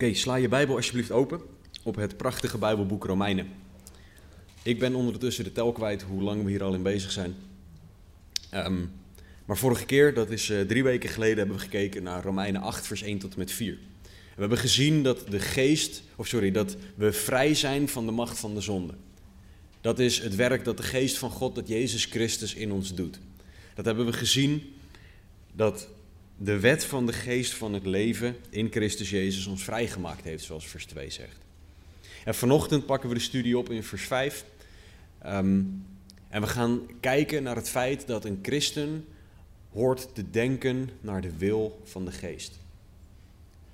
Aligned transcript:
Oké, 0.00 0.14
sla 0.14 0.34
je 0.34 0.48
Bijbel 0.48 0.76
alsjeblieft 0.76 1.10
open 1.10 1.40
op 1.82 1.96
het 1.96 2.16
prachtige 2.16 2.58
Bijbelboek 2.58 3.04
Romeinen. 3.04 3.48
Ik 4.62 4.78
ben 4.78 4.94
ondertussen 4.94 5.44
de 5.44 5.52
tel 5.52 5.72
kwijt 5.72 6.02
hoe 6.02 6.22
lang 6.22 6.44
we 6.44 6.50
hier 6.50 6.62
al 6.62 6.74
in 6.74 6.82
bezig 6.82 7.10
zijn. 7.10 7.34
Ehm, 8.50 8.84
maar 9.44 9.56
vorige 9.56 9.84
keer, 9.84 10.14
dat 10.14 10.30
is 10.30 10.50
eh, 10.50 10.60
drie 10.60 10.82
weken 10.82 11.08
geleden, 11.08 11.38
hebben 11.38 11.56
we 11.56 11.62
gekeken 11.62 12.02
naar 12.02 12.22
Romeinen 12.22 12.60
8, 12.60 12.86
vers 12.86 13.02
1 13.02 13.18
tot 13.18 13.32
en 13.32 13.38
met 13.38 13.52
4. 13.52 13.78
we 14.34 14.40
hebben 14.40 14.58
gezien 14.58 15.02
dat 15.02 15.24
de 15.28 15.40
geest, 15.40 16.02
of 16.16 16.26
sorry, 16.26 16.50
dat 16.50 16.76
we 16.94 17.12
vrij 17.12 17.54
zijn 17.54 17.88
van 17.88 18.06
de 18.06 18.12
macht 18.12 18.38
van 18.38 18.54
de 18.54 18.60
zonde. 18.60 18.94
Dat 19.80 19.98
is 19.98 20.18
het 20.18 20.34
werk 20.36 20.64
dat 20.64 20.76
de 20.76 20.82
geest 20.82 21.18
van 21.18 21.30
God, 21.30 21.54
dat 21.54 21.68
Jezus 21.68 22.04
Christus 22.04 22.54
in 22.54 22.72
ons 22.72 22.94
doet. 22.94 23.18
Dat 23.74 23.84
hebben 23.84 24.06
we 24.06 24.12
gezien 24.12 24.74
dat 25.52 25.88
de 26.42 26.60
wet 26.60 26.84
van 26.84 27.06
de 27.06 27.12
geest 27.12 27.54
van 27.54 27.72
het 27.72 27.86
leven 27.86 28.36
in 28.50 28.70
Christus 28.70 29.10
Jezus 29.10 29.46
ons 29.46 29.64
vrijgemaakt 29.64 30.24
heeft, 30.24 30.44
zoals 30.44 30.68
vers 30.68 30.86
2 30.86 31.10
zegt. 31.10 31.36
En 32.24 32.34
vanochtend 32.34 32.86
pakken 32.86 33.08
we 33.08 33.14
de 33.14 33.20
studie 33.20 33.58
op 33.58 33.70
in 33.70 33.82
vers 33.82 34.02
5. 34.02 34.44
Ehm, 35.18 35.62
en 36.28 36.40
we 36.40 36.46
gaan 36.46 36.80
kijken 37.00 37.42
naar 37.42 37.56
het 37.56 37.68
feit 37.68 38.06
dat 38.06 38.24
een 38.24 38.38
christen 38.42 39.04
hoort 39.72 40.14
te 40.14 40.30
denken 40.30 40.90
naar 41.00 41.20
de 41.20 41.36
wil 41.36 41.80
van 41.84 42.04
de 42.04 42.12
geest. 42.12 42.58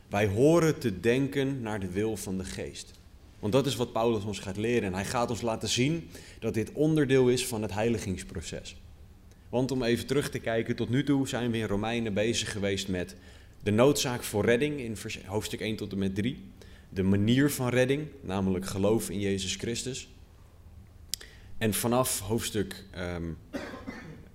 Wij 0.08 0.26
horen 0.26 0.78
te 0.78 1.00
denken 1.00 1.60
naar 1.60 1.80
de 1.80 1.90
wil 1.90 2.16
van 2.16 2.38
de 2.38 2.44
geest. 2.44 2.92
Want 3.38 3.52
dat 3.52 3.66
is 3.66 3.76
wat 3.76 3.92
Paulus 3.92 4.24
ons 4.24 4.38
gaat 4.38 4.56
leren. 4.56 4.88
En 4.88 4.94
hij 4.94 5.04
gaat 5.04 5.30
ons 5.30 5.40
laten 5.40 5.68
zien 5.68 6.08
dat 6.38 6.54
dit 6.54 6.72
onderdeel 6.72 7.28
is 7.28 7.46
van 7.46 7.62
het 7.62 7.72
heiligingsproces. 7.72 8.76
Want 9.48 9.70
om 9.70 9.82
even 9.82 10.06
terug 10.06 10.30
te 10.30 10.38
kijken, 10.38 10.76
tot 10.76 10.88
nu 10.88 11.04
toe 11.04 11.28
zijn 11.28 11.50
we 11.50 11.58
in 11.58 11.66
Romeinen 11.66 12.14
bezig 12.14 12.52
geweest 12.52 12.88
met 12.88 13.16
de 13.62 13.70
noodzaak 13.70 14.22
voor 14.22 14.44
redding 14.44 14.80
in 14.80 14.96
hoofdstuk 15.24 15.60
1 15.60 15.76
tot 15.76 15.92
en 15.92 15.98
met 15.98 16.14
3. 16.14 16.44
De 16.88 17.02
manier 17.02 17.50
van 17.50 17.68
redding, 17.68 18.06
namelijk 18.20 18.66
geloof 18.66 19.10
in 19.10 19.20
Jezus 19.20 19.54
Christus. 19.54 20.08
En 21.58 21.74
vanaf 21.74 22.20
hoofdstuk, 22.20 22.84
um, 22.98 23.38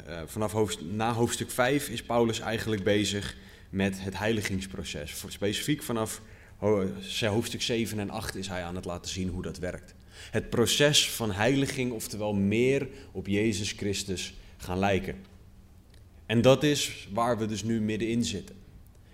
uh, 0.07 0.21
vanaf 0.25 0.81
na 0.81 1.13
hoofdstuk 1.13 1.51
5 1.51 1.89
is 1.89 2.03
Paulus 2.03 2.39
eigenlijk 2.39 2.83
bezig 2.83 3.35
met 3.69 4.01
het 4.03 4.17
heiligingsproces. 4.17 5.23
Specifiek 5.27 5.83
vanaf 5.83 6.21
hoofdstuk 6.57 7.61
7 7.61 7.99
en 7.99 8.09
8 8.09 8.35
is 8.35 8.47
hij 8.47 8.63
aan 8.63 8.75
het 8.75 8.85
laten 8.85 9.11
zien 9.11 9.29
hoe 9.29 9.41
dat 9.41 9.57
werkt. 9.57 9.95
Het 10.31 10.49
proces 10.49 11.11
van 11.11 11.31
heiliging, 11.31 11.91
oftewel 11.91 12.33
meer 12.33 12.87
op 13.11 13.27
Jezus 13.27 13.71
Christus 13.71 14.33
gaan 14.61 14.79
lijken. 14.79 15.15
En 16.25 16.41
dat 16.41 16.63
is 16.63 17.07
waar 17.13 17.37
we 17.37 17.45
dus 17.45 17.63
nu 17.63 17.81
middenin 17.81 18.25
zitten. 18.25 18.55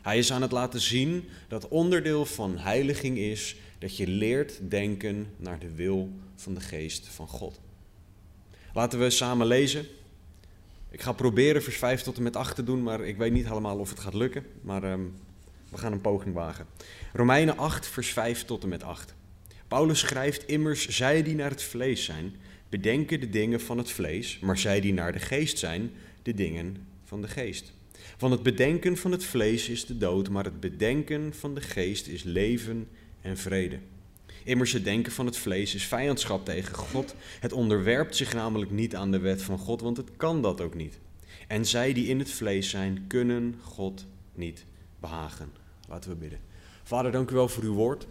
Hij 0.02 0.18
is 0.18 0.32
aan 0.32 0.42
het 0.42 0.52
laten 0.52 0.82
zien 0.82 1.30
dat 1.48 1.68
onderdeel 1.68 2.26
van 2.26 2.58
heiliging 2.58 3.18
is 3.18 3.56
dat 3.80 3.98
je 3.98 4.08
leert 4.08 4.60
denken 4.70 5.28
naar 5.38 5.60
de 5.60 5.76
wil 5.76 6.10
van 6.36 6.54
de 6.54 6.60
geest 6.60 7.08
van 7.08 7.28
God. 7.28 7.60
Laten 8.74 9.00
we 9.00 9.10
samen 9.10 9.48
lezen. 9.48 9.86
Ik 10.90 11.02
ga 11.02 11.12
proberen 11.12 11.64
vers 11.64 11.78
5 11.78 12.02
tot 12.02 12.18
en 12.18 12.24
met 12.24 12.36
8 12.36 12.56
te 12.56 12.64
doen, 12.64 12.84
maar 12.84 13.02
ik 13.02 13.18
weet 13.18 13.32
niet 13.32 13.48
helemaal 13.48 13.78
of 13.78 13.90
het 13.90 14.00
gaat 14.00 14.14
lukken. 14.14 14.46
Maar 14.62 14.84
um, 14.84 15.14
we 15.70 15.78
gaan 15.78 15.92
een 15.92 16.02
poging 16.02 16.34
wagen. 16.34 16.66
Romeinen 17.14 17.58
8, 17.58 17.88
vers 17.88 18.08
5 18.08 18.46
tot 18.46 18.64
en 18.64 18.70
met 18.70 18.84
8. 18.84 19.14
Paulus 19.68 20.00
schrijft 20.00 20.48
immers, 20.48 20.88
zij 20.88 21.24
die 21.24 21.36
naar 21.36 21.50
het 21.50 21.64
vlees 21.64 22.04
zijn, 22.04 22.36
bedenken 22.70 23.20
de 23.20 23.30
dingen 23.30 23.62
van 23.62 23.78
het 23.78 23.92
vlees, 23.92 24.40
maar 24.40 24.58
zij 24.58 24.82
die 24.82 24.94
naar 24.94 25.12
de 25.12 25.20
geest 25.20 25.58
zijn, 25.58 25.92
de 26.22 26.34
dingen 26.34 26.88
van 27.04 27.22
de 27.22 27.28
geest. 27.28 27.74
Van 28.18 28.32
het 28.32 28.44
bedenken 28.44 28.98
van 28.98 29.12
het 29.12 29.24
vlees 29.24 29.70
is 29.70 29.86
de 29.86 29.98
dood, 29.98 30.30
maar 30.30 30.44
het 30.44 30.60
bedenken 30.60 31.34
van 31.34 31.56
de 31.56 31.62
geest 31.62 32.08
is 32.08 32.24
leven 32.24 32.88
en 33.22 33.38
vrede. 33.38 33.80
Immers 34.44 34.72
het 34.72 34.84
denken 34.84 35.12
van 35.12 35.26
het 35.26 35.38
vlees 35.38 35.76
is 35.76 35.84
vijandschap 35.86 36.46
tegen 36.46 36.76
God. 36.76 37.16
Het 37.40 37.52
onderwerpt 37.52 38.16
zich 38.16 38.34
namelijk 38.34 38.72
niet 38.72 38.96
aan 38.96 39.12
de 39.12 39.20
wet 39.20 39.42
van 39.42 39.58
God, 39.58 39.82
want 39.82 39.98
het 39.98 40.10
kan 40.18 40.42
dat 40.42 40.62
ook 40.62 40.76
niet. 40.76 41.00
En 41.48 41.66
zij 41.66 41.94
die 41.94 42.08
in 42.08 42.20
het 42.20 42.32
vlees 42.32 42.70
zijn, 42.70 43.06
kunnen 43.08 43.56
God 43.62 44.06
niet 44.34 44.66
behagen. 45.00 45.52
Laten 45.88 46.10
we 46.10 46.16
bidden. 46.16 46.40
Vader, 46.84 47.12
dank 47.12 47.32
u 47.32 47.34
wel 47.34 47.48
voor 47.48 47.64
uw 47.64 47.74
woord. 47.74 48.08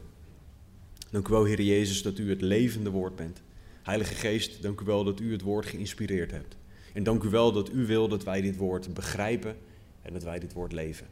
Dank 1.10 1.28
u 1.28 1.30
wel, 1.30 1.44
Heer 1.44 1.62
Jezus, 1.62 2.02
dat 2.02 2.18
u 2.18 2.30
het 2.30 2.40
levende 2.40 2.90
woord 2.90 3.16
bent. 3.16 3.42
Heilige 3.86 4.14
Geest, 4.14 4.62
dank 4.62 4.80
u 4.80 4.84
wel 4.84 5.04
dat 5.04 5.20
u 5.20 5.32
het 5.32 5.42
woord 5.42 5.66
geïnspireerd 5.66 6.30
hebt. 6.30 6.56
En 6.92 7.02
dank 7.02 7.22
u 7.22 7.28
wel 7.28 7.52
dat 7.52 7.72
u 7.72 7.86
wil 7.86 8.08
dat 8.08 8.24
wij 8.24 8.40
dit 8.40 8.56
woord 8.56 8.94
begrijpen 8.94 9.56
en 10.02 10.12
dat 10.12 10.22
wij 10.22 10.38
dit 10.38 10.52
woord 10.52 10.72
leven. 10.72 11.06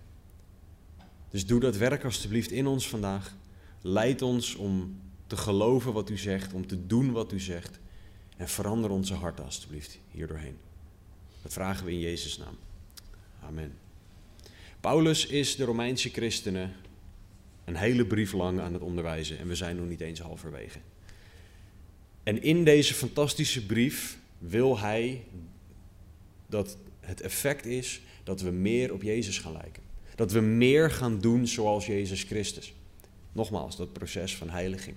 Dus 1.30 1.46
doe 1.46 1.60
dat 1.60 1.76
werk 1.76 2.04
alstublieft 2.04 2.50
in 2.50 2.66
ons 2.66 2.88
vandaag. 2.88 3.36
Leid 3.80 4.22
ons 4.22 4.54
om 4.54 5.00
te 5.26 5.36
geloven 5.36 5.92
wat 5.92 6.10
u 6.10 6.16
zegt, 6.18 6.52
om 6.52 6.66
te 6.66 6.86
doen 6.86 7.12
wat 7.12 7.32
u 7.32 7.40
zegt. 7.40 7.80
En 8.36 8.48
verander 8.48 8.90
onze 8.90 9.14
harten 9.14 9.44
alstublieft 9.44 9.98
hierdoorheen. 10.10 10.56
Dat 11.42 11.52
vragen 11.52 11.84
we 11.84 11.92
in 11.92 12.00
Jezus' 12.00 12.38
naam. 12.38 12.56
Amen. 13.42 13.72
Paulus 14.80 15.26
is 15.26 15.56
de 15.56 15.64
Romeinse 15.64 16.08
christenen 16.08 16.72
een 17.64 17.76
hele 17.76 18.06
brief 18.06 18.32
lang 18.32 18.60
aan 18.60 18.72
het 18.72 18.82
onderwijzen 18.82 19.38
en 19.38 19.48
we 19.48 19.54
zijn 19.54 19.76
nog 19.76 19.86
niet 19.86 20.00
eens 20.00 20.20
halverwege. 20.20 20.78
En 22.24 22.42
in 22.42 22.64
deze 22.64 22.94
fantastische 22.94 23.66
brief 23.66 24.18
wil 24.38 24.78
hij 24.78 25.22
dat 26.46 26.76
het 27.00 27.20
effect 27.20 27.66
is 27.66 28.00
dat 28.24 28.40
we 28.40 28.50
meer 28.50 28.92
op 28.92 29.02
Jezus 29.02 29.38
gaan 29.38 29.52
lijken. 29.52 29.82
Dat 30.14 30.32
we 30.32 30.40
meer 30.40 30.90
gaan 30.90 31.20
doen 31.20 31.46
zoals 31.46 31.86
Jezus 31.86 32.22
Christus. 32.22 32.74
Nogmaals, 33.32 33.76
dat 33.76 33.92
proces 33.92 34.36
van 34.36 34.50
heiliging. 34.50 34.96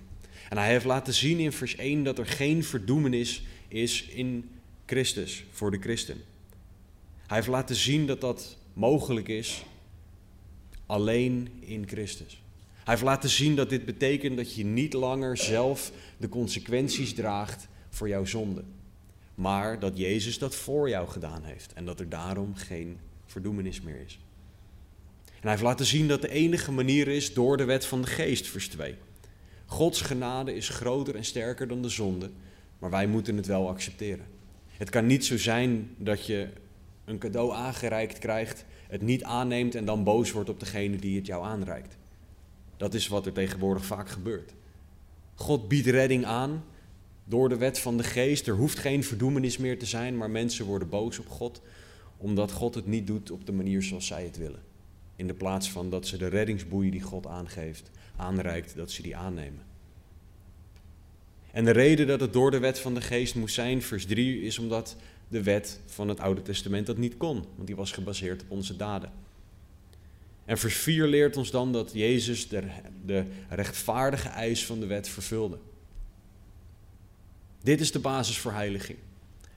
En 0.49 0.57
hij 0.57 0.69
heeft 0.69 0.85
laten 0.85 1.13
zien 1.13 1.39
in 1.39 1.51
vers 1.51 1.75
1 1.75 2.03
dat 2.03 2.17
er 2.17 2.25
geen 2.25 2.63
verdoemenis 2.63 3.43
is 3.67 4.03
in 4.03 4.49
Christus 4.85 5.43
voor 5.51 5.71
de 5.71 5.79
christen. 5.79 6.23
Hij 7.27 7.35
heeft 7.37 7.47
laten 7.47 7.75
zien 7.75 8.05
dat 8.05 8.21
dat 8.21 8.57
mogelijk 8.73 9.27
is 9.27 9.63
alleen 10.85 11.49
in 11.59 11.87
Christus. 11.87 12.41
Hij 12.87 12.95
heeft 12.95 13.07
laten 13.07 13.29
zien 13.29 13.55
dat 13.55 13.69
dit 13.69 13.85
betekent 13.85 14.37
dat 14.37 14.55
je 14.55 14.65
niet 14.65 14.93
langer 14.93 15.37
zelf 15.37 15.91
de 16.17 16.29
consequenties 16.29 17.13
draagt 17.13 17.67
voor 17.89 18.07
jouw 18.07 18.25
zonde. 18.25 18.63
Maar 19.35 19.79
dat 19.79 19.97
Jezus 19.97 20.37
dat 20.37 20.55
voor 20.55 20.89
jou 20.89 21.07
gedaan 21.07 21.43
heeft 21.43 21.73
en 21.73 21.85
dat 21.85 21.99
er 21.99 22.09
daarom 22.09 22.55
geen 22.55 22.97
verdoemenis 23.25 23.81
meer 23.81 24.01
is. 24.05 24.19
En 25.25 25.41
hij 25.41 25.51
heeft 25.51 25.63
laten 25.63 25.85
zien 25.85 26.07
dat 26.07 26.21
de 26.21 26.29
enige 26.29 26.71
manier 26.71 27.07
is 27.07 27.33
door 27.33 27.57
de 27.57 27.65
wet 27.65 27.85
van 27.85 28.01
de 28.01 28.07
geest, 28.07 28.47
vers 28.47 28.67
2. 28.67 28.95
Gods 29.65 30.01
genade 30.01 30.55
is 30.55 30.69
groter 30.69 31.15
en 31.15 31.25
sterker 31.25 31.67
dan 31.67 31.81
de 31.81 31.89
zonde, 31.89 32.29
maar 32.79 32.89
wij 32.89 33.07
moeten 33.07 33.37
het 33.37 33.45
wel 33.45 33.69
accepteren. 33.69 34.25
Het 34.67 34.89
kan 34.89 35.05
niet 35.05 35.25
zo 35.25 35.37
zijn 35.37 35.89
dat 35.97 36.25
je 36.25 36.47
een 37.05 37.17
cadeau 37.17 37.53
aangereikt 37.53 38.19
krijgt, 38.19 38.65
het 38.87 39.01
niet 39.01 39.23
aanneemt 39.23 39.75
en 39.75 39.85
dan 39.85 40.03
boos 40.03 40.31
wordt 40.31 40.49
op 40.49 40.59
degene 40.59 40.97
die 40.97 41.15
het 41.15 41.25
jou 41.25 41.45
aanreikt. 41.45 41.97
Dat 42.77 42.93
is 42.93 43.07
wat 43.07 43.25
er 43.25 43.33
tegenwoordig 43.33 43.85
vaak 43.85 44.09
gebeurt. 44.09 44.53
God 45.35 45.67
biedt 45.67 45.87
redding 45.87 46.25
aan 46.25 46.63
door 47.23 47.49
de 47.49 47.57
wet 47.57 47.79
van 47.79 47.97
de 47.97 48.03
geest. 48.03 48.47
Er 48.47 48.55
hoeft 48.55 48.79
geen 48.79 49.03
verdoemenis 49.03 49.57
meer 49.57 49.79
te 49.79 49.85
zijn, 49.85 50.17
maar 50.17 50.29
mensen 50.29 50.65
worden 50.65 50.89
boos 50.89 51.19
op 51.19 51.29
God 51.29 51.61
omdat 52.17 52.51
God 52.51 52.75
het 52.75 52.85
niet 52.85 53.07
doet 53.07 53.31
op 53.31 53.45
de 53.45 53.51
manier 53.51 53.83
zoals 53.83 54.07
zij 54.07 54.23
het 54.23 54.37
willen. 54.37 54.61
In 55.15 55.27
de 55.27 55.33
plaats 55.33 55.71
van 55.71 55.89
dat 55.89 56.07
ze 56.07 56.17
de 56.17 56.27
reddingsboei 56.27 56.89
die 56.89 57.01
God 57.01 57.27
aangeeft, 57.27 57.89
aanreikt, 58.15 58.75
dat 58.75 58.91
ze 58.91 59.01
die 59.01 59.15
aannemen. 59.15 59.61
En 61.51 61.65
de 61.65 61.71
reden 61.71 62.07
dat 62.07 62.19
het 62.19 62.33
door 62.33 62.51
de 62.51 62.59
wet 62.59 62.79
van 62.79 62.93
de 62.93 63.01
geest 63.01 63.35
moest 63.35 63.53
zijn, 63.53 63.81
vers 63.81 64.05
3, 64.05 64.41
is 64.41 64.59
omdat 64.59 64.95
de 65.27 65.43
wet 65.43 65.79
van 65.85 66.07
het 66.07 66.19
Oude 66.19 66.41
Testament 66.41 66.85
dat 66.85 66.97
niet 66.97 67.17
kon, 67.17 67.43
want 67.55 67.67
die 67.67 67.75
was 67.75 67.91
gebaseerd 67.91 68.41
op 68.41 68.51
onze 68.51 68.75
daden. 68.75 69.11
En 70.47 70.57
vers 70.57 70.75
4 70.75 71.07
leert 71.07 71.37
ons 71.37 71.51
dan 71.51 71.71
dat 71.71 71.91
Jezus 71.93 72.47
de, 72.47 72.63
de 73.05 73.25
rechtvaardige 73.49 74.27
eis 74.27 74.65
van 74.65 74.79
de 74.79 74.85
wet 74.85 75.09
vervulde. 75.09 75.57
Dit 77.63 77.81
is 77.81 77.91
de 77.91 77.99
basis 77.99 78.37
voor 78.37 78.51
heiliging. 78.51 78.97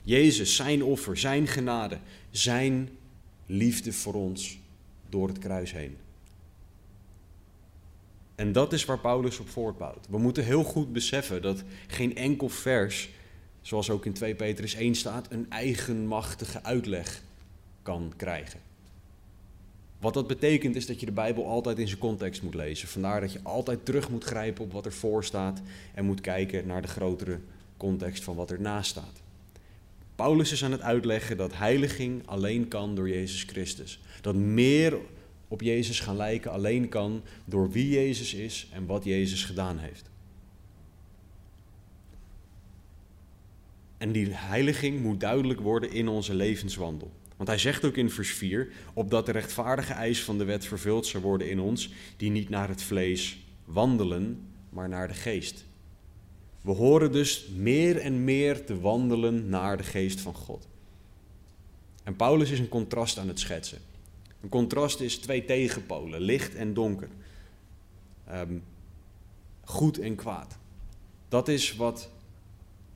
Jezus, 0.03 0.57
zijn 0.57 0.83
offer, 0.83 1.17
zijn 1.17 1.47
genade, 1.47 1.99
zijn 2.31 2.89
liefde 3.47 3.93
voor 3.93 4.15
ons 4.15 4.59
door 5.09 5.29
het 5.29 5.39
kruis 5.39 5.73
heen. 5.73 5.97
En 8.35 8.53
dat 8.53 8.73
is 8.73 8.85
waar 8.85 9.01
Paulus 9.01 9.39
op 9.39 9.49
voortbouwt. 9.49 10.07
We 10.09 10.19
moeten 10.19 10.45
heel 10.45 10.65
goed 10.65 10.93
beseffen 10.93 11.43
dat 11.43 11.63
geen 11.87 12.17
enkel 12.17 12.49
vers, 12.49 13.09
zoals 13.61 13.91
ook 13.91 14.07
in 14.07 14.13
2 14.13 14.35
Petrus 14.35 14.75
1 14.75 14.95
staat, 14.95 15.27
een 15.31 15.51
eigenmachtige 15.51 16.63
uitleg 16.63 17.23
kan 17.83 18.13
krijgen. 18.17 18.70
Wat 20.01 20.15
dat 20.15 20.27
betekent 20.27 20.77
is 20.77 20.87
dat 20.87 21.01
je 21.01 21.07
de 21.07 21.13
Bijbel 21.13 21.47
altijd 21.47 21.79
in 21.79 21.89
zijn 21.89 22.01
context 22.01 22.43
moet 22.43 22.55
lezen. 22.55 22.89
Vandaar 22.89 23.21
dat 23.21 23.33
je 23.33 23.41
altijd 23.43 23.85
terug 23.85 24.11
moet 24.11 24.25
grijpen 24.25 24.65
op 24.65 24.73
wat 24.73 24.87
er 24.87 24.93
voor 24.93 25.25
staat 25.25 25.63
en 25.95 26.05
moet 26.05 26.21
kijken 26.21 26.67
naar 26.67 26.83
de 26.83 26.89
grotere 26.89 27.39
context 27.77 28.25
van 28.25 28.37
wat 28.37 28.51
ernaast 28.51 28.91
staat. 28.91 29.23
Paulus 30.15 30.53
is 30.53 30.65
aan 30.65 30.73
het 30.73 30.81
uitleggen 30.81 31.37
dat 31.37 31.57
heiliging 31.57 32.27
alleen 32.27 32.69
kan 32.69 32.95
door 32.95 33.09
Jezus 33.09 33.43
Christus. 33.43 34.01
Dat 34.21 34.35
meer 34.35 34.97
op 35.49 35.61
Jezus 35.61 36.01
gaan 36.01 36.17
lijken 36.17 36.51
alleen 36.51 36.89
kan 36.89 37.23
door 37.45 37.71
wie 37.71 37.89
Jezus 37.89 38.35
is 38.35 38.69
en 38.73 38.87
wat 38.87 39.05
Jezus 39.05 39.45
gedaan 39.45 39.79
heeft. 39.79 40.11
En 43.99 44.13
die 44.13 44.35
heiliging 44.35 45.03
moet 45.03 45.21
duidelijk 45.21 45.61
worden 45.61 45.93
in 45.93 46.09
onze 46.09 46.35
levenswandel. 46.35 47.11
Want 47.41 47.53
hij 47.53 47.61
zegt 47.61 47.85
ook 47.85 47.97
in 47.97 48.11
vers 48.11 48.31
4, 48.31 48.69
opdat 48.95 49.27
de 49.27 49.33
rechtvaardige 49.33 49.93
eis 49.93 50.23
van 50.23 50.39
de 50.39 50.45
wet 50.45 50.65
vervuld 50.65 51.07
zou 51.07 51.23
worden 51.23 51.51
in 51.51 51.61
ons, 51.61 51.93
die 52.17 52.31
niet 52.31 52.49
naar 52.49 52.69
het 52.69 52.83
vlees 52.83 53.39
wandelen, 53.65 54.47
maar 54.69 54.89
naar 54.89 55.09
de 55.09 55.15
geest. 55.15 55.65
We 56.61 56.71
horen 56.71 57.13
dus 57.13 57.49
meer 57.57 57.97
en 57.97 58.25
meer 58.25 58.65
te 58.65 58.81
wandelen 58.81 59.49
naar 59.49 59.77
de 59.77 59.83
geest 59.83 60.21
van 60.21 60.35
God. 60.35 60.69
En 62.03 62.17
Paulus 62.17 62.51
is 62.51 62.59
een 62.59 62.69
contrast 62.69 63.19
aan 63.19 63.29
het 63.29 63.41
schetsen. 63.41 63.79
Een 64.41 64.49
contrast 64.49 65.01
is 65.01 65.19
twee 65.19 65.45
tegenpolen, 65.45 66.21
licht 66.21 66.55
en 66.55 66.75
donker. 66.75 67.09
Ehm, 68.27 68.59
goed 69.65 69.99
en 69.99 70.15
kwaad. 70.15 70.57
Dat 71.29 71.49
is 71.49 71.77
wat 71.77 72.11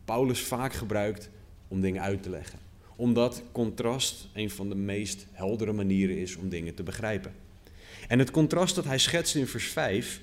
Paulus 0.05 0.41
vaak 0.41 0.73
gebruikt 0.73 1.31
om 1.69 1.81
dingen 1.81 2.03
uit 2.03 2.23
te 2.23 2.31
leggen. 2.31 2.64
Omdat 2.97 3.43
contrast 3.53 4.29
een 4.33 4.51
van 4.51 4.69
de 4.69 4.75
meest 4.75 5.27
heldere 5.33 5.73
manieren 5.73 6.19
is 6.19 6.37
om 6.37 6.49
dingen 6.49 6.75
te 6.75 6.83
begrijpen. 6.83 7.35
En 8.09 8.19
het 8.19 8.31
contrast 8.31 8.75
dat 8.75 8.85
hij 8.85 8.99
schetst 8.99 9.35
in 9.35 9.47
vers 9.47 9.67
5 9.67 10.21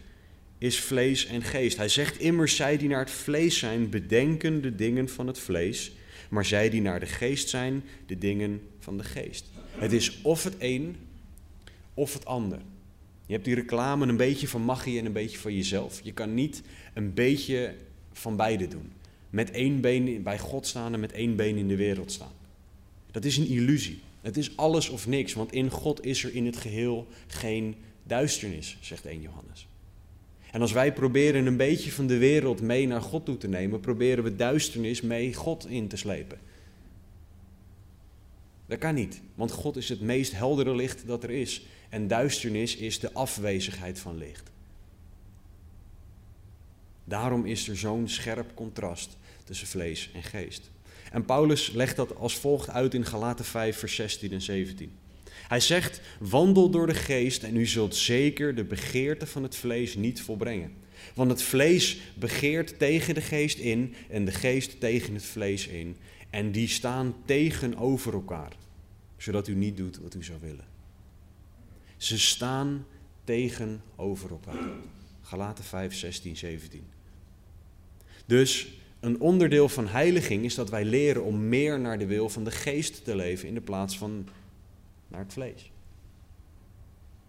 is 0.57 0.79
vlees 0.79 1.25
en 1.25 1.41
geest. 1.41 1.77
Hij 1.77 1.89
zegt 1.89 2.19
immers, 2.19 2.55
zij 2.55 2.77
die 2.77 2.89
naar 2.89 2.99
het 2.99 3.11
vlees 3.11 3.57
zijn, 3.57 3.89
bedenken 3.89 4.61
de 4.61 4.75
dingen 4.75 5.09
van 5.09 5.27
het 5.27 5.39
vlees, 5.39 5.91
maar 6.29 6.45
zij 6.45 6.69
die 6.69 6.81
naar 6.81 6.99
de 6.99 7.05
geest 7.05 7.49
zijn, 7.49 7.83
de 8.05 8.17
dingen 8.17 8.61
van 8.79 8.97
de 8.97 9.03
geest. 9.03 9.45
Het 9.77 9.91
is 9.91 10.21
of 10.21 10.43
het 10.43 10.55
een 10.59 10.95
of 11.93 12.13
het 12.13 12.25
ander. 12.25 12.59
Je 13.25 13.33
hebt 13.33 13.45
die 13.45 13.55
reclame 13.55 14.07
een 14.07 14.17
beetje 14.17 14.47
van 14.47 14.61
magie 14.61 14.99
en 14.99 15.05
een 15.05 15.11
beetje 15.11 15.37
van 15.37 15.55
jezelf. 15.55 15.99
Je 16.03 16.13
kan 16.13 16.33
niet 16.33 16.61
een 16.93 17.13
beetje 17.13 17.75
van 18.11 18.35
beide 18.35 18.67
doen. 18.67 18.91
Met 19.29 19.51
één 19.51 19.81
been 19.81 20.23
bij 20.23 20.39
God 20.39 20.67
staan 20.67 20.93
en 20.93 20.99
met 20.99 21.11
één 21.11 21.35
been 21.35 21.57
in 21.57 21.67
de 21.67 21.75
wereld 21.75 22.11
staan. 22.11 22.31
Dat 23.11 23.25
is 23.25 23.37
een 23.37 23.47
illusie. 23.47 24.01
Het 24.21 24.37
is 24.37 24.57
alles 24.57 24.89
of 24.89 25.07
niks, 25.07 25.33
want 25.33 25.51
in 25.51 25.69
God 25.69 26.05
is 26.05 26.23
er 26.23 26.33
in 26.33 26.45
het 26.45 26.57
geheel 26.57 27.07
geen 27.27 27.75
duisternis, 28.03 28.77
zegt 28.81 29.05
1 29.05 29.21
Johannes. 29.21 29.67
En 30.51 30.61
als 30.61 30.71
wij 30.71 30.93
proberen 30.93 31.45
een 31.45 31.57
beetje 31.57 31.91
van 31.91 32.07
de 32.07 32.17
wereld 32.17 32.61
mee 32.61 32.87
naar 32.87 33.01
God 33.01 33.25
toe 33.25 33.37
te 33.37 33.47
nemen, 33.47 33.79
proberen 33.79 34.23
we 34.23 34.35
duisternis 34.35 35.01
mee 35.01 35.33
God 35.33 35.67
in 35.67 35.87
te 35.87 35.97
slepen. 35.97 36.39
Dat 38.65 38.79
kan 38.79 38.95
niet, 38.95 39.21
want 39.35 39.51
God 39.51 39.75
is 39.75 39.89
het 39.89 40.01
meest 40.01 40.31
heldere 40.31 40.75
licht 40.75 41.07
dat 41.07 41.23
er 41.23 41.29
is. 41.29 41.65
En 41.89 42.07
duisternis 42.07 42.75
is 42.75 42.99
de 42.99 43.13
afwezigheid 43.13 43.99
van 43.99 44.17
licht. 44.17 44.51
Daarom 47.03 47.45
is 47.45 47.67
er 47.67 47.77
zo'n 47.77 48.07
scherp 48.07 48.55
contrast 48.55 49.17
tussen 49.43 49.67
vlees 49.67 50.09
en 50.13 50.23
geest. 50.23 50.71
En 51.11 51.25
Paulus 51.25 51.71
legt 51.71 51.95
dat 51.95 52.15
als 52.15 52.35
volgt 52.35 52.69
uit 52.69 52.93
in 52.93 53.05
Galaten 53.05 53.45
5, 53.45 53.77
vers 53.77 53.95
16 53.95 54.31
en 54.31 54.41
17. 54.41 54.91
Hij 55.47 55.59
zegt: 55.59 56.01
Wandel 56.19 56.69
door 56.69 56.87
de 56.87 56.93
geest 56.93 57.43
en 57.43 57.55
u 57.55 57.65
zult 57.65 57.95
zeker 57.95 58.55
de 58.55 58.63
begeerte 58.63 59.27
van 59.27 59.43
het 59.43 59.55
vlees 59.55 59.95
niet 59.95 60.21
volbrengen. 60.21 60.73
Want 61.15 61.31
het 61.31 61.41
vlees 61.41 61.97
begeert 62.15 62.79
tegen 62.79 63.13
de 63.13 63.21
geest 63.21 63.57
in 63.57 63.95
en 64.09 64.25
de 64.25 64.31
geest 64.31 64.79
tegen 64.79 65.13
het 65.13 65.25
vlees 65.25 65.67
in. 65.67 65.97
En 66.29 66.51
die 66.51 66.67
staan 66.67 67.15
tegenover 67.25 68.13
elkaar, 68.13 68.51
zodat 69.17 69.47
u 69.47 69.55
niet 69.55 69.77
doet 69.77 69.97
wat 69.97 70.15
u 70.15 70.23
zou 70.23 70.39
willen. 70.41 70.65
Ze 71.97 72.19
staan 72.19 72.85
tegenover 73.23 74.29
elkaar. 74.29 74.69
Galaten 75.21 75.63
5, 75.63 75.95
16, 75.95 76.37
17. 76.37 76.83
Dus 78.25 78.80
een 79.01 79.19
onderdeel 79.19 79.69
van 79.69 79.87
heiliging 79.87 80.43
is 80.43 80.55
dat 80.55 80.69
wij 80.69 80.85
leren 80.85 81.23
om 81.23 81.49
meer 81.49 81.79
naar 81.79 81.97
de 81.97 82.05
wil 82.05 82.29
van 82.29 82.43
de 82.43 82.51
geest 82.51 83.03
te 83.03 83.15
leven 83.15 83.47
in 83.47 83.53
de 83.53 83.61
plaats 83.61 83.97
van 83.97 84.27
naar 85.07 85.19
het 85.19 85.33
vlees. 85.33 85.71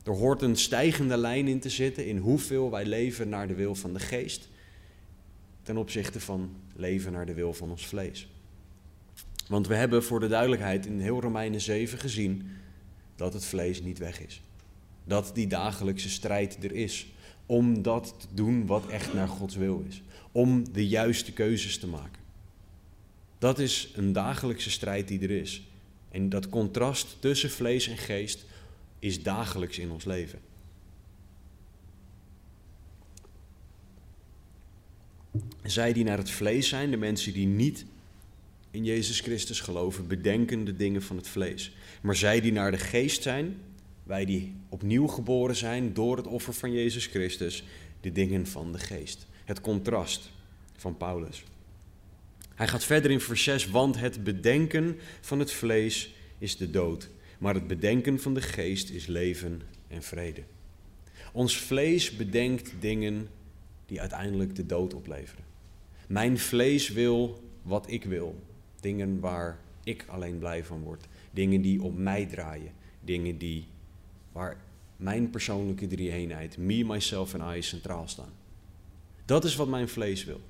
Er 0.04 0.12
hoort 0.12 0.42
een 0.42 0.56
stijgende 0.56 1.16
lijn 1.16 1.48
in 1.48 1.60
te 1.60 1.70
zitten 1.70 2.06
in 2.06 2.16
hoeveel 2.16 2.70
wij 2.70 2.84
leven 2.84 3.28
naar 3.28 3.48
de 3.48 3.54
wil 3.54 3.74
van 3.74 3.92
de 3.92 4.00
geest 4.00 4.48
ten 5.62 5.76
opzichte 5.76 6.20
van 6.20 6.56
leven 6.74 7.12
naar 7.12 7.26
de 7.26 7.34
wil 7.34 7.54
van 7.54 7.70
ons 7.70 7.86
vlees. 7.86 8.28
Want 9.48 9.66
we 9.66 9.74
hebben 9.74 10.04
voor 10.04 10.20
de 10.20 10.28
duidelijkheid 10.28 10.86
in 10.86 11.00
heel 11.00 11.20
Romeinen 11.20 11.60
7 11.60 11.98
gezien 11.98 12.50
dat 13.16 13.32
het 13.32 13.44
vlees 13.44 13.82
niet 13.82 13.98
weg 13.98 14.20
is. 14.20 14.42
Dat 15.04 15.30
die 15.34 15.46
dagelijkse 15.46 16.10
strijd 16.10 16.64
er 16.64 16.72
is 16.72 17.12
om 17.46 17.82
dat 17.82 18.14
te 18.18 18.26
doen 18.34 18.66
wat 18.66 18.86
echt 18.86 19.14
naar 19.14 19.28
Gods 19.28 19.56
wil 19.56 19.84
is. 19.88 20.02
Om 20.32 20.72
de 20.72 20.88
juiste 20.88 21.32
keuzes 21.32 21.78
te 21.78 21.86
maken. 21.86 22.22
Dat 23.38 23.58
is 23.58 23.92
een 23.94 24.12
dagelijkse 24.12 24.70
strijd 24.70 25.08
die 25.08 25.20
er 25.20 25.30
is. 25.30 25.62
En 26.10 26.28
dat 26.28 26.48
contrast 26.48 27.16
tussen 27.18 27.50
vlees 27.50 27.88
en 27.88 27.98
geest 27.98 28.44
is 28.98 29.22
dagelijks 29.22 29.78
in 29.78 29.90
ons 29.90 30.04
leven. 30.04 30.38
Zij 35.62 35.92
die 35.92 36.04
naar 36.04 36.18
het 36.18 36.30
vlees 36.30 36.68
zijn, 36.68 36.90
de 36.90 36.96
mensen 36.96 37.32
die 37.32 37.46
niet 37.46 37.84
in 38.70 38.84
Jezus 38.84 39.20
Christus 39.20 39.60
geloven, 39.60 40.06
bedenken 40.06 40.64
de 40.64 40.76
dingen 40.76 41.02
van 41.02 41.16
het 41.16 41.28
vlees. 41.28 41.72
Maar 42.02 42.16
zij 42.16 42.40
die 42.40 42.52
naar 42.52 42.70
de 42.70 42.78
geest 42.78 43.22
zijn, 43.22 43.56
wij 44.02 44.24
die 44.24 44.54
opnieuw 44.68 45.06
geboren 45.06 45.56
zijn 45.56 45.94
door 45.94 46.16
het 46.16 46.26
offer 46.26 46.54
van 46.54 46.72
Jezus 46.72 47.06
Christus, 47.06 47.64
de 48.00 48.12
dingen 48.12 48.46
van 48.46 48.72
de 48.72 48.78
geest. 48.78 49.26
Het 49.52 49.60
contrast 49.60 50.30
van 50.76 50.96
Paulus. 50.96 51.44
Hij 52.54 52.68
gaat 52.68 52.84
verder 52.84 53.10
in 53.10 53.20
vers 53.20 53.42
6, 53.42 53.70
want 53.70 53.98
het 53.98 54.24
bedenken 54.24 54.98
van 55.20 55.38
het 55.38 55.52
vlees 55.52 56.14
is 56.38 56.56
de 56.56 56.70
dood, 56.70 57.10
maar 57.38 57.54
het 57.54 57.66
bedenken 57.66 58.20
van 58.20 58.34
de 58.34 58.40
geest 58.40 58.90
is 58.90 59.06
leven 59.06 59.62
en 59.88 60.02
vrede. 60.02 60.42
Ons 61.32 61.56
vlees 61.56 62.16
bedenkt 62.16 62.72
dingen 62.80 63.28
die 63.86 64.00
uiteindelijk 64.00 64.56
de 64.56 64.66
dood 64.66 64.94
opleveren. 64.94 65.44
Mijn 66.06 66.38
vlees 66.38 66.88
wil 66.88 67.42
wat 67.62 67.90
ik 67.90 68.04
wil, 68.04 68.42
dingen 68.80 69.20
waar 69.20 69.58
ik 69.84 70.04
alleen 70.08 70.38
blij 70.38 70.64
van 70.64 70.82
word, 70.82 71.04
dingen 71.30 71.60
die 71.60 71.82
op 71.82 71.98
mij 71.98 72.26
draaien, 72.26 72.72
dingen 73.00 73.38
die 73.38 73.66
waar 74.32 74.56
mijn 74.96 75.30
persoonlijke 75.30 75.86
drie-eenheid, 75.86 76.56
me, 76.58 76.84
myself 76.84 77.34
en 77.34 77.56
I, 77.56 77.62
centraal 77.62 78.08
staan. 78.08 78.40
Dat 79.24 79.44
is 79.44 79.56
wat 79.56 79.68
mijn 79.68 79.88
vlees 79.88 80.24
wil. 80.24 80.40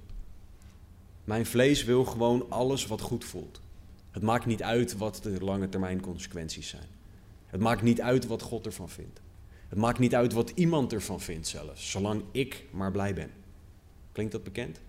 Mijn 1.24 1.46
vlees 1.46 1.84
wil 1.84 2.04
gewoon 2.04 2.50
alles 2.50 2.86
wat 2.86 3.00
goed 3.00 3.24
voelt. 3.24 3.60
Het 4.10 4.22
maakt 4.22 4.46
niet 4.46 4.62
uit 4.62 4.96
wat 4.96 5.20
de 5.22 5.44
lange 5.44 5.68
termijn 5.68 6.00
consequenties 6.00 6.68
zijn. 6.68 6.86
Het 7.46 7.60
maakt 7.60 7.82
niet 7.82 8.00
uit 8.00 8.26
wat 8.26 8.42
God 8.42 8.66
ervan 8.66 8.88
vindt. 8.88 9.20
Het 9.68 9.78
maakt 9.78 9.98
niet 9.98 10.14
uit 10.14 10.32
wat 10.32 10.50
iemand 10.50 10.92
ervan 10.92 11.20
vindt 11.20 11.48
zelfs, 11.48 11.90
zolang 11.90 12.22
ik 12.30 12.64
maar 12.70 12.90
blij 12.90 13.14
ben. 13.14 13.30
Klinkt 14.12 14.32
dat 14.32 14.44
bekend? 14.44 14.80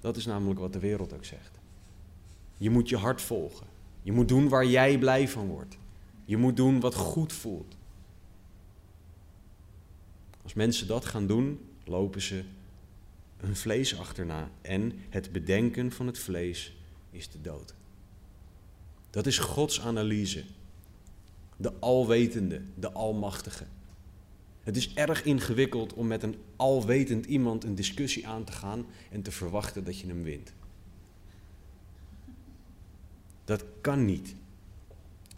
Dat 0.00 0.16
is 0.16 0.26
namelijk 0.26 0.60
wat 0.60 0.72
de 0.72 0.78
wereld 0.78 1.12
ook 1.12 1.24
zegt. 1.24 1.58
Je 2.56 2.70
moet 2.70 2.88
je 2.88 2.96
hart 2.96 3.22
volgen. 3.22 3.66
Je 4.02 4.12
moet 4.12 4.28
doen 4.28 4.48
waar 4.48 4.66
jij 4.66 4.98
blij 4.98 5.28
van 5.28 5.46
wordt. 5.46 5.78
Je 6.24 6.36
moet 6.36 6.56
doen 6.56 6.80
wat 6.80 6.94
goed 6.94 7.32
voelt. 7.32 7.76
Als 10.42 10.54
mensen 10.54 10.86
dat 10.86 11.04
gaan 11.04 11.26
doen, 11.26 11.60
lopen 11.86 12.22
ze 12.22 12.44
hun 13.36 13.56
vlees 13.56 13.98
achterna 13.98 14.50
en 14.62 14.92
het 15.08 15.32
bedenken 15.32 15.92
van 15.92 16.06
het 16.06 16.18
vlees 16.18 16.76
is 17.10 17.30
de 17.30 17.40
dood. 17.40 17.74
Dat 19.10 19.26
is 19.26 19.38
Gods 19.38 19.80
analyse. 19.80 20.44
De 21.56 21.72
alwetende, 21.78 22.62
de 22.74 22.92
almachtige. 22.92 23.66
Het 24.62 24.76
is 24.76 24.94
erg 24.94 25.24
ingewikkeld 25.24 25.92
om 25.92 26.06
met 26.06 26.22
een 26.22 26.36
alwetend 26.56 27.26
iemand 27.26 27.64
een 27.64 27.74
discussie 27.74 28.28
aan 28.28 28.44
te 28.44 28.52
gaan 28.52 28.86
en 29.10 29.22
te 29.22 29.30
verwachten 29.30 29.84
dat 29.84 29.98
je 29.98 30.06
hem 30.06 30.22
wint. 30.22 30.52
Dat 33.44 33.64
kan 33.80 34.04
niet. 34.04 34.34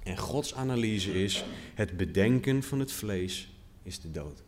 En 0.02 0.16
Gods 0.16 0.54
analyse 0.54 1.22
is: 1.22 1.44
het 1.74 1.96
bedenken 1.96 2.62
van 2.62 2.78
het 2.78 2.92
vlees 2.92 3.50
is 3.82 4.00
de 4.00 4.10
dood. 4.10 4.42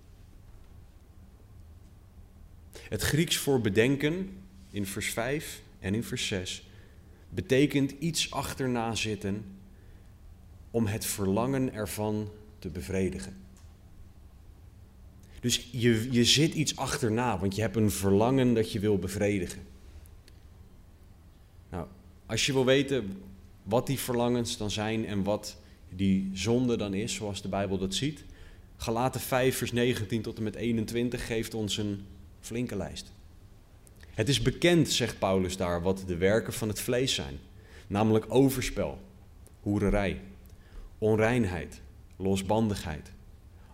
Het 2.91 3.03
Grieks 3.03 3.37
voor 3.37 3.61
bedenken 3.61 4.31
in 4.71 4.87
vers 4.87 5.11
5 5.11 5.63
en 5.79 5.95
in 5.95 6.05
vers 6.05 6.27
6 6.27 6.69
betekent 7.29 7.91
iets 7.91 8.31
achterna 8.31 8.95
zitten 8.95 9.45
om 10.71 10.87
het 10.87 11.05
verlangen 11.07 11.73
ervan 11.73 12.31
te 12.59 12.69
bevredigen. 12.69 13.37
Dus 15.41 15.69
je, 15.73 16.13
je 16.13 16.25
zit 16.25 16.55
iets 16.55 16.77
achterna, 16.77 17.39
want 17.39 17.55
je 17.55 17.61
hebt 17.61 17.77
een 17.77 17.91
verlangen 17.91 18.55
dat 18.55 18.73
je 18.73 18.81
wil 18.81 18.99
bevredigen. 18.99 19.63
Nou, 21.71 21.87
als 22.27 22.47
je 22.47 22.53
wil 22.53 22.65
weten 22.65 23.23
wat 23.63 23.87
die 23.87 23.99
verlangens 23.99 24.57
dan 24.57 24.71
zijn 24.71 25.07
en 25.07 25.23
wat 25.23 25.57
die 25.89 26.31
zonde 26.33 26.77
dan 26.77 26.95
is, 26.95 27.15
zoals 27.15 27.43
de 27.43 27.49
Bijbel 27.49 27.79
dat 27.79 27.95
ziet. 27.95 28.25
Galaten 28.77 29.21
5, 29.21 29.57
vers 29.57 29.73
19 29.73 30.23
tot 30.23 30.37
en 30.37 30.43
met 30.43 30.55
21 30.55 31.27
geeft 31.27 31.55
ons 31.55 31.77
een 31.77 32.05
flinke 32.41 32.77
lijst. 32.77 33.13
Het 34.15 34.29
is 34.29 34.43
bekend, 34.43 34.91
zegt 34.91 35.19
Paulus 35.19 35.57
daar, 35.57 35.83
wat 35.83 36.03
de 36.07 36.17
werken 36.17 36.53
van 36.53 36.69
het 36.69 36.81
vlees 36.81 37.15
zijn. 37.15 37.39
Namelijk 37.87 38.25
overspel, 38.29 38.99
hoererij, 39.61 40.21
onreinheid, 40.99 41.81
losbandigheid, 42.17 43.11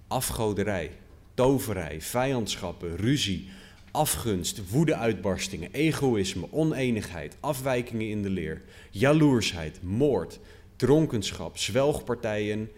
afgoderij, 0.07 0.91
toverij, 1.35 2.01
vijandschappen, 2.01 2.97
ruzie, 2.97 3.49
afgunst, 3.91 4.71
woedeuitbarstingen, 4.71 5.73
egoïsme, 5.73 6.47
oneenigheid, 6.51 7.37
afwijkingen 7.41 8.09
in 8.09 8.23
de 8.23 8.31
leer, 8.31 8.63
jaloersheid, 8.91 9.83
moord, 9.83 10.39
dronkenschap, 10.77 11.59
zwelgpartijen 11.59 12.71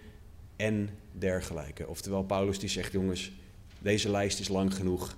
en 0.57 0.91
dergelijke. 1.13 1.89
Oftewel, 1.89 2.23
Paulus 2.23 2.59
die 2.59 2.69
zegt, 2.69 2.93
jongens, 2.93 3.33
deze 3.79 4.11
lijst 4.11 4.41
is 4.41 4.49
lang 4.49 4.75
genoeg. 4.75 5.17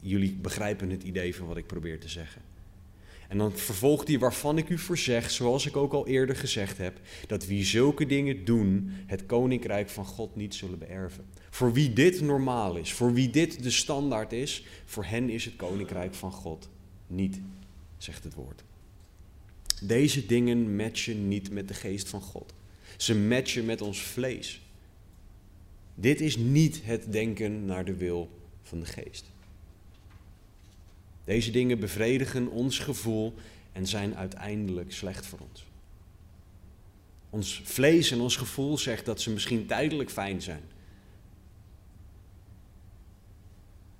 Jullie 0.00 0.32
begrijpen 0.32 0.90
het 0.90 1.02
idee 1.02 1.34
van 1.36 1.46
wat 1.46 1.56
ik 1.56 1.66
probeer 1.66 2.00
te 2.00 2.08
zeggen. 2.08 2.42
En 3.28 3.38
dan 3.38 3.52
vervolgt 3.52 4.08
hij 4.08 4.18
waarvan 4.18 4.58
ik 4.58 4.68
u 4.68 4.78
voorzeg, 4.78 5.30
zoals 5.30 5.66
ik 5.66 5.76
ook 5.76 5.92
al 5.92 6.06
eerder 6.06 6.36
gezegd 6.36 6.78
heb, 6.78 7.00
dat 7.26 7.46
wie 7.46 7.64
zulke 7.64 8.06
dingen 8.06 8.44
doen, 8.44 8.90
het 9.06 9.26
koninkrijk 9.26 9.88
van 9.88 10.04
God 10.04 10.36
niet 10.36 10.54
zullen 10.54 10.78
beërven. 10.78 11.24
Voor 11.50 11.72
wie 11.72 11.92
dit 11.92 12.20
normaal 12.20 12.76
is, 12.76 12.92
voor 12.92 13.12
wie 13.12 13.30
dit 13.30 13.62
de 13.62 13.70
standaard 13.70 14.32
is, 14.32 14.64
voor 14.84 15.04
hen 15.04 15.30
is 15.30 15.44
het 15.44 15.56
koninkrijk 15.56 16.14
van 16.14 16.32
God 16.32 16.68
niet, 17.06 17.40
zegt 17.98 18.24
het 18.24 18.34
woord. 18.34 18.64
Deze 19.82 20.26
dingen 20.26 20.76
matchen 20.76 21.28
niet 21.28 21.50
met 21.50 21.68
de 21.68 21.74
geest 21.74 22.08
van 22.08 22.20
God. 22.20 22.54
Ze 22.96 23.14
matchen 23.14 23.64
met 23.64 23.80
ons 23.80 24.02
vlees. 24.02 24.62
Dit 25.94 26.20
is 26.20 26.36
niet 26.36 26.80
het 26.84 27.12
denken 27.12 27.64
naar 27.64 27.84
de 27.84 27.94
wil 27.94 28.30
van 28.62 28.80
de 28.80 28.86
geest. 28.86 29.30
Deze 31.28 31.50
dingen 31.50 31.78
bevredigen 31.78 32.48
ons 32.48 32.78
gevoel 32.78 33.34
en 33.72 33.86
zijn 33.86 34.16
uiteindelijk 34.16 34.92
slecht 34.92 35.26
voor 35.26 35.38
ons. 35.38 35.64
Ons 37.30 37.62
vlees 37.64 38.10
en 38.10 38.20
ons 38.20 38.36
gevoel 38.36 38.78
zegt 38.78 39.04
dat 39.04 39.20
ze 39.20 39.30
misschien 39.30 39.66
tijdelijk 39.66 40.10
fijn 40.10 40.42
zijn. 40.42 40.62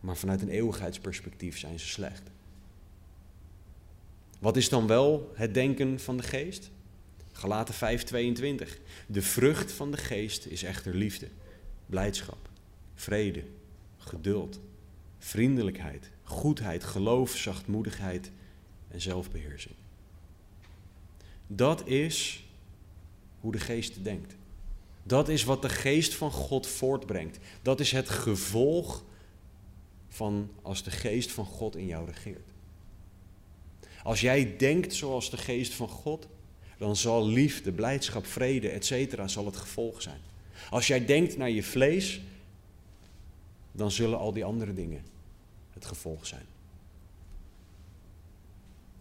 Maar 0.01 0.17
vanuit 0.17 0.43
een 0.43 0.49
eeuwigheidsperspectief 0.49 1.59
zijn 1.59 1.81
ze 1.81 1.87
slecht. 1.87 2.23
Wat 4.39 4.57
is 4.57 4.69
dan 4.69 4.87
wel 4.87 5.33
het 5.35 5.55
denken 5.55 6.01
van 6.01 6.17
de 6.17 6.23
geest? 6.23 6.71
Galaten 7.33 7.75
5:22. 7.75 8.79
De 9.07 9.23
vrucht 9.23 9.73
van 9.73 9.91
de 9.91 9.97
geest 9.97 10.47
is 10.47 10.63
echter 10.63 10.95
liefde, 10.95 11.29
blijdschap, 11.87 12.49
vrede, 12.95 13.45
geduld, 13.97 14.61
vriendelijkheid, 15.19 16.11
goedheid, 16.23 16.85
geloof, 16.85 17.37
zachtmoedigheid 17.37 18.31
en 18.89 19.01
zelfbeheersing. 19.01 19.75
Dat 21.47 21.87
is 21.87 22.45
hoe 23.41 23.53
de 23.53 23.61
geest 23.61 24.05
denkt. 24.05 24.37
Dat 25.03 25.29
is 25.29 25.45
wat 25.45 25.63
de 25.63 25.69
geest 25.69 26.15
van 26.15 26.31
God 26.31 26.67
voortbrengt. 26.67 27.39
Dat 27.63 27.81
is 27.81 27.93
het 27.93 28.09
gevolg 28.09 29.05
van 30.09 30.51
als 30.63 30.83
de 30.83 30.91
geest 30.91 31.33
van 31.33 31.45
God 31.45 31.77
in 31.77 31.87
jou 31.87 32.07
regeert. 32.07 32.51
Als 34.03 34.21
jij 34.21 34.57
denkt 34.57 34.95
zoals 34.95 35.31
de 35.31 35.37
geest 35.37 35.75
van 35.75 35.89
God, 35.89 36.29
dan 36.79 36.97
zal 36.97 37.27
liefde, 37.27 37.73
blijdschap, 37.73 38.27
vrede, 38.27 38.69
etc. 38.69 39.23
zal 39.27 39.47
het 39.47 39.57
gevolg 39.57 40.03
zijn. 40.03 40.21
Als 40.71 40.87
jij 40.87 41.05
denkt 41.05 41.37
naar 41.37 41.51
je 41.51 41.63
vlees, 41.63 42.21
dan 43.79 43.91
zullen 43.91 44.19
al 44.19 44.33
die 44.33 44.45
andere 44.45 44.73
dingen 44.73 45.03
het 45.71 45.85
gevolg 45.85 46.27
zijn. 46.27 46.47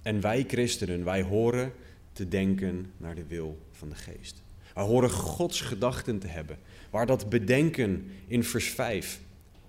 En 0.02 0.22
wij 0.22 0.44
christenen, 0.48 1.04
wij 1.04 1.22
horen 1.22 1.74
te 2.14 2.28
denken 2.28 2.92
naar 2.98 3.16
de 3.16 3.26
wil 3.26 3.58
van 3.72 3.90
de 3.90 3.96
geest. 3.96 4.42
Wij 4.74 4.84
horen 4.84 5.10
Gods 5.10 5.62
gedachten 5.62 6.20
te 6.20 6.28
hebben. 6.28 6.58
Waar 6.90 7.06
dat 7.06 7.30
bedenken 7.30 8.12
in 8.28 8.44
vers 8.44 8.70
5 8.70 9.20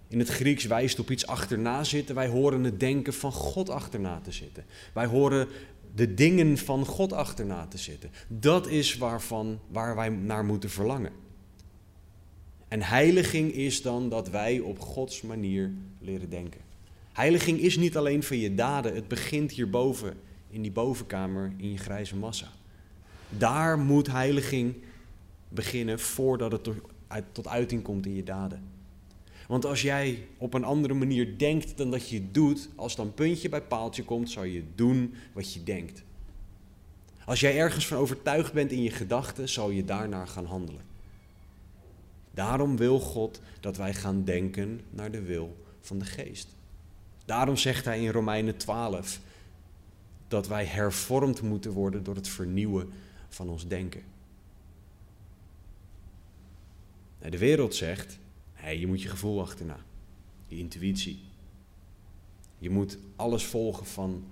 in 0.08 0.18
het 0.18 0.28
Grieks 0.28 0.64
wijst 0.64 0.98
op 0.98 1.10
iets 1.10 1.26
achterna 1.26 1.84
zitten. 1.84 2.14
Wij 2.14 2.28
horen 2.28 2.64
het 2.64 2.80
denken 2.80 3.12
van 3.12 3.32
God 3.32 3.70
achterna 3.70 4.20
te 4.20 4.32
zitten. 4.32 4.64
Wij 4.92 5.06
horen 5.06 5.48
de 5.94 6.14
dingen 6.14 6.58
van 6.58 6.86
God 6.86 7.12
achterna 7.12 7.66
te 7.66 7.78
zitten. 7.78 8.10
Dat 8.28 8.66
is 8.66 8.96
waarvan, 8.96 9.60
waar 9.68 9.96
wij 9.96 10.08
naar 10.08 10.44
moeten 10.44 10.70
verlangen. 10.70 11.12
En 12.68 12.82
heiliging 12.82 13.52
is 13.52 13.82
dan 13.82 14.08
dat 14.08 14.30
wij 14.30 14.60
op 14.60 14.78
Gods 14.78 15.22
manier 15.22 15.72
leren 16.00 16.30
denken. 16.30 16.60
Heiliging 17.12 17.58
is 17.58 17.76
niet 17.76 17.96
alleen 17.96 18.22
van 18.22 18.38
je 18.38 18.54
daden, 18.54 18.94
het 18.94 19.08
begint 19.08 19.50
hierboven, 19.50 20.14
in 20.50 20.62
die 20.62 20.70
bovenkamer, 20.70 21.52
in 21.56 21.70
je 21.70 21.78
grijze 21.78 22.16
massa. 22.16 22.48
Daar 23.28 23.78
moet 23.78 24.06
heiliging 24.06 24.74
beginnen 25.48 26.00
voordat 26.00 26.52
het 26.52 26.68
tot 27.32 27.48
uiting 27.48 27.82
komt 27.82 28.06
in 28.06 28.14
je 28.14 28.22
daden. 28.22 28.62
Want 29.48 29.64
als 29.64 29.82
jij 29.82 30.26
op 30.36 30.54
een 30.54 30.64
andere 30.64 30.94
manier 30.94 31.38
denkt 31.38 31.76
dan 31.76 31.90
dat 31.90 32.08
je 32.08 32.30
doet, 32.30 32.68
als 32.74 32.96
dan 32.96 33.14
puntje 33.14 33.48
bij 33.48 33.62
paaltje 33.62 34.04
komt, 34.04 34.30
zal 34.30 34.44
je 34.44 34.62
doen 34.74 35.14
wat 35.32 35.52
je 35.54 35.62
denkt. 35.62 36.02
Als 37.24 37.40
jij 37.40 37.58
ergens 37.58 37.86
van 37.86 37.98
overtuigd 37.98 38.52
bent 38.52 38.72
in 38.72 38.82
je 38.82 38.90
gedachten, 38.90 39.48
zal 39.48 39.70
je 39.70 39.84
daarnaar 39.84 40.26
gaan 40.26 40.44
handelen. 40.44 40.87
Daarom 42.38 42.76
wil 42.76 43.00
God 43.00 43.40
dat 43.60 43.76
wij 43.76 43.94
gaan 43.94 44.24
denken 44.24 44.80
naar 44.90 45.10
de 45.10 45.22
wil 45.22 45.64
van 45.80 45.98
de 45.98 46.04
geest. 46.04 46.56
Daarom 47.24 47.56
zegt 47.56 47.84
hij 47.84 48.02
in 48.02 48.10
Romeinen 48.10 48.56
12 48.56 49.20
dat 50.28 50.48
wij 50.48 50.64
hervormd 50.64 51.42
moeten 51.42 51.72
worden 51.72 52.02
door 52.02 52.14
het 52.14 52.28
vernieuwen 52.28 52.92
van 53.28 53.48
ons 53.48 53.66
denken. 53.66 54.02
De 57.18 57.38
wereld 57.38 57.74
zegt, 57.74 58.18
je 58.78 58.86
moet 58.86 59.02
je 59.02 59.08
gevoel 59.08 59.40
achterna, 59.40 59.78
je 60.46 60.58
intuïtie. 60.58 61.20
Je 62.58 62.70
moet 62.70 62.98
alles 63.16 63.44
volgen 63.44 63.86
van 63.86 64.24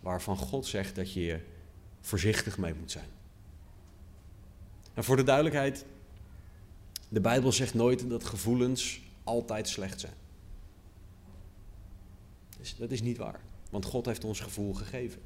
waarvan 0.00 0.36
God 0.36 0.66
zegt 0.66 0.94
dat 0.94 1.12
je 1.12 1.20
je 1.20 1.40
voorzichtig 2.00 2.58
mee 2.58 2.74
moet 2.74 2.90
zijn. 2.90 3.08
En 4.94 5.04
voor 5.04 5.16
de 5.16 5.22
duidelijkheid, 5.22 5.84
de 7.12 7.20
Bijbel 7.20 7.52
zegt 7.52 7.74
nooit 7.74 8.08
dat 8.08 8.24
gevoelens 8.24 9.00
altijd 9.24 9.68
slecht 9.68 10.00
zijn. 10.00 10.12
Dus 12.58 12.76
dat 12.76 12.90
is 12.90 13.02
niet 13.02 13.16
waar, 13.16 13.40
want 13.70 13.84
God 13.84 14.06
heeft 14.06 14.24
ons 14.24 14.40
gevoel 14.40 14.74
gegeven. 14.74 15.20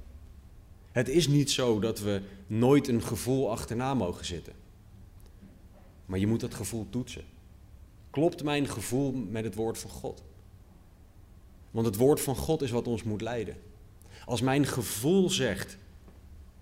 Het 0.93 1.09
is 1.09 1.29
niet 1.29 1.51
zo 1.51 1.81
dat 1.81 2.01
we 2.01 2.23
nooit 2.47 2.89
een 2.89 3.03
gevoel 3.03 3.51
achterna 3.51 3.95
mogen 3.95 4.25
zitten. 4.25 4.53
Maar 6.07 6.19
je 6.19 6.27
moet 6.27 6.41
dat 6.41 6.55
gevoel 6.55 6.87
toetsen. 6.91 7.25
Klopt 8.11 8.43
mijn 8.43 8.69
gevoel 8.69 9.13
met 9.13 9.45
het 9.45 9.55
woord 9.55 9.79
van 9.79 9.91
God? 9.91 10.23
Want 11.71 11.87
het 11.87 11.97
woord 11.97 12.21
van 12.21 12.37
God 12.37 12.63
is 12.63 12.71
wat 12.71 12.87
ons 12.87 13.03
moet 13.03 13.21
leiden. 13.21 13.57
Als 14.25 14.41
mijn 14.41 14.67
gevoel 14.67 15.31
zegt 15.31 15.79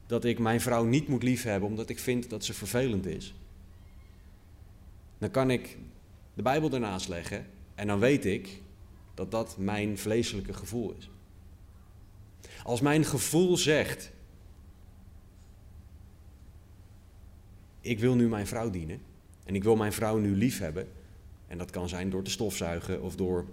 dat 0.07 0.25
ik 0.25 0.39
mijn 0.39 0.61
vrouw 0.61 0.85
niet 0.85 1.09
moet 1.09 1.23
liefhebben 1.23 1.69
omdat 1.69 1.89
ik 1.89 1.99
vind 1.99 2.31
dat 2.31 2.45
ze 2.45 2.55
vervelend 2.55 3.07
is, 3.07 3.35
dan 5.25 5.33
kan 5.33 5.51
ik 5.51 5.79
de 6.35 6.43
Bijbel 6.43 6.73
ernaast 6.73 7.09
leggen 7.09 7.47
en 7.75 7.87
dan 7.87 7.99
weet 7.99 8.25
ik 8.25 8.63
dat 9.15 9.31
dat 9.31 9.57
mijn 9.59 9.99
vleeselijke 9.99 10.53
gevoel 10.53 10.95
is. 10.99 11.11
Als 12.65 12.81
mijn 12.81 13.05
gevoel 13.05 13.57
zegt, 13.57 14.13
ik 17.81 17.99
wil 17.99 18.15
nu 18.15 18.29
mijn 18.29 18.47
vrouw 18.47 18.71
dienen 18.71 19.01
en 19.45 19.55
ik 19.55 19.63
wil 19.63 19.77
mijn 19.77 19.93
vrouw 19.93 20.19
nu 20.19 20.37
liefhebben, 20.37 20.89
en 21.47 21.59
dat 21.59 21.71
kan 21.71 21.89
zijn 21.89 22.11
door 22.11 22.23
te 22.23 22.31
stofzuigen 22.31 23.03
of 23.03 23.17
door 23.17 23.47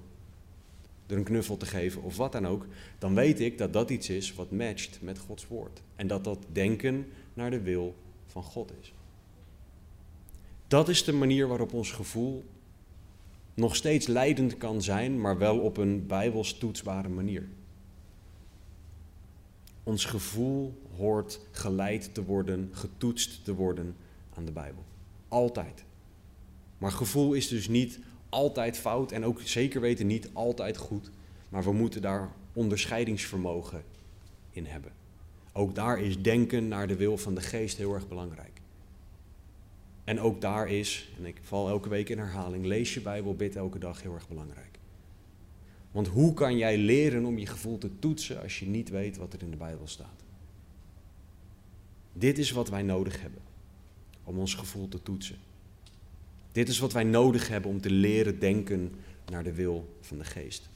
er 1.07 1.17
een 1.17 1.23
knuffel 1.23 1.57
te 1.57 1.65
geven 1.65 2.01
of 2.01 2.17
wat 2.17 2.31
dan 2.31 2.47
ook, 2.47 2.65
dan 2.99 3.15
weet 3.15 3.39
ik 3.39 3.57
dat 3.57 3.73
dat 3.73 3.89
iets 3.89 4.09
is 4.09 4.33
wat 4.33 4.51
matcht 4.51 5.01
met 5.01 5.17
Gods 5.17 5.47
woord. 5.47 5.81
En 5.95 6.07
dat 6.07 6.23
dat 6.23 6.45
denken 6.51 7.07
naar 7.33 7.51
de 7.51 7.61
wil 7.61 7.95
van 8.25 8.43
God 8.43 8.71
is. 8.81 8.93
Dat 10.71 10.89
is 10.89 11.03
de 11.03 11.13
manier 11.13 11.47
waarop 11.47 11.73
ons 11.73 11.91
gevoel 11.91 12.43
nog 13.53 13.75
steeds 13.75 14.07
leidend 14.07 14.57
kan 14.57 14.81
zijn, 14.81 15.21
maar 15.21 15.37
wel 15.37 15.59
op 15.59 15.77
een 15.77 16.07
bijbels 16.07 16.53
toetsbare 16.53 17.09
manier. 17.09 17.47
Ons 19.83 20.05
gevoel 20.05 20.81
hoort 20.97 21.39
geleid 21.51 22.13
te 22.13 22.23
worden, 22.23 22.69
getoetst 22.71 23.45
te 23.45 23.55
worden 23.55 23.95
aan 24.33 24.45
de 24.45 24.51
Bijbel. 24.51 24.83
Altijd. 25.27 25.83
Maar 26.77 26.91
gevoel 26.91 27.33
is 27.33 27.47
dus 27.47 27.67
niet 27.67 27.99
altijd 28.29 28.77
fout 28.77 29.11
en 29.11 29.25
ook 29.25 29.41
zeker 29.41 29.81
weten 29.81 30.07
niet 30.07 30.29
altijd 30.33 30.77
goed. 30.77 31.11
Maar 31.49 31.63
we 31.63 31.73
moeten 31.73 32.01
daar 32.01 32.31
onderscheidingsvermogen 32.53 33.83
in 34.51 34.65
hebben. 34.65 34.91
Ook 35.51 35.75
daar 35.75 35.99
is 35.99 36.21
denken 36.21 36.67
naar 36.67 36.87
de 36.87 36.95
wil 36.95 37.17
van 37.17 37.35
de 37.35 37.41
geest 37.41 37.77
heel 37.77 37.93
erg 37.93 38.07
belangrijk. 38.07 38.50
En 40.03 40.19
ook 40.19 40.41
daar 40.41 40.69
is, 40.69 41.11
en 41.17 41.25
ik 41.25 41.39
val 41.43 41.69
elke 41.69 41.89
week 41.89 42.09
in 42.09 42.17
herhaling, 42.17 42.65
lees 42.65 42.93
je 42.93 43.01
Bijbel, 43.01 43.35
bid 43.35 43.55
elke 43.55 43.79
dag 43.79 44.01
heel 44.01 44.13
erg 44.13 44.27
belangrijk. 44.27 44.79
Want 45.91 46.07
hoe 46.07 46.33
kan 46.33 46.57
jij 46.57 46.77
leren 46.77 47.25
om 47.25 47.37
je 47.37 47.45
gevoel 47.45 47.77
te 47.77 47.99
toetsen 47.99 48.41
als 48.41 48.59
je 48.59 48.65
niet 48.65 48.89
weet 48.89 49.17
wat 49.17 49.33
er 49.33 49.41
in 49.41 49.51
de 49.51 49.57
Bijbel 49.57 49.87
staat? 49.87 50.23
Dit 52.13 52.37
is 52.37 52.51
wat 52.51 52.69
wij 52.69 52.81
nodig 52.81 53.21
hebben 53.21 53.41
om 54.23 54.39
ons 54.39 54.53
gevoel 54.53 54.87
te 54.87 55.03
toetsen. 55.03 55.37
Dit 56.51 56.69
is 56.69 56.79
wat 56.79 56.93
wij 56.93 57.03
nodig 57.03 57.47
hebben 57.47 57.71
om 57.71 57.81
te 57.81 57.91
leren 57.91 58.39
denken 58.39 58.91
naar 59.31 59.43
de 59.43 59.53
wil 59.53 59.97
van 60.01 60.17
de 60.17 60.23
geest. 60.23 60.69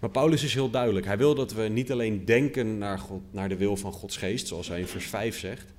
Maar 0.00 0.10
Paulus 0.10 0.42
is 0.42 0.54
heel 0.54 0.70
duidelijk. 0.70 1.06
Hij 1.06 1.18
wil 1.18 1.34
dat 1.34 1.52
we 1.52 1.62
niet 1.62 1.92
alleen 1.92 2.24
denken 2.24 2.78
naar, 2.78 2.98
God, 2.98 3.22
naar 3.30 3.48
de 3.48 3.56
wil 3.56 3.76
van 3.76 3.92
Gods 3.92 4.16
geest, 4.16 4.46
zoals 4.46 4.68
hij 4.68 4.80
in 4.80 4.86
vers 4.86 5.06
5 5.06 5.38
zegt. 5.38 5.72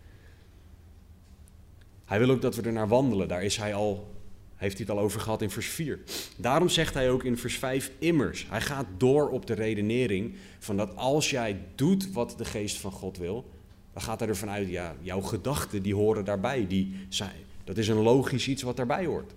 Hij 2.09 2.19
wil 2.19 2.29
ook 2.29 2.41
dat 2.41 2.55
we 2.55 2.61
er 2.61 2.71
naar 2.71 2.87
wandelen. 2.87 3.27
Daar 3.27 3.43
is 3.43 3.57
hij 3.57 3.73
al, 3.73 4.15
heeft 4.55 4.77
hij 4.77 4.85
het 4.87 4.97
al 4.97 5.03
over 5.03 5.19
gehad 5.19 5.41
in 5.41 5.49
vers 5.49 5.67
4. 5.67 5.99
Daarom 6.37 6.69
zegt 6.69 6.93
hij 6.93 7.09
ook 7.09 7.23
in 7.23 7.37
vers 7.37 7.57
5 7.57 7.91
immers. 7.99 8.45
Hij 8.49 8.61
gaat 8.61 8.85
door 8.97 9.29
op 9.29 9.45
de 9.45 9.53
redenering 9.53 10.35
van 10.59 10.77
dat 10.77 10.95
als 10.95 11.29
jij 11.29 11.59
doet 11.75 12.11
wat 12.11 12.33
de 12.37 12.45
geest 12.45 12.77
van 12.77 12.91
God 12.91 13.17
wil, 13.17 13.49
dan 13.93 14.01
gaat 14.01 14.19
hij 14.19 14.29
ervan 14.29 14.49
uit, 14.49 14.69
ja, 14.69 14.95
jouw 15.01 15.21
gedachten 15.21 15.81
die 15.81 15.95
horen 15.95 16.25
daarbij. 16.25 16.67
Die 16.67 16.95
zijn, 17.09 17.41
dat 17.63 17.77
is 17.77 17.87
een 17.87 18.01
logisch 18.01 18.47
iets 18.47 18.61
wat 18.61 18.77
daarbij 18.77 19.05
hoort. 19.05 19.33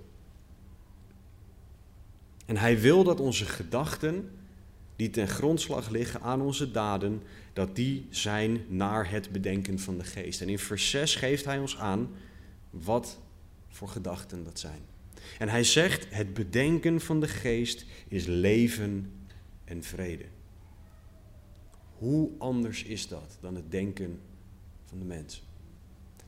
En 2.47 2.57
hij 2.57 2.81
wil 2.81 3.05
dat 3.05 3.21
onze 3.21 3.45
gedachten 3.45 4.31
die 4.97 5.11
ten 5.11 5.29
grondslag 5.29 5.91
liggen 5.91 6.21
aan 6.21 6.41
onze 6.41 6.71
daden, 6.71 7.23
dat 7.53 7.77
die 7.77 8.07
zijn 8.11 8.65
naar 8.69 9.11
het 9.11 9.31
bedenken 9.31 9.79
van 9.79 9.99
de 9.99 10.05
geest. 10.05 10.41
En 10.41 10.49
in 10.49 10.59
vers 10.59 10.91
6 10.91 11.15
geeft 11.15 11.45
hij 11.45 11.59
ons 11.59 11.79
aan 11.79 12.09
wat 12.73 13.21
voor 13.69 13.89
gedachten 13.89 14.45
dat 14.45 14.59
zijn. 14.59 14.81
En 15.39 15.49
hij 15.49 15.65
zegt, 15.65 16.07
het 16.11 16.35
bedenken 16.35 17.01
van 17.01 17.21
de 17.21 17.29
geest 17.29 17.87
is 18.09 18.27
leven 18.27 19.13
en 19.65 19.83
vrede. 19.83 20.25
Hoe 21.99 22.31
anders 22.39 22.83
is 22.85 23.09
dat 23.09 23.39
dan 23.41 23.55
het 23.55 23.71
denken 23.71 24.21
van 24.85 24.99
de 24.99 25.05
mens? 25.05 25.43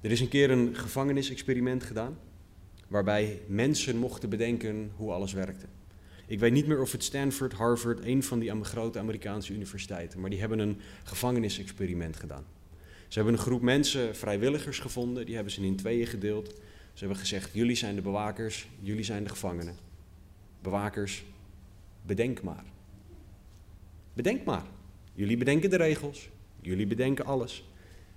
Er 0.00 0.10
is 0.10 0.20
een 0.20 0.28
keer 0.28 0.50
een 0.50 0.76
gevangenisexperiment 0.76 1.82
gedaan, 1.82 2.18
waarbij 2.88 3.40
mensen 3.46 3.96
mochten 3.96 4.28
bedenken 4.28 4.90
hoe 4.96 5.12
alles 5.12 5.32
werkte. 5.32 5.66
Ik 6.26 6.38
weet 6.38 6.52
niet 6.52 6.66
meer 6.66 6.80
of 6.80 6.92
het 6.92 7.04
Stanford, 7.04 7.52
Harvard, 7.52 8.04
een 8.04 8.22
van 8.22 8.38
die 8.38 8.64
grote 8.64 8.98
Amerikaanse 8.98 9.52
universiteiten, 9.52 10.20
maar 10.20 10.30
die 10.30 10.40
hebben 10.40 10.58
een 10.58 10.80
gevangenisexperiment 11.04 12.16
gedaan. 12.16 12.44
Ze 13.14 13.20
hebben 13.20 13.38
een 13.38 13.44
groep 13.46 13.62
mensen, 13.62 14.16
vrijwilligers 14.16 14.78
gevonden, 14.78 15.26
die 15.26 15.34
hebben 15.34 15.52
ze 15.52 15.62
in 15.66 15.76
tweeën 15.76 16.06
gedeeld. 16.06 16.48
Ze 16.92 16.98
hebben 16.98 17.16
gezegd, 17.16 17.50
jullie 17.52 17.76
zijn 17.76 17.94
de 17.94 18.00
bewakers, 18.00 18.68
jullie 18.80 19.04
zijn 19.04 19.24
de 19.24 19.30
gevangenen. 19.30 19.76
Bewakers, 20.62 21.24
bedenk 22.02 22.42
maar. 22.42 22.64
Bedenk 24.12 24.44
maar. 24.44 24.64
Jullie 25.12 25.36
bedenken 25.36 25.70
de 25.70 25.76
regels, 25.76 26.28
jullie 26.60 26.86
bedenken 26.86 27.24
alles. 27.24 27.64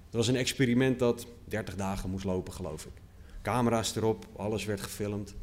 Het 0.05 0.13
was 0.13 0.27
een 0.27 0.35
experiment 0.35 0.99
dat 0.99 1.27
30 1.45 1.75
dagen 1.75 2.09
moest 2.09 2.25
lopen, 2.25 2.53
geloof 2.53 2.85
ik. 2.85 3.01
Camera's 3.41 3.95
erop, 3.95 4.27
alles 4.35 4.65
werd 4.65 4.81
gefilmd. 4.81 5.35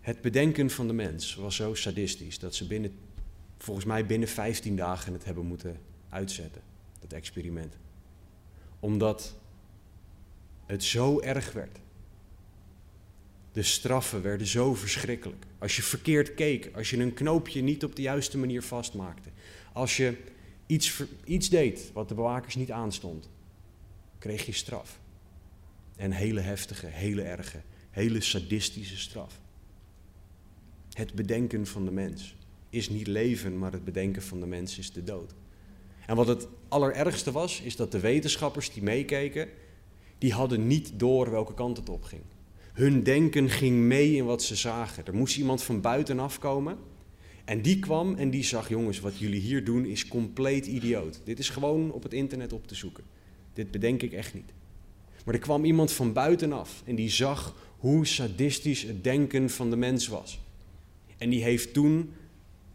Het 0.00 0.20
bedenken 0.20 0.70
van 0.70 0.86
de 0.86 0.92
mens 0.92 1.34
was 1.34 1.56
zo 1.56 1.74
sadistisch 1.74 2.38
dat 2.38 2.54
ze 2.54 2.66
binnen, 2.66 2.92
volgens 3.58 3.86
mij 3.86 4.06
binnen 4.06 4.28
15 4.28 4.76
dagen 4.76 5.12
het 5.12 5.24
hebben 5.24 5.46
moeten 5.46 5.80
uitzetten, 6.08 6.71
dat 7.02 7.12
experiment. 7.12 7.76
Omdat 8.80 9.36
het 10.66 10.84
zo 10.84 11.20
erg 11.20 11.52
werd. 11.52 11.78
De 13.52 13.62
straffen 13.62 14.22
werden 14.22 14.46
zo 14.46 14.74
verschrikkelijk. 14.74 15.44
Als 15.58 15.76
je 15.76 15.82
verkeerd 15.82 16.34
keek, 16.34 16.70
als 16.74 16.90
je 16.90 16.98
een 16.98 17.14
knoopje 17.14 17.62
niet 17.62 17.84
op 17.84 17.96
de 17.96 18.02
juiste 18.02 18.38
manier 18.38 18.62
vastmaakte, 18.62 19.28
als 19.72 19.96
je 19.96 20.16
iets, 20.66 21.02
iets 21.24 21.48
deed 21.48 21.90
wat 21.92 22.08
de 22.08 22.14
bewakers 22.14 22.54
niet 22.54 22.70
aanstond, 22.70 23.28
kreeg 24.18 24.46
je 24.46 24.52
straf. 24.52 25.00
En 25.96 26.12
hele 26.12 26.40
heftige, 26.40 26.86
hele 26.86 27.22
erge, 27.22 27.60
hele 27.90 28.20
sadistische 28.20 28.98
straf. 28.98 29.40
Het 30.92 31.14
bedenken 31.14 31.66
van 31.66 31.84
de 31.84 31.90
mens 31.90 32.36
is 32.70 32.88
niet 32.88 33.06
leven, 33.06 33.58
maar 33.58 33.72
het 33.72 33.84
bedenken 33.84 34.22
van 34.22 34.40
de 34.40 34.46
mens 34.46 34.78
is 34.78 34.92
de 34.92 35.04
dood. 35.04 35.34
En 36.06 36.16
wat 36.16 36.26
het 36.26 36.48
allerergste 36.68 37.32
was, 37.32 37.60
is 37.60 37.76
dat 37.76 37.92
de 37.92 38.00
wetenschappers 38.00 38.72
die 38.72 38.82
meekeken, 38.82 39.48
die 40.18 40.32
hadden 40.32 40.66
niet 40.66 40.92
door 40.96 41.30
welke 41.30 41.54
kant 41.54 41.76
het 41.76 41.88
op 41.88 42.02
ging. 42.02 42.22
Hun 42.72 43.02
denken 43.02 43.50
ging 43.50 43.76
mee 43.76 44.14
in 44.14 44.24
wat 44.24 44.42
ze 44.42 44.56
zagen. 44.56 45.06
Er 45.06 45.14
moest 45.14 45.36
iemand 45.36 45.62
van 45.62 45.80
buitenaf 45.80 46.38
komen. 46.38 46.78
En 47.44 47.62
die 47.62 47.78
kwam 47.78 48.14
en 48.14 48.30
die 48.30 48.44
zag, 48.44 48.68
jongens, 48.68 49.00
wat 49.00 49.18
jullie 49.18 49.40
hier 49.40 49.64
doen 49.64 49.84
is 49.84 50.08
compleet 50.08 50.66
idioot. 50.66 51.20
Dit 51.24 51.38
is 51.38 51.48
gewoon 51.48 51.92
op 51.92 52.02
het 52.02 52.12
internet 52.12 52.52
op 52.52 52.66
te 52.66 52.74
zoeken. 52.74 53.04
Dit 53.52 53.70
bedenk 53.70 54.02
ik 54.02 54.12
echt 54.12 54.34
niet. 54.34 54.52
Maar 55.24 55.34
er 55.34 55.40
kwam 55.40 55.64
iemand 55.64 55.92
van 55.92 56.12
buitenaf 56.12 56.82
en 56.84 56.94
die 56.94 57.10
zag 57.10 57.54
hoe 57.78 58.06
sadistisch 58.06 58.82
het 58.82 59.04
denken 59.04 59.50
van 59.50 59.70
de 59.70 59.76
mens 59.76 60.08
was. 60.08 60.40
En 61.18 61.30
die 61.30 61.42
heeft 61.42 61.72
toen 61.72 62.12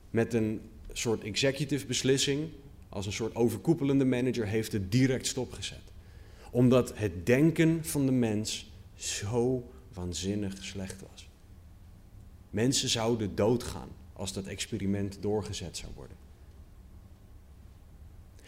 met 0.10 0.34
een 0.34 0.62
soort 0.94 1.24
executive 1.24 1.86
beslissing, 1.86 2.50
als 2.90 3.06
een 3.06 3.14
soort 3.14 3.36
overkoepelende 3.36 4.06
manager, 4.06 4.48
heeft 4.48 4.72
het 4.72 4.92
direct 4.92 5.28
stopgezet. 5.28 5.82
Omdat 6.52 6.98
het 6.98 7.26
denken 7.26 7.86
van 7.86 8.06
de 8.06 8.12
mens 8.12 8.72
zo 8.96 9.72
waanzinnig 9.94 10.64
slecht 10.64 11.02
was. 11.02 11.30
Mensen 12.50 12.90
zouden 12.90 13.36
doodgaan 13.36 13.90
als 14.14 14.34
dat 14.34 14.46
experiment 14.46 15.18
doorgezet 15.22 15.78
zou 15.78 15.92
worden. 15.96 16.18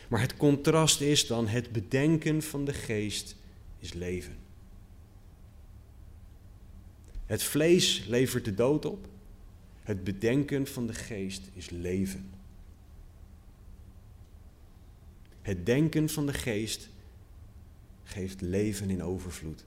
Maar 0.08 0.22
het 0.22 0.38
contrast 0.38 1.02
is 1.02 1.28
dan 1.28 1.48
het 1.48 1.72
bedenken 1.72 2.42
van 2.42 2.66
de 2.66 2.74
geest 2.74 3.36
is 3.80 3.94
leven. 3.94 4.38
Het 7.26 7.44
vlees 7.44 8.06
levert 8.08 8.46
de 8.46 8.54
dood 8.54 8.86
op. 8.86 9.08
Het 9.82 10.04
bedenken 10.04 10.68
van 10.68 10.88
de 10.88 10.94
geest 10.94 11.42
is 11.54 11.70
leven. 11.70 12.30
Het 15.42 15.66
denken 15.66 16.10
van 16.10 16.26
de 16.26 16.34
geest 16.34 16.90
geeft 18.04 18.42
leven 18.42 18.90
in 18.90 19.04
overvloed. 19.04 19.66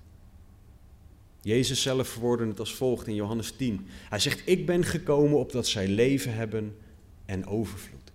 Jezus 1.40 1.82
zelf 1.82 2.08
verwoordde 2.08 2.46
het 2.46 2.58
als 2.58 2.74
volgt 2.74 3.06
in 3.06 3.14
Johannes 3.14 3.52
10. 3.56 3.86
Hij 4.08 4.18
zegt, 4.18 4.42
ik 4.44 4.66
ben 4.66 4.84
gekomen 4.84 5.38
opdat 5.38 5.66
zij 5.66 5.88
leven 5.88 6.34
hebben 6.34 6.76
en 7.24 7.46
overvloed. 7.46 8.12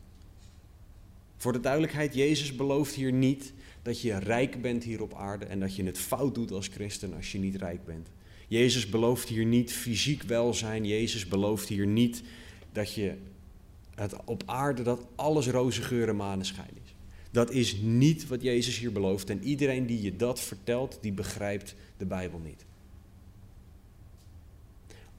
Voor 1.37 1.53
de 1.53 1.59
duidelijkheid, 1.59 2.13
Jezus 2.13 2.55
belooft 2.55 2.93
hier 2.93 3.11
niet 3.11 3.53
dat 3.81 4.01
je 4.01 4.17
rijk 4.17 4.61
bent 4.61 4.83
hier 4.83 5.01
op 5.01 5.13
aarde 5.13 5.45
en 5.45 5.59
dat 5.59 5.75
je 5.75 5.83
het 5.83 5.97
fout 5.97 6.35
doet 6.35 6.51
als 6.51 6.67
christen 6.67 7.13
als 7.13 7.31
je 7.31 7.39
niet 7.39 7.55
rijk 7.55 7.85
bent. 7.85 8.07
Jezus 8.47 8.89
belooft 8.89 9.27
hier 9.27 9.45
niet 9.45 9.73
fysiek 9.73 10.23
welzijn. 10.23 10.85
Jezus 10.85 11.27
belooft 11.27 11.67
hier 11.67 11.87
niet 11.87 12.23
dat 12.71 12.93
je 12.93 13.13
het 13.95 14.15
op 14.25 14.43
aarde 14.45 14.81
dat 14.81 15.07
alles 15.15 15.47
roze 15.47 15.81
geur 15.81 16.09
en 16.09 16.15
maneschijn 16.15 16.77
is. 16.83 16.86
Dat 17.31 17.51
is 17.51 17.75
niet 17.81 18.27
wat 18.27 18.41
Jezus 18.41 18.77
hier 18.77 18.91
belooft. 18.91 19.29
En 19.29 19.43
iedereen 19.43 19.85
die 19.85 20.01
je 20.01 20.15
dat 20.15 20.39
vertelt, 20.39 20.97
die 21.01 21.11
begrijpt 21.11 21.75
de 21.97 22.05
Bijbel 22.05 22.39
niet. 22.39 22.65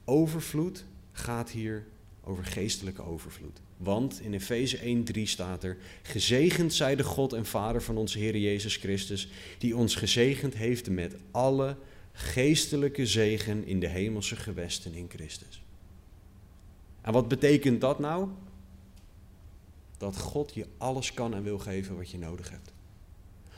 Overvloed 0.05 0.85
gaat 1.11 1.49
hier 1.49 1.85
over 2.23 2.45
geestelijke 2.45 3.01
overvloed. 3.01 3.61
Want 3.77 4.21
in 4.21 4.33
Efeze 4.33 4.77
1:3 4.77 5.21
staat 5.23 5.63
er: 5.63 5.77
Gezegend 6.01 6.73
zij 6.73 6.95
de 6.95 7.03
God 7.03 7.33
en 7.33 7.45
Vader 7.45 7.83
van 7.83 7.97
onze 7.97 8.17
Heer 8.17 8.37
Jezus 8.37 8.75
Christus, 8.75 9.29
die 9.57 9.75
ons 9.75 9.95
gezegend 9.95 10.55
heeft 10.55 10.89
met 10.89 11.15
alle 11.31 11.75
geestelijke 12.11 13.05
zegen 13.05 13.65
in 13.65 13.79
de 13.79 13.87
hemelse 13.87 14.35
gewesten 14.35 14.93
in 14.93 15.09
Christus. 15.09 15.61
En 17.01 17.13
wat 17.13 17.27
betekent 17.27 17.81
dat 17.81 17.99
nou? 17.99 18.27
Dat 19.99 20.17
God 20.17 20.53
je 20.53 20.65
alles 20.77 21.13
kan 21.13 21.33
en 21.33 21.43
wil 21.43 21.59
geven 21.59 21.97
wat 21.97 22.09
je 22.09 22.17
nodig 22.17 22.49
hebt. 22.49 22.73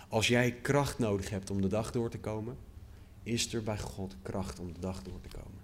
Als 0.07 0.27
jij 0.27 0.51
kracht 0.51 0.99
nodig 0.99 1.29
hebt 1.29 1.49
om 1.49 1.61
de 1.61 1.67
dag 1.67 1.91
door 1.91 2.09
te 2.09 2.17
komen, 2.17 2.57
is 3.23 3.53
er 3.53 3.63
bij 3.63 3.79
God 3.79 4.15
kracht 4.21 4.59
om 4.59 4.73
de 4.73 4.79
dag 4.79 5.03
door 5.03 5.21
te 5.21 5.37
komen. 5.37 5.59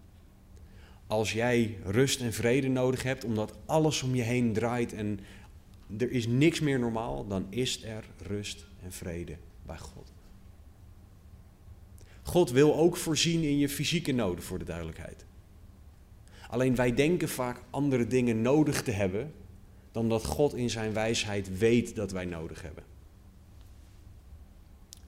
Als 1.08 1.34
jij 1.34 1.78
rust 1.84 2.22
en 2.22 2.34
vrede 2.34 2.68
nodig 2.68 3.04
hebt 3.04 3.24
omdat 3.24 3.54
alles 3.66 4.04
om 4.04 4.16
je 4.16 4.22
heen 4.22 4.54
draait 4.54 4.94
en 4.94 5.20
er 5.98 6.12
is 6.12 6.28
niks 6.28 6.60
meer 6.60 6.80
normaal, 6.80 7.28
dan 7.28 7.46
is 7.50 7.84
er 7.84 8.06
rust 8.22 8.66
en 8.84 8.92
vrede 8.92 9.38
bij 9.66 9.78
God. 9.78 10.12
God 12.22 12.52
wil 12.52 12.76
ook 12.76 12.98
voorzien 12.98 13.44
in 13.44 13.58
je 13.58 13.70
fysieke 13.70 14.12
noden, 14.12 14.44
voor 14.44 14.60
de 14.60 14.66
duidelijkheid. 14.66 15.26
Alleen 16.50 16.76
wij 16.76 16.94
denken 16.94 17.30
vaak 17.30 17.62
andere 17.70 18.08
dingen 18.08 18.42
nodig 18.42 18.84
te 18.84 18.92
hebben 18.92 19.34
dan 19.98 20.10
dat 20.10 20.26
God 20.26 20.54
in 20.54 20.70
zijn 20.70 20.94
wijsheid 20.94 21.58
weet 21.58 21.96
dat 21.96 22.12
wij 22.12 22.26
nodig 22.26 22.62
hebben. 22.62 22.84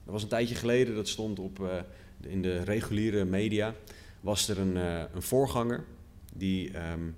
Er 0.04 0.12
was 0.12 0.22
een 0.22 0.28
tijdje 0.28 0.54
geleden, 0.54 0.94
dat 0.94 1.08
stond 1.08 1.38
op, 1.38 1.58
uh, 1.58 1.68
in 2.20 2.42
de 2.42 2.62
reguliere 2.62 3.24
media, 3.24 3.74
was 4.20 4.48
er 4.48 4.58
een, 4.58 4.76
uh, 4.76 5.02
een 5.14 5.22
voorganger, 5.22 5.84
die 6.32 6.90
um, 6.90 7.16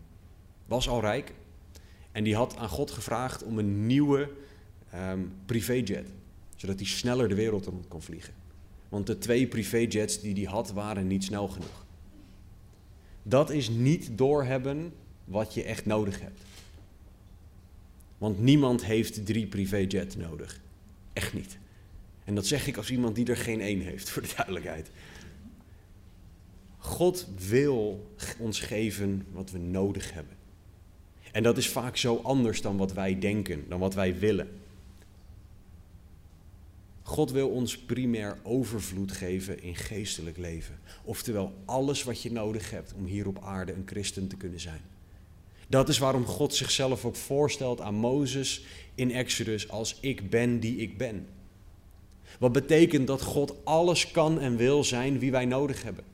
was 0.66 0.88
al 0.88 1.00
rijk. 1.00 1.34
En 2.10 2.24
die 2.24 2.34
had 2.34 2.56
aan 2.56 2.68
God 2.68 2.90
gevraagd 2.90 3.42
om 3.42 3.58
een 3.58 3.86
nieuwe 3.86 4.30
um, 4.94 5.32
privéjet, 5.46 6.08
zodat 6.56 6.76
hij 6.76 6.86
sneller 6.86 7.28
de 7.28 7.34
wereld 7.34 7.66
rond 7.66 7.88
kon 7.88 8.02
vliegen. 8.02 8.34
Want 8.88 9.06
de 9.06 9.18
twee 9.18 9.46
privéjets 9.46 10.20
die 10.20 10.34
hij 10.34 10.52
had, 10.52 10.72
waren 10.72 11.06
niet 11.06 11.24
snel 11.24 11.48
genoeg. 11.48 11.86
Dat 13.22 13.50
is 13.50 13.68
niet 13.68 14.18
doorhebben 14.18 14.92
wat 15.24 15.54
je 15.54 15.62
echt 15.62 15.86
nodig 15.86 16.20
hebt. 16.20 16.40
Want 18.22 18.40
niemand 18.40 18.84
heeft 18.84 19.26
drie 19.26 19.46
privéjets 19.46 20.16
nodig. 20.16 20.60
Echt 21.12 21.32
niet. 21.32 21.58
En 22.24 22.34
dat 22.34 22.46
zeg 22.46 22.66
ik 22.66 22.76
als 22.76 22.90
iemand 22.90 23.14
die 23.14 23.26
er 23.26 23.36
geen 23.36 23.60
één 23.60 23.80
heeft, 23.80 24.08
voor 24.10 24.22
de 24.22 24.32
duidelijkheid. 24.36 24.90
God 26.78 27.28
wil 27.48 28.10
ons 28.38 28.60
geven 28.60 29.26
wat 29.30 29.50
we 29.50 29.58
nodig 29.58 30.12
hebben. 30.12 30.36
En 31.32 31.42
dat 31.42 31.56
is 31.56 31.68
vaak 31.68 31.96
zo 31.96 32.16
anders 32.16 32.60
dan 32.60 32.76
wat 32.76 32.92
wij 32.92 33.18
denken, 33.18 33.64
dan 33.68 33.78
wat 33.78 33.94
wij 33.94 34.18
willen. 34.18 34.48
God 37.02 37.30
wil 37.30 37.48
ons 37.48 37.78
primair 37.78 38.38
overvloed 38.42 39.12
geven 39.12 39.62
in 39.62 39.76
geestelijk 39.76 40.36
leven. 40.36 40.78
Oftewel 41.04 41.54
alles 41.64 42.02
wat 42.02 42.22
je 42.22 42.32
nodig 42.32 42.70
hebt 42.70 42.92
om 42.94 43.04
hier 43.04 43.26
op 43.26 43.42
aarde 43.42 43.72
een 43.72 43.86
christen 43.86 44.28
te 44.28 44.36
kunnen 44.36 44.60
zijn. 44.60 44.91
Dat 45.68 45.88
is 45.88 45.98
waarom 45.98 46.26
God 46.26 46.54
zichzelf 46.54 47.04
ook 47.04 47.16
voorstelt 47.16 47.80
aan 47.80 47.94
Mozes 47.94 48.64
in 48.94 49.12
Exodus 49.12 49.68
als 49.68 49.98
ik 50.00 50.30
ben 50.30 50.60
die 50.60 50.76
ik 50.76 50.98
ben. 50.98 51.26
Wat 52.38 52.52
betekent 52.52 53.06
dat 53.06 53.22
God 53.22 53.54
alles 53.64 54.10
kan 54.10 54.40
en 54.40 54.56
wil 54.56 54.84
zijn 54.84 55.18
wie 55.18 55.30
wij 55.30 55.44
nodig 55.44 55.82
hebben. 55.82 56.04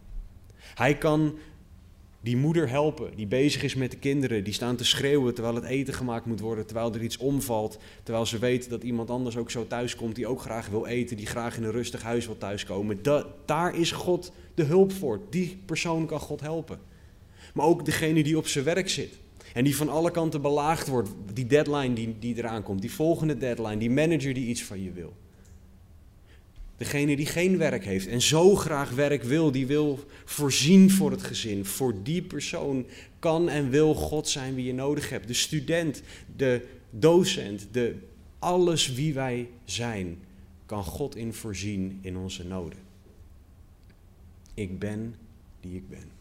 Hij 0.75 0.99
kan 0.99 1.39
die 2.21 2.37
moeder 2.37 2.69
helpen, 2.69 3.17
die 3.17 3.27
bezig 3.27 3.63
is 3.63 3.75
met 3.75 3.91
de 3.91 3.97
kinderen, 3.97 4.45
die 4.45 4.53
staan 4.53 4.77
te 4.77 4.85
schreeuwen 4.85 5.35
terwijl 5.35 5.55
het 5.55 5.65
eten 5.65 5.95
gemaakt 5.95 6.27
moet 6.27 6.41
worden, 6.41 6.67
terwijl 6.67 6.95
er 6.95 7.03
iets 7.03 7.17
omvalt, 7.17 7.79
terwijl 8.03 8.27
ze 8.27 8.39
weet 8.39 8.71
dat 8.71 8.83
iemand 8.83 9.11
anders 9.11 9.37
ook 9.37 9.51
zo 9.51 9.67
thuis 9.67 9.97
komt 9.97 10.15
die 10.15 10.27
ook 10.27 10.41
graag 10.41 10.69
wil 10.69 10.87
eten, 10.87 11.17
die 11.17 11.27
graag 11.27 11.57
in 11.57 11.63
een 11.63 11.71
rustig 11.71 12.03
huis 12.03 12.27
wil 12.27 12.39
thuiskomen. 12.39 13.03
Da 13.03 13.27
daar 13.45 13.75
is 13.75 13.93
God 13.93 14.33
de 14.55 14.63
hulp 14.63 14.93
voor. 14.93 15.21
Die 15.31 15.59
persoon 15.65 16.07
kan 16.07 16.21
God 16.21 16.41
helpen. 16.41 16.79
Maar 17.55 17.67
ook 17.67 17.85
degene 17.85 18.23
die 18.23 18.39
op 18.39 18.47
zijn 18.47 18.65
werk 18.65 18.89
zit 18.89 19.19
en 19.55 19.65
die 19.65 19.77
van 19.77 19.89
alle 19.89 20.11
kanten 20.11 20.43
belaagd 20.43 20.89
wordt, 20.89 21.11
die 21.33 21.47
deadline 21.47 21.95
die, 21.95 22.17
die 22.19 22.37
eraan 22.37 22.63
komt, 22.63 22.81
die 22.81 22.93
volgende 22.93 23.37
deadline, 23.37 23.77
die 23.77 23.91
manager 23.91 24.35
die 24.35 24.47
iets 24.47 24.65
van 24.65 24.83
je 24.83 24.93
wil. 24.93 25.13
Degene 26.77 27.17
die 27.17 27.27
geen 27.27 27.59
werk 27.59 27.85
heeft 27.85 28.07
en 28.07 28.23
zo 28.23 28.55
graag 28.55 28.91
werk 28.91 29.23
wil, 29.23 29.51
die 29.51 29.67
wil 29.67 29.99
voorzien 30.25 30.91
voor 30.91 31.11
het 31.11 31.23
gezin. 31.23 31.65
Voor 31.65 31.95
die 32.03 32.23
persoon 32.23 32.87
kan 33.19 33.49
en 33.49 33.71
wil 33.71 33.95
God 33.95 34.29
zijn 34.29 34.55
wie 34.55 34.65
je 34.65 34.75
nodig 34.75 35.09
hebt. 35.09 35.27
De 35.27 35.35
student, 35.35 36.03
de 36.37 36.67
docent, 36.91 37.69
de, 37.71 37.95
alles 38.39 38.93
wie 38.93 39.15
wij 39.15 39.49
zijn, 39.65 40.19
kan 40.67 40.85
God 40.85 41.17
in 41.17 41.33
voorzien 41.33 41.99
in 42.03 42.17
onze 42.17 42.45
noden. 42.45 42.79
Ik 44.55 44.79
ben 44.79 45.15
die 45.61 45.77
ik 45.77 45.89
ben. 45.89 46.18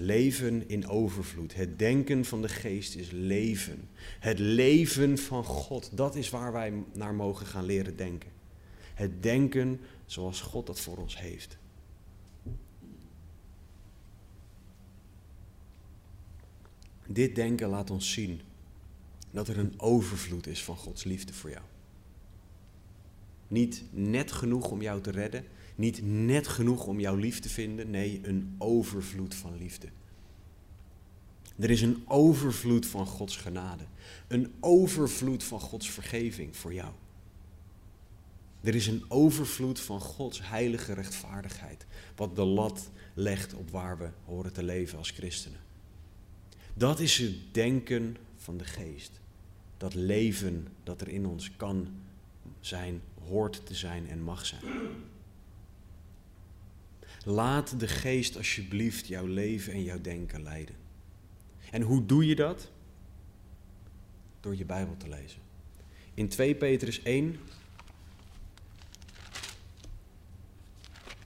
Leven 0.00 0.68
in 0.68 0.88
overvloed. 0.88 1.54
Het 1.54 1.78
denken 1.78 2.24
van 2.24 2.42
de 2.42 2.48
geest 2.48 2.94
is 2.94 3.10
leven. 3.10 3.88
Het 4.20 4.38
leven 4.38 5.18
van 5.18 5.44
God, 5.44 5.96
dat 5.96 6.14
is 6.14 6.30
waar 6.30 6.52
wij 6.52 6.72
naar 6.92 7.14
mogen 7.14 7.46
gaan 7.46 7.64
leren 7.64 7.96
denken. 7.96 8.30
Het 8.94 9.22
denken 9.22 9.80
zoals 10.06 10.40
God 10.40 10.66
dat 10.66 10.80
voor 10.80 10.96
ons 10.96 11.18
heeft. 11.18 11.58
Dit 17.06 17.34
denken 17.34 17.68
laat 17.68 17.90
ons 17.90 18.12
zien 18.12 18.40
dat 19.30 19.48
er 19.48 19.58
een 19.58 19.80
overvloed 19.80 20.46
is 20.46 20.64
van 20.64 20.76
Gods 20.76 21.04
liefde 21.04 21.32
voor 21.32 21.50
jou. 21.50 21.64
Niet 23.48 23.82
net 23.90 24.32
genoeg 24.32 24.70
om 24.70 24.82
jou 24.82 25.00
te 25.00 25.10
redden, 25.10 25.44
niet 25.78 26.02
net 26.02 26.48
genoeg 26.48 26.86
om 26.86 27.00
jou 27.00 27.20
lief 27.20 27.40
te 27.40 27.48
vinden, 27.48 27.90
nee, 27.90 28.20
een 28.22 28.54
overvloed 28.58 29.34
van 29.34 29.56
liefde. 29.56 29.88
Er 31.58 31.70
is 31.70 31.82
een 31.82 32.02
overvloed 32.06 32.86
van 32.86 33.06
Gods 33.06 33.36
genade, 33.36 33.84
een 34.28 34.52
overvloed 34.60 35.44
van 35.44 35.60
Gods 35.60 35.90
vergeving 35.90 36.56
voor 36.56 36.74
jou. 36.74 36.92
Er 38.60 38.74
is 38.74 38.86
een 38.86 39.04
overvloed 39.08 39.80
van 39.80 40.00
Gods 40.00 40.40
heilige 40.42 40.92
rechtvaardigheid, 40.92 41.86
wat 42.16 42.36
de 42.36 42.44
lat 42.44 42.90
legt 43.14 43.54
op 43.54 43.70
waar 43.70 43.98
we 43.98 44.08
horen 44.24 44.52
te 44.52 44.62
leven 44.62 44.98
als 44.98 45.10
christenen. 45.10 45.60
Dat 46.74 47.00
is 47.00 47.18
het 47.18 47.34
denken 47.52 48.16
van 48.36 48.56
de 48.56 48.64
geest. 48.64 49.20
Dat 49.76 49.94
leven 49.94 50.68
dat 50.82 51.00
er 51.00 51.08
in 51.08 51.26
ons 51.26 51.56
kan 51.56 51.88
zijn, 52.60 53.00
hoort 53.28 53.66
te 53.66 53.74
zijn 53.74 54.08
en 54.08 54.22
mag 54.22 54.46
zijn. 54.46 54.62
Laat 57.28 57.80
de 57.80 57.88
geest 57.88 58.36
alsjeblieft 58.36 59.06
jouw 59.06 59.26
leven 59.26 59.72
en 59.72 59.82
jouw 59.82 60.00
denken 60.00 60.42
leiden. 60.42 60.74
En 61.70 61.82
hoe 61.82 62.06
doe 62.06 62.26
je 62.26 62.34
dat? 62.34 62.70
Door 64.40 64.56
je 64.56 64.64
Bijbel 64.64 64.96
te 64.96 65.08
lezen. 65.08 65.40
In 66.14 66.28
2 66.28 66.54
Petrus 66.54 67.02
1 67.02 67.38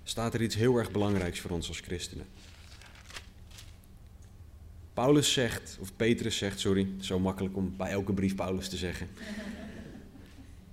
staat 0.02 0.34
er 0.34 0.42
iets 0.42 0.54
heel 0.54 0.76
erg 0.76 0.90
belangrijks 0.90 1.40
voor 1.40 1.50
ons 1.50 1.68
als 1.68 1.80
christenen. 1.80 2.26
Paulus 4.92 5.32
zegt, 5.32 5.78
of 5.80 5.96
Petrus 5.96 6.36
zegt, 6.36 6.60
sorry, 6.60 6.88
zo 7.00 7.18
makkelijk 7.18 7.56
om 7.56 7.76
bij 7.76 7.90
elke 7.90 8.12
brief 8.12 8.34
Paulus 8.34 8.68
te 8.68 8.76
zeggen. 8.76 9.08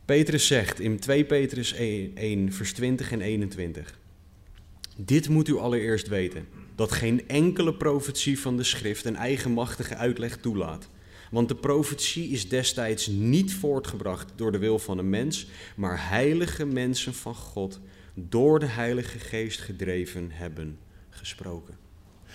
Petrus 0.06 0.48
zegt 0.48 0.80
in 0.80 1.00
2 1.00 1.26
Petrus 1.26 1.74
1, 1.74 2.15
1, 2.15 2.54
vers 2.54 2.74
20 2.74 3.12
en 3.12 3.22
21. 3.22 3.99
Dit 5.06 5.30
moet 5.30 5.48
u 5.48 5.58
allereerst 5.58 6.08
weten, 6.08 6.48
dat 6.76 6.92
geen 6.92 7.28
enkele 7.28 7.74
profetie 7.74 8.40
van 8.40 8.58
de 8.58 8.64
schrift 8.64 9.06
een 9.06 9.16
eigenmachtige 9.16 9.96
uitleg 9.96 10.38
toelaat. 10.38 10.90
Want 11.32 11.48
de 11.48 11.56
profetie 11.56 12.30
is 12.30 12.50
destijds 12.50 13.08
niet 13.08 13.54
voortgebracht 13.54 14.32
door 14.36 14.52
de 14.52 14.58
wil 14.58 14.80
van 14.80 14.98
een 14.98 15.10
mens, 15.10 15.48
maar 15.76 16.10
heilige 16.10 16.66
mensen 16.66 17.14
van 17.14 17.36
God 17.36 17.80
door 18.14 18.60
de 18.60 18.66
Heilige 18.66 19.20
Geest 19.20 19.60
gedreven 19.60 20.32
hebben 20.32 20.78
gesproken. 21.10 21.78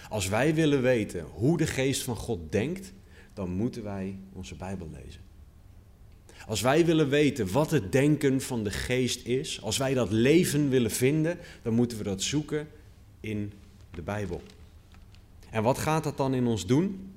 Als 0.09 0.29
wij 0.29 0.55
willen 0.55 0.83
weten 0.83 1.25
hoe 1.25 1.57
de 1.57 1.67
Geest 1.67 2.03
van 2.03 2.17
God 2.17 2.53
denkt, 2.53 2.93
dan 3.35 3.51
moeten 3.51 3.83
wij 3.83 4.19
onze 4.33 4.55
Bijbel 4.55 4.91
lezen. 4.93 5.21
Als 6.47 6.61
wij 6.61 6.87
willen 6.87 7.09
weten 7.09 7.53
wat 7.53 7.71
het 7.71 7.93
denken 7.93 8.41
van 8.41 8.65
de 8.65 8.71
Geest 8.71 9.27
is, 9.27 9.63
als 9.63 9.77
wij 9.77 9.95
dat 9.95 10.11
leven 10.11 10.69
willen 10.69 10.91
vinden, 10.91 11.39
dan 11.63 11.75
moeten 11.75 11.99
we 11.99 12.05
dat 12.05 12.23
zoeken 12.23 12.69
in 13.21 13.53
de 13.91 14.03
Bijbel. 14.03 14.43
En 15.51 15.63
wat 15.63 15.79
gaat 15.79 16.05
dat 16.05 16.17
dan 16.17 16.35
in 16.35 16.47
ons 16.47 16.67
doen? 16.67 17.13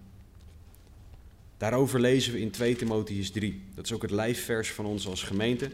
Daarover 1.57 1.99
lezen 1.99 2.33
we 2.33 2.39
in 2.39 2.51
2 2.51 2.75
Timotheus 2.75 3.31
3. 3.31 3.61
Dat 3.75 3.85
is 3.85 3.93
ook 3.93 4.01
het 4.01 4.11
lijfvers 4.11 4.71
van 4.71 4.85
ons 4.85 5.07
als 5.07 5.23
gemeente. 5.23 5.71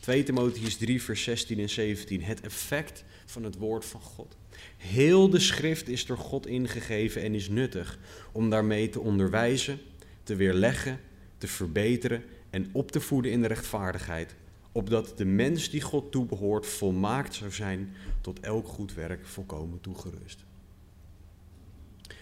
2 0.00 0.22
Timotheus 0.22 0.76
3, 0.76 1.02
vers 1.02 1.22
16 1.22 1.58
en 1.58 1.68
17. 1.68 2.22
Het 2.22 2.40
effect 2.40 3.04
van 3.26 3.44
het 3.44 3.56
woord 3.56 3.84
van 3.84 4.00
God. 4.00 4.36
Heel 4.76 5.30
de 5.30 5.38
schrift 5.38 5.88
is 5.88 6.06
door 6.06 6.18
God 6.18 6.46
ingegeven 6.46 7.22
en 7.22 7.34
is 7.34 7.48
nuttig 7.48 7.98
om 8.32 8.50
daarmee 8.50 8.88
te 8.88 9.00
onderwijzen, 9.00 9.80
te 10.22 10.36
weerleggen, 10.36 11.00
te 11.38 11.46
verbeteren 11.46 12.22
en 12.50 12.68
op 12.72 12.90
te 12.90 13.00
voeden 13.00 13.32
in 13.32 13.40
de 13.40 13.46
rechtvaardigheid, 13.46 14.34
opdat 14.72 15.12
de 15.16 15.24
mens 15.24 15.70
die 15.70 15.80
God 15.80 16.12
toebehoort 16.12 16.66
volmaakt 16.66 17.34
zou 17.34 17.52
zijn, 17.52 17.94
tot 18.20 18.40
elk 18.40 18.68
goed 18.68 18.94
werk 18.94 19.26
volkomen 19.26 19.80
toegerust. 19.80 20.44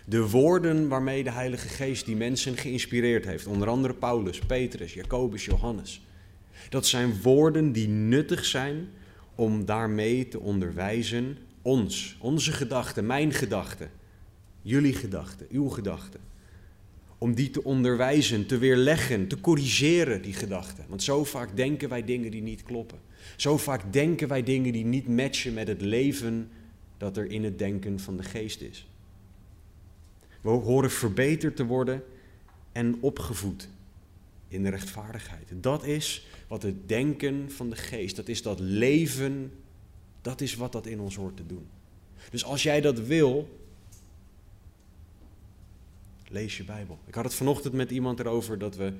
De 0.07 0.29
woorden 0.29 0.89
waarmee 0.89 1.25
de 1.25 1.31
Heilige 1.31 1.69
Geest 1.69 2.05
die 2.05 2.17
mensen 2.17 2.57
geïnspireerd 2.57 3.25
heeft, 3.25 3.47
onder 3.47 3.69
andere 3.69 3.95
Paulus, 3.95 4.39
Petrus, 4.39 4.95
Jacobus, 4.95 5.45
Johannes, 5.45 6.07
dat 6.69 6.87
zijn 6.87 7.23
woorden 7.23 7.73
die 7.73 7.89
nuttig 7.89 8.45
zijn 8.45 8.89
om 9.35 9.65
daarmee 9.65 10.29
te 10.29 10.41
onderwijzen 10.41 11.39
ons, 11.63 12.17
onze 12.21 12.53
gedachten, 12.53 13.07
mijn 13.07 13.33
gedachten, 13.33 13.91
jullie 14.63 14.95
gedachten, 14.95 15.47
uw 15.51 15.69
gedachten. 15.69 16.21
Om 17.19 17.35
die 17.35 17.51
te 17.51 17.65
onderwijzen, 17.65 18.47
te 18.47 18.59
weerleggen, 18.59 19.29
te 19.29 19.41
corrigeren, 19.41 20.23
die 20.23 20.33
gedachten. 20.33 20.85
Want 20.89 21.03
zo 21.03 21.25
vaak 21.25 21.57
denken 21.57 21.89
wij 21.89 22.05
dingen 22.05 22.31
die 22.31 22.43
niet 22.43 22.63
kloppen. 22.63 22.99
Zo 23.37 23.57
vaak 23.57 23.93
denken 23.93 24.29
wij 24.29 24.43
dingen 24.43 24.73
die 24.73 24.85
niet 24.85 25.09
matchen 25.09 25.55
met 25.55 25.69
het 25.69 25.81
leven 25.81 26.51
dat 26.97 27.17
er 27.17 27.31
in 27.31 27.45
het 27.45 27.59
denken 27.59 28.01
van 28.01 28.17
de 28.17 28.23
geest 28.23 28.61
is. 28.61 28.89
We 30.41 30.51
horen 30.51 30.91
verbeterd 30.91 31.57
te 31.57 31.65
worden 31.65 32.03
en 32.73 32.97
opgevoed 33.01 33.69
in 34.49 34.63
de 34.63 34.69
rechtvaardigheid. 34.69 35.53
Dat 35.55 35.85
is 35.85 36.27
wat 36.49 36.63
het 36.63 36.89
denken 36.89 37.51
van 37.51 37.71
de 37.71 37.77
geest, 37.77 38.17
dat 38.17 38.29
is 38.29 38.43
dat 38.43 38.61
leven, 38.61 39.53
dat 40.23 40.41
is 40.41 40.55
wat 40.55 40.73
dat 40.73 40.87
in 40.87 41.01
ons 41.01 41.17
hoort 41.17 41.37
te 41.37 41.47
doen. 41.47 41.67
Dus 42.31 42.45
als 42.45 42.63
jij 42.63 42.81
dat 42.81 43.01
wil, 43.01 43.49
lees 46.29 46.57
je 46.57 46.65
Bijbel. 46.65 46.99
Ik 47.07 47.15
had 47.15 47.25
het 47.25 47.35
vanochtend 47.35 47.75
met 47.75 47.91
iemand 47.91 48.21
erover 48.21 48.59
dat 48.59 48.77
we, 48.77 48.93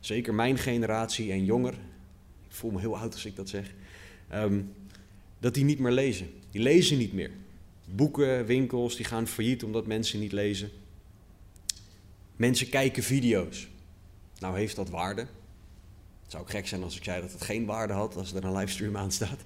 zeker 0.00 0.34
mijn 0.34 0.58
generatie 0.58 1.32
en 1.32 1.44
jonger, 1.44 1.72
ik 2.48 2.58
voel 2.58 2.70
me 2.70 2.80
heel 2.80 2.98
oud 2.98 3.12
als 3.12 3.24
ik 3.24 3.36
dat 3.36 3.48
zeg, 3.48 3.74
ehm, 4.28 4.60
dat 5.38 5.54
die 5.54 5.64
niet 5.64 5.78
meer 5.78 5.92
lezen. 5.92 6.30
Die 6.50 6.62
lezen 6.62 6.98
niet 6.98 7.12
meer. 7.12 7.30
Boeken, 7.84 8.46
winkels, 8.46 8.96
die 8.96 9.04
gaan 9.04 9.26
failliet 9.26 9.64
omdat 9.64 9.86
mensen 9.86 10.20
niet 10.20 10.32
lezen. 10.32 10.70
Mensen 12.36 12.68
kijken 12.68 13.02
video's. 13.02 13.68
Nou 14.38 14.58
heeft 14.58 14.76
dat 14.76 14.90
waarde. 14.90 15.20
Het 16.22 16.30
zou 16.30 16.42
ook 16.42 16.50
gek 16.50 16.66
zijn 16.66 16.82
als 16.82 16.96
ik 16.96 17.04
zei 17.04 17.20
dat 17.20 17.32
het 17.32 17.42
geen 17.42 17.64
waarde 17.64 17.92
had 17.92 18.16
als 18.16 18.32
er 18.32 18.44
een 18.44 18.56
livestream 18.56 18.96
aan 18.96 19.12
staat. 19.12 19.40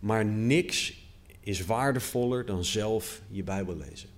Maar 0.00 0.24
niks 0.24 1.06
is 1.40 1.64
waardevoller 1.64 2.46
dan 2.46 2.64
zelf 2.64 3.20
je 3.30 3.42
Bijbel 3.42 3.76
lezen. 3.76 4.08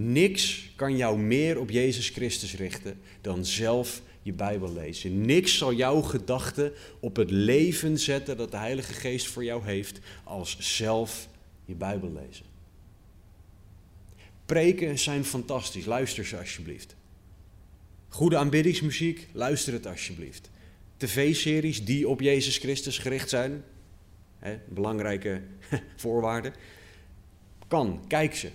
Niks 0.00 0.70
kan 0.76 0.96
jou 0.96 1.18
meer 1.18 1.58
op 1.58 1.70
Jezus 1.70 2.08
Christus 2.08 2.54
richten 2.54 3.00
dan 3.20 3.44
zelf 3.44 4.02
je 4.22 4.32
Bijbel 4.32 4.72
lezen. 4.72 5.20
Niks 5.20 5.56
zal 5.56 5.72
jouw 5.72 6.00
gedachten 6.00 6.72
op 7.00 7.16
het 7.16 7.30
leven 7.30 7.98
zetten 7.98 8.36
dat 8.36 8.50
de 8.50 8.56
Heilige 8.56 8.92
Geest 8.92 9.26
voor 9.26 9.44
jou 9.44 9.64
heeft 9.64 9.98
als 10.24 10.56
zelf 10.58 11.28
je 11.64 11.74
Bijbel 11.74 12.12
lezen. 12.12 12.44
Preken 14.46 14.98
zijn 14.98 15.24
fantastisch, 15.24 15.84
luister 15.84 16.24
ze 16.24 16.38
alsjeblieft. 16.38 16.96
Goede 18.08 18.36
aanbiddingsmuziek, 18.36 19.28
luister 19.32 19.72
het 19.72 19.86
alsjeblieft. 19.86 20.50
TV-series 20.96 21.84
die 21.84 22.08
op 22.08 22.20
Jezus 22.20 22.58
Christus 22.58 22.98
gericht 22.98 23.28
zijn, 23.28 23.64
hè, 24.38 24.58
belangrijke 24.68 25.42
voorwaarden, 25.96 26.54
kan, 27.68 28.04
kijk 28.08 28.34
ze. 28.34 28.50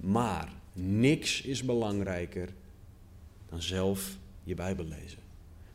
Maar 0.00 0.52
niks 0.72 1.42
is 1.42 1.64
belangrijker 1.64 2.48
dan 3.48 3.62
zelf 3.62 4.18
je 4.44 4.54
Bijbel 4.54 4.84
lezen. 4.84 5.18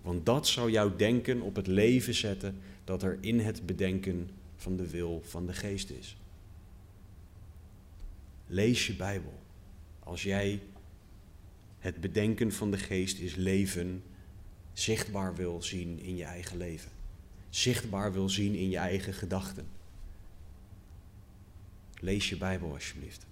Want 0.01 0.25
dat 0.25 0.47
zou 0.47 0.71
jouw 0.71 0.95
denken 0.95 1.41
op 1.41 1.55
het 1.55 1.67
leven 1.67 2.13
zetten 2.13 2.57
dat 2.83 3.03
er 3.03 3.17
in 3.21 3.39
het 3.39 3.65
bedenken 3.65 4.29
van 4.55 4.75
de 4.75 4.89
wil 4.89 5.21
van 5.25 5.45
de 5.45 5.53
geest 5.53 5.89
is. 5.89 6.17
Lees 8.47 8.87
je 8.87 8.95
Bijbel. 8.95 9.33
Als 9.99 10.23
jij 10.23 10.61
het 11.79 12.01
bedenken 12.01 12.51
van 12.51 12.71
de 12.71 12.77
geest 12.77 13.19
is 13.19 13.35
leven 13.35 14.03
zichtbaar 14.73 15.35
wil 15.35 15.61
zien 15.61 15.99
in 15.99 16.15
je 16.15 16.23
eigen 16.23 16.57
leven. 16.57 16.91
Zichtbaar 17.49 18.13
wil 18.13 18.29
zien 18.29 18.55
in 18.55 18.69
je 18.69 18.77
eigen 18.77 19.13
gedachten. 19.13 19.65
Lees 21.99 22.29
je 22.29 22.37
Bijbel 22.37 22.73
alsjeblieft. 22.73 23.25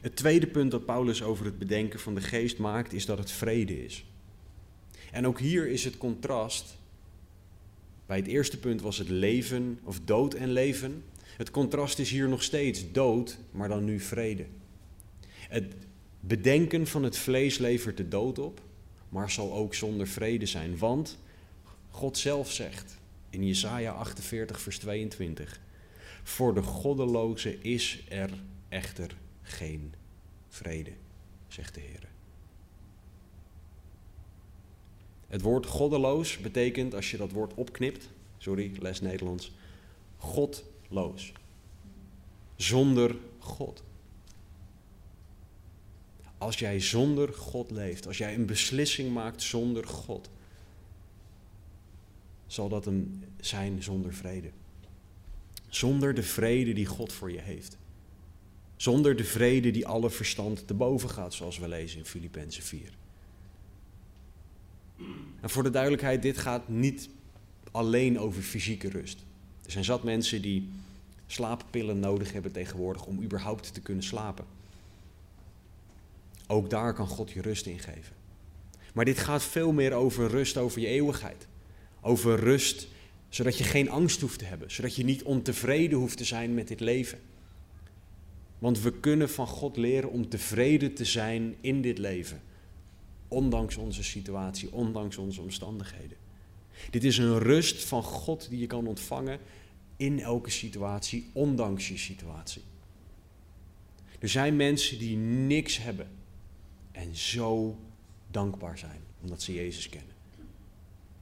Het 0.00 0.16
tweede 0.16 0.46
punt 0.46 0.70
dat 0.70 0.84
Paulus 0.84 1.22
over 1.22 1.44
het 1.44 1.58
bedenken 1.58 2.00
van 2.00 2.14
de 2.14 2.20
geest 2.20 2.58
maakt, 2.58 2.92
is 2.92 3.06
dat 3.06 3.18
het 3.18 3.30
vrede 3.30 3.84
is. 3.84 4.04
En 5.12 5.26
ook 5.26 5.38
hier 5.38 5.68
is 5.68 5.84
het 5.84 5.98
contrast. 5.98 6.78
Bij 8.06 8.16
het 8.16 8.26
eerste 8.26 8.58
punt 8.58 8.80
was 8.80 8.98
het 8.98 9.08
leven 9.08 9.78
of 9.84 10.00
dood 10.04 10.34
en 10.34 10.52
leven. 10.52 11.04
Het 11.36 11.50
contrast 11.50 11.98
is 11.98 12.10
hier 12.10 12.28
nog 12.28 12.42
steeds 12.42 12.92
dood, 12.92 13.38
maar 13.50 13.68
dan 13.68 13.84
nu 13.84 14.00
vrede. 14.00 14.46
Het 15.48 15.74
bedenken 16.20 16.86
van 16.86 17.02
het 17.02 17.18
vlees 17.18 17.58
levert 17.58 17.96
de 17.96 18.08
dood 18.08 18.38
op, 18.38 18.60
maar 19.08 19.30
zal 19.30 19.52
ook 19.52 19.74
zonder 19.74 20.06
vrede 20.06 20.46
zijn. 20.46 20.78
Want 20.78 21.18
God 21.88 22.18
zelf 22.18 22.52
zegt 22.52 22.98
in 23.30 23.46
Jesaja 23.46 23.92
48, 23.92 24.60
vers 24.60 24.78
22: 24.78 25.60
Voor 26.22 26.54
de 26.54 26.62
goddeloze 26.62 27.58
is 27.58 28.04
er 28.08 28.30
echter 28.68 29.16
geen 29.50 29.94
vrede, 30.48 30.92
zegt 31.48 31.74
de 31.74 31.80
Heer. 31.80 32.08
Het 35.26 35.42
woord 35.42 35.66
goddeloos 35.66 36.38
betekent, 36.38 36.94
als 36.94 37.10
je 37.10 37.16
dat 37.16 37.30
woord 37.30 37.54
opknipt, 37.54 38.08
sorry, 38.38 38.72
les 38.80 39.00
Nederlands, 39.00 39.52
godloos. 40.16 41.32
Zonder 42.56 43.16
God. 43.38 43.82
Als 46.38 46.58
jij 46.58 46.80
zonder 46.80 47.32
God 47.32 47.70
leeft, 47.70 48.06
als 48.06 48.18
jij 48.18 48.34
een 48.34 48.46
beslissing 48.46 49.12
maakt 49.12 49.42
zonder 49.42 49.86
God, 49.86 50.30
zal 52.46 52.68
dat 52.68 52.86
een 52.86 53.24
zijn 53.40 53.82
zonder 53.82 54.14
vrede. 54.14 54.50
Zonder 55.68 56.14
de 56.14 56.22
vrede 56.22 56.72
die 56.72 56.86
God 56.86 57.12
voor 57.12 57.32
je 57.32 57.40
heeft. 57.40 57.78
Zonder 58.80 59.16
de 59.16 59.24
vrede 59.24 59.70
die 59.70 59.86
alle 59.86 60.10
verstand 60.10 60.66
te 60.66 60.74
boven 60.74 61.10
gaat, 61.10 61.34
zoals 61.34 61.58
we 61.58 61.68
lezen 61.68 61.98
in 61.98 62.04
Filippenzen 62.04 62.62
4. 62.62 62.80
En 65.40 65.50
voor 65.50 65.62
de 65.62 65.70
duidelijkheid, 65.70 66.22
dit 66.22 66.38
gaat 66.38 66.68
niet 66.68 67.08
alleen 67.70 68.18
over 68.18 68.42
fysieke 68.42 68.88
rust. 68.88 69.18
Er 69.64 69.70
zijn 69.70 69.84
zat 69.84 70.02
mensen 70.02 70.42
die 70.42 70.68
slaappillen 71.26 71.98
nodig 71.98 72.32
hebben 72.32 72.52
tegenwoordig 72.52 73.06
om 73.06 73.22
überhaupt 73.22 73.74
te 73.74 73.80
kunnen 73.80 74.04
slapen. 74.04 74.44
Ook 76.46 76.70
daar 76.70 76.94
kan 76.94 77.06
God 77.06 77.30
je 77.30 77.42
rust 77.42 77.66
in 77.66 77.78
geven. 77.78 78.14
Maar 78.94 79.04
dit 79.04 79.18
gaat 79.18 79.42
veel 79.42 79.72
meer 79.72 79.92
over 79.92 80.28
rust 80.28 80.56
over 80.56 80.80
je 80.80 80.86
eeuwigheid. 80.86 81.46
Over 82.00 82.38
rust 82.38 82.88
zodat 83.28 83.58
je 83.58 83.64
geen 83.64 83.90
angst 83.90 84.20
hoeft 84.20 84.38
te 84.38 84.44
hebben, 84.44 84.70
zodat 84.70 84.96
je 84.96 85.04
niet 85.04 85.22
ontevreden 85.22 85.98
hoeft 85.98 86.16
te 86.16 86.24
zijn 86.24 86.54
met 86.54 86.68
dit 86.68 86.80
leven. 86.80 87.18
Want 88.60 88.80
we 88.80 88.92
kunnen 89.00 89.30
van 89.30 89.46
God 89.46 89.76
leren 89.76 90.10
om 90.10 90.28
tevreden 90.28 90.94
te 90.94 91.04
zijn 91.04 91.54
in 91.60 91.82
dit 91.82 91.98
leven. 91.98 92.42
Ondanks 93.28 93.76
onze 93.76 94.02
situatie, 94.02 94.72
ondanks 94.72 95.16
onze 95.16 95.40
omstandigheden. 95.40 96.16
Dit 96.90 97.04
is 97.04 97.18
een 97.18 97.38
rust 97.38 97.84
van 97.84 98.02
God 98.02 98.50
die 98.50 98.58
je 98.58 98.66
kan 98.66 98.86
ontvangen 98.86 99.38
in 99.96 100.20
elke 100.20 100.50
situatie, 100.50 101.30
ondanks 101.32 101.88
je 101.88 101.98
situatie. 101.98 102.62
Er 104.18 104.28
zijn 104.28 104.56
mensen 104.56 104.98
die 104.98 105.16
niks 105.16 105.78
hebben 105.78 106.08
en 106.92 107.16
zo 107.16 107.78
dankbaar 108.30 108.78
zijn 108.78 109.00
omdat 109.22 109.42
ze 109.42 109.54
Jezus 109.54 109.88
kennen. 109.88 110.14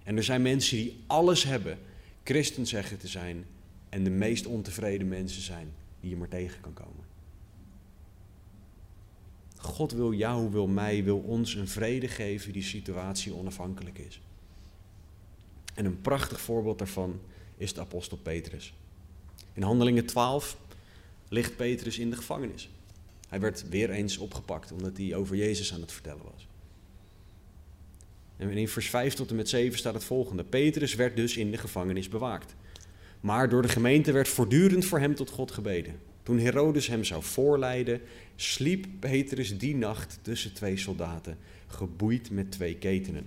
En 0.03 0.17
er 0.17 0.25
zijn 0.25 0.43
mensen 0.43 0.77
die 0.77 0.97
alles 1.07 1.45
hebben, 1.45 1.79
christen 2.25 2.67
zeggen 2.67 2.99
te 2.99 3.09
zijn 3.09 3.45
en 3.89 4.05
de 4.05 4.11
meest 4.11 4.47
ontevreden 4.47 5.09
mensen 5.09 5.43
zijn 5.43 5.73
die 6.01 6.11
je 6.11 6.17
maar 6.17 6.29
tegen 6.29 6.61
kan 6.61 6.73
komen. 6.73 7.08
God 9.59 9.93
wil 9.93 10.13
jou, 10.13 10.51
wil 10.51 10.67
mij, 10.67 11.05
wil 11.05 11.19
ons 11.19 11.55
een 11.55 11.69
vrede 11.69 12.09
geven 12.09 12.53
die 12.53 12.63
situatie 12.63 13.35
onafhankelijk 13.35 13.99
is. 13.99 14.21
En 15.75 15.85
een 15.85 16.01
prachtig 16.01 16.41
voorbeeld 16.41 16.79
daarvan 16.79 17.21
is 17.57 17.75
de 17.75 17.81
apostel 17.81 18.17
Petrus. 18.17 18.75
In 19.53 19.63
Handelingen 19.63 20.07
12 20.07 20.57
ligt 21.29 21.57
Petrus 21.57 21.99
in 21.99 22.11
de 22.11 22.17
gevangenis. 22.17 22.69
Hij 23.29 23.41
werd 23.41 23.69
weer 23.69 23.91
eens 23.91 24.19
opgepakt 24.19 24.73
omdat 24.73 24.97
hij 24.97 25.15
over 25.15 25.37
Jezus 25.37 25.75
aan 25.75 25.81
het 25.81 25.93
vertellen 25.93 26.25
was. 26.33 26.47
En 28.37 28.51
in 28.51 28.69
vers 28.69 28.91
5 28.91 29.15
tot 29.15 29.31
en 29.31 29.37
met 29.37 29.49
7 29.49 29.79
staat 29.79 29.95
het 29.95 30.05
volgende. 30.05 30.45
Petrus 30.45 30.95
werd 30.95 31.17
dus 31.17 31.37
in 31.37 31.51
de 31.51 31.59
gevangenis 31.59 32.09
bewaakt. 32.09 32.55
Maar 33.21 33.49
door 33.49 33.63
de 33.63 33.69
gemeente 33.69 34.13
werd 34.13 34.29
voortdurend 34.29 34.85
voor 34.85 34.99
hem 34.99 35.15
tot 35.15 35.31
God 35.31 35.51
gebeden. 35.51 36.01
Toen 36.29 36.39
Herodes 36.39 36.87
hem 36.87 37.05
zou 37.05 37.23
voorleiden, 37.23 38.01
sliep 38.37 38.87
Petrus 38.99 39.59
die 39.59 39.77
nacht 39.77 40.19
tussen 40.23 40.53
twee 40.53 40.77
soldaten, 40.77 41.39
geboeid 41.67 42.31
met 42.31 42.51
twee 42.51 42.75
ketenen. 42.75 43.25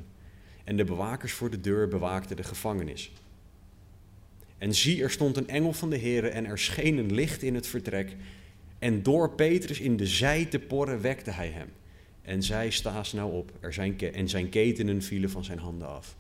En 0.64 0.78
de 0.78 0.84
bewakers 0.84 1.34
voor 1.34 1.50
de 1.50 1.62
deur 1.62 1.88
bewaakten 1.88 2.36
de 2.36 2.44
gevangenis. 2.44 3.12
En 4.58 4.76
zie, 4.76 5.04
er 5.04 5.10
stond 5.10 5.38
een 5.38 5.48
engel 5.48 5.74
van 5.74 5.90
de 5.90 5.98
Heere 5.98 6.30
en 6.30 6.46
er 6.46 6.60
scheen 6.60 6.98
een 6.98 7.14
licht 7.14 7.44
in 7.44 7.56
het 7.56 7.68
vertrek. 7.68 8.16
En 8.80 9.04
door 9.04 9.36
Petrus 9.36 9.80
in 9.80 9.98
de 9.98 10.08
zij 10.08 10.46
te 10.46 10.60
porren 10.60 11.02
wekte 11.02 11.32
hij 11.32 11.50
hem. 11.50 11.70
En 12.22 12.44
zij 12.44 12.70
sta 12.70 13.04
nou 13.14 13.32
op 13.34 13.52
er 13.60 14.14
en 14.14 14.30
zijn 14.30 14.50
ketenen 14.50 15.02
vielen 15.02 15.30
van 15.30 15.44
zijn 15.44 15.60
handen 15.60 15.88
af. 15.88 16.16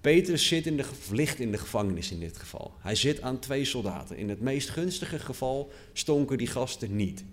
Petrus 0.00 0.46
zit 0.46 0.66
in 0.66 0.76
de, 0.76 0.84
ligt 1.10 1.38
in 1.38 1.52
de 1.52 1.58
gevangenis 1.58 2.10
in 2.10 2.20
dit 2.20 2.36
geval. 2.36 2.74
Hij 2.78 2.94
zit 2.94 3.22
aan 3.22 3.38
twee 3.38 3.64
soldaten. 3.64 4.16
In 4.16 4.28
het 4.28 4.40
meest 4.40 4.68
gunstige 4.68 5.18
geval 5.18 5.70
stonken 5.92 6.38
die 6.38 6.46
gasten 6.46 6.96
niet. 6.96 7.24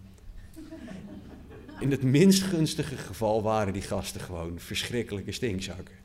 In 1.80 1.92
het 1.92 2.04
minst 2.04 2.42
gunstige 2.42 2.98
geval 2.98 3.42
waren 3.42 3.74
die 3.74 3.82
gasten 3.82 4.22
gewoon 4.22 4.60
verschrikkelijke 4.60 5.32
stinkzakken. 5.32 5.96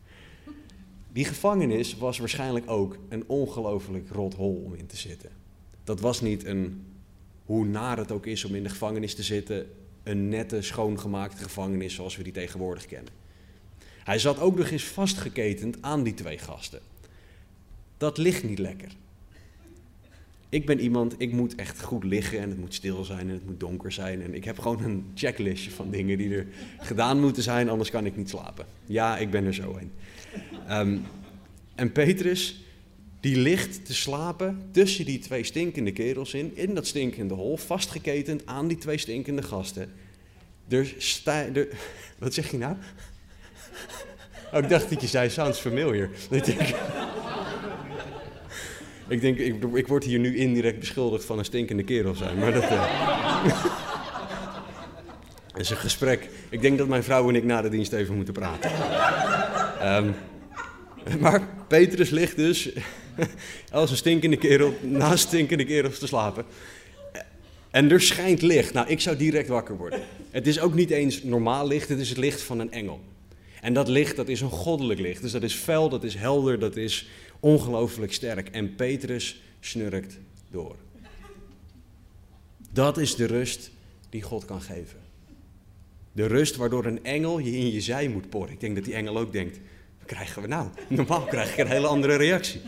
Die 1.12 1.25
gevangenis 1.25 1.96
was 1.96 2.18
waarschijnlijk 2.18 2.70
ook 2.70 2.98
een 3.09 3.25
ongelooflijk 3.27 4.09
rot 4.11 4.35
hol 4.35 4.62
om 4.64 4.75
in 4.75 4.87
te 4.87 4.96
zitten. 4.96 5.31
Dat 5.85 6.01
was 6.01 6.20
niet 6.20 6.44
een, 6.44 6.87
hoe 7.44 7.64
naar 7.64 7.98
het 7.98 8.12
ook 8.12 8.27
is 8.27 8.44
om 8.44 8.55
in 8.55 8.62
de 8.62 8.68
gevangenis 8.68 9.14
te 9.14 9.22
zitten, 9.22 9.66
een 10.03 10.29
nette, 10.29 10.62
schoongemaakte 10.62 11.42
gevangenis 11.42 11.94
zoals 11.94 12.16
we 12.16 12.22
die 12.22 12.33
tegenwoordig 12.33 12.87
kennen. 12.87 13.21
Hij 14.05 14.19
zat 14.19 14.41
ook 14.41 14.57
nog 14.57 14.71
eens 14.71 14.85
vastgeketend 14.85 15.77
aan 15.81 16.03
die 16.03 16.15
twee 16.15 16.38
gasten. 16.38 16.81
Dat 17.97 18.19
ligt 18.19 18.45
niet 18.45 18.59
lekker. 18.59 18.88
Ik 20.49 20.67
ben 20.67 20.81
iemand, 20.81 21.15
ik 21.19 21.33
moet 21.33 21.55
echt 21.55 21.83
goed 21.83 22.05
liggen 22.05 22.38
en 22.38 22.49
het 22.49 22.59
moet 22.59 22.75
stil 22.75 23.05
zijn 23.05 23.29
en 23.29 23.35
het 23.35 23.47
moet 23.47 23.61
donker 23.61 23.93
zijn. 23.93 24.23
En 24.23 24.35
ik 24.35 24.45
heb 24.45 24.59
gewoon 24.59 24.83
een 24.83 25.11
checklistje 25.15 25.71
van 25.71 25.91
dingen 25.91 26.19
die 26.19 26.35
er 26.35 26.47
gedaan 26.79 27.21
moeten 27.21 27.43
zijn, 27.43 27.69
anders 27.69 27.91
kan 27.91 28.07
ik 28.07 28.17
niet 28.17 28.29
slapen. 28.29 28.67
Ja, 28.87 29.19
ik 29.19 29.31
ben 29.31 29.45
er 29.45 29.55
zo 29.55 29.79
een. 29.81 29.93
Ehm, 30.67 30.99
en 31.75 31.93
Petrus, 31.93 32.65
die 33.21 33.37
ligt 33.37 33.85
te 33.85 33.95
slapen 33.95 34.69
tussen 34.71 35.05
die 35.05 35.19
twee 35.19 35.45
stinkende 35.45 35.93
kerels 35.93 36.35
in, 36.35 36.57
in 36.57 36.75
dat 36.75 36.87
stinkende 36.87 37.35
hol, 37.35 37.57
vastgeketend 37.57 38.47
aan 38.47 38.69
die 38.69 38.79
twee 38.79 38.99
stinkende 38.99 39.43
gasten. 39.43 39.93
Er 40.69 40.95
sta, 40.99 41.45
er, 41.45 41.69
wat 42.19 42.35
zeg 42.35 42.51
je 42.51 42.59
nou? 42.59 42.77
Oh, 44.52 44.58
ik 44.58 44.68
dacht 44.68 44.90
dat 44.90 45.00
je 45.00 45.06
zei, 45.06 45.30
sounds 45.30 45.58
familiar. 45.58 46.08
Ik 49.08 49.20
denk, 49.20 49.38
ik, 49.38 49.64
ik 49.74 49.87
word 49.87 50.04
hier 50.04 50.18
nu 50.18 50.37
indirect 50.37 50.78
beschuldigd 50.78 51.24
van 51.24 51.38
een 51.38 51.44
stinkende 51.44 51.82
kerel 51.82 52.14
zijn, 52.14 52.38
maar 52.38 52.52
dat... 52.52 52.62
Uh... 52.62 53.80
is 55.62 55.70
een 55.70 55.76
gesprek. 55.76 56.28
Ik 56.48 56.61
denk 56.61 56.78
dat 56.78 56.88
mijn 56.88 57.02
vrouw 57.02 57.28
en 57.28 57.35
ik 57.35 57.44
na 57.44 57.62
de 57.62 57.68
dienst 57.68 57.92
even 57.92 58.14
moeten 58.14 58.35
praten. 58.35 58.70
Um, 59.96 60.14
maar 61.20 61.48
Petrus 61.68 62.11
ligt 62.11 62.37
dus 62.37 62.70
als 63.72 63.90
een 63.90 63.96
stinkende 63.96 64.37
kerel 64.37 64.74
naast 64.80 65.26
stinkende 65.26 65.64
kerels 65.64 65.98
te 65.98 66.06
slapen. 66.06 66.44
En 67.70 67.90
er 67.90 68.00
schijnt 68.00 68.42
licht. 68.42 68.72
Nou, 68.72 68.88
ik 68.88 69.00
zou 69.00 69.16
direct 69.16 69.48
wakker 69.48 69.76
worden. 69.76 70.00
Het 70.30 70.46
is 70.46 70.61
ook 70.61 70.74
niet 70.74 70.90
eens 70.90 71.22
normaal 71.22 71.66
licht, 71.66 71.88
het 71.88 71.98
is 71.98 72.08
het 72.08 72.18
licht 72.18 72.42
van 72.42 72.58
een 72.58 72.72
engel. 72.72 73.00
En 73.62 73.72
dat 73.72 73.88
licht, 73.88 74.16
dat 74.16 74.29
is 74.29 74.40
een 74.40 74.51
goddelijk 74.51 75.01
licht. 75.01 75.22
Dus 75.22 75.33
dat 75.33 75.42
is 75.42 75.55
fel, 75.55 75.88
dat 75.88 76.05
is 76.05 76.14
helder, 76.14 76.59
dat 76.59 76.77
is 76.77 77.09
ongelooflijk 77.40 78.12
sterk. 78.12 78.48
En 78.48 78.75
Petrus 78.75 79.42
snurkt 79.61 80.18
door. 80.51 80.77
Dat 82.72 82.98
is 82.98 83.14
de 83.16 83.27
rust 83.27 83.70
die 84.09 84.22
God 84.22 84.44
kan 84.44 84.61
geven. 84.61 84.98
De 86.12 86.27
rust 86.27 86.57
waardoor 86.57 86.85
een 86.85 87.05
engel 87.05 87.38
je 87.38 87.57
in 87.57 87.72
je 87.72 87.81
zij 87.81 88.09
moet 88.09 88.29
porren. 88.29 88.53
Ik 88.53 88.61
denk 88.61 88.75
dat 88.75 88.85
die 88.85 88.94
engel 88.94 89.18
ook 89.18 89.33
denkt, 89.33 89.59
wat 89.98 90.07
krijgen 90.07 90.42
we 90.42 90.48
nou? 90.48 90.68
Normaal 90.88 91.25
krijg 91.25 91.53
ik 91.53 91.59
een 91.59 91.66
hele 91.66 91.87
andere 91.87 92.16
reactie. 92.16 92.61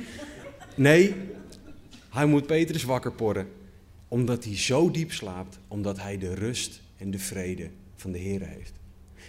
Nee, 0.76 1.14
hij 2.10 2.26
moet 2.26 2.46
Petrus 2.46 2.82
wakker 2.82 3.12
porren. 3.12 3.48
Omdat 4.08 4.44
hij 4.44 4.56
zo 4.56 4.90
diep 4.90 5.12
slaapt, 5.12 5.58
omdat 5.68 6.00
hij 6.00 6.18
de 6.18 6.34
rust 6.34 6.80
en 6.96 7.10
de 7.10 7.18
vrede 7.18 7.70
van 7.96 8.12
de 8.12 8.18
Heer 8.18 8.46
heeft. 8.46 8.82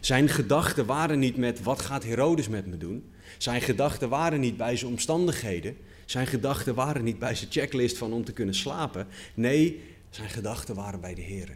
Zijn 0.05 0.29
gedachten 0.29 0.85
waren 0.85 1.19
niet 1.19 1.37
met 1.37 1.63
wat 1.63 1.81
gaat 1.81 2.03
Herodes 2.03 2.47
met 2.47 2.65
me 2.65 2.77
doen. 2.77 3.11
Zijn 3.37 3.61
gedachten 3.61 4.09
waren 4.09 4.39
niet 4.39 4.57
bij 4.57 4.77
zijn 4.77 4.91
omstandigheden. 4.91 5.77
Zijn 6.05 6.27
gedachten 6.27 6.75
waren 6.75 7.03
niet 7.03 7.19
bij 7.19 7.35
zijn 7.35 7.51
checklist 7.51 7.97
van 7.97 8.13
om 8.13 8.23
te 8.23 8.33
kunnen 8.33 8.55
slapen. 8.55 9.07
Nee, 9.33 9.81
zijn 10.09 10.29
gedachten 10.29 10.75
waren 10.75 11.01
bij 11.01 11.13
de 11.13 11.21
Heer. 11.21 11.55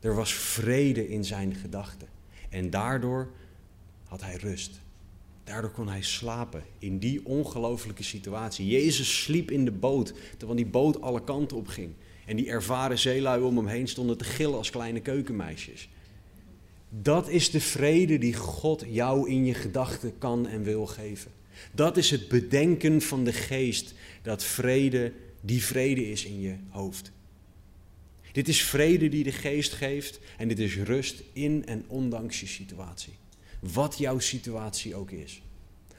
Er 0.00 0.14
was 0.14 0.32
vrede 0.32 1.08
in 1.08 1.24
zijn 1.24 1.54
gedachten. 1.54 2.08
En 2.48 2.70
daardoor 2.70 3.28
had 4.04 4.22
hij 4.22 4.36
rust. 4.36 4.80
Daardoor 5.44 5.70
kon 5.70 5.88
hij 5.88 6.02
slapen 6.02 6.62
in 6.78 6.98
die 6.98 7.26
ongelofelijke 7.26 8.02
situatie. 8.02 8.66
Jezus 8.66 9.22
sliep 9.22 9.50
in 9.50 9.64
de 9.64 9.72
boot, 9.72 10.12
terwijl 10.36 10.56
die 10.56 10.70
boot 10.70 11.00
alle 11.00 11.24
kanten 11.24 11.56
op 11.56 11.68
ging. 11.68 11.92
En 12.26 12.36
die 12.36 12.50
ervaren 12.50 12.98
zeelui 12.98 13.42
om 13.42 13.56
hem 13.56 13.66
heen 13.66 13.88
stonden 13.88 14.18
te 14.18 14.24
gillen 14.24 14.56
als 14.56 14.70
kleine 14.70 15.00
keukenmeisjes. 15.00 15.88
Dat 16.90 17.28
is 17.28 17.50
de 17.50 17.60
vrede 17.60 18.18
die 18.18 18.34
God 18.34 18.84
jou 18.88 19.30
in 19.30 19.44
je 19.44 19.54
gedachten 19.54 20.18
kan 20.18 20.46
en 20.46 20.62
wil 20.62 20.86
geven. 20.86 21.30
Dat 21.72 21.96
is 21.96 22.10
het 22.10 22.28
bedenken 22.28 23.02
van 23.02 23.24
de 23.24 23.32
geest 23.32 23.94
dat 24.22 24.44
vrede, 24.44 25.12
die 25.40 25.64
vrede 25.64 26.10
is 26.10 26.24
in 26.24 26.40
je 26.40 26.56
hoofd. 26.68 27.12
Dit 28.32 28.48
is 28.48 28.62
vrede 28.62 29.08
die 29.08 29.24
de 29.24 29.32
geest 29.32 29.72
geeft 29.72 30.20
en 30.36 30.48
dit 30.48 30.58
is 30.58 30.76
rust 30.76 31.22
in 31.32 31.66
en 31.66 31.84
ondanks 31.86 32.40
je 32.40 32.46
situatie. 32.46 33.12
Wat 33.60 33.98
jouw 33.98 34.18
situatie 34.18 34.94
ook 34.94 35.10
is. 35.10 35.42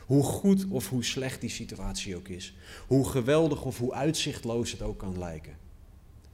Hoe 0.05 0.23
goed 0.23 0.65
of 0.69 0.89
hoe 0.89 1.03
slecht 1.03 1.41
die 1.41 1.49
situatie 1.49 2.15
ook 2.15 2.27
is. 2.27 2.53
Hoe 2.87 3.09
geweldig 3.09 3.65
of 3.65 3.77
hoe 3.77 3.93
uitzichtloos 3.93 4.71
het 4.71 4.81
ook 4.81 4.97
kan 4.97 5.17
lijken. 5.17 5.57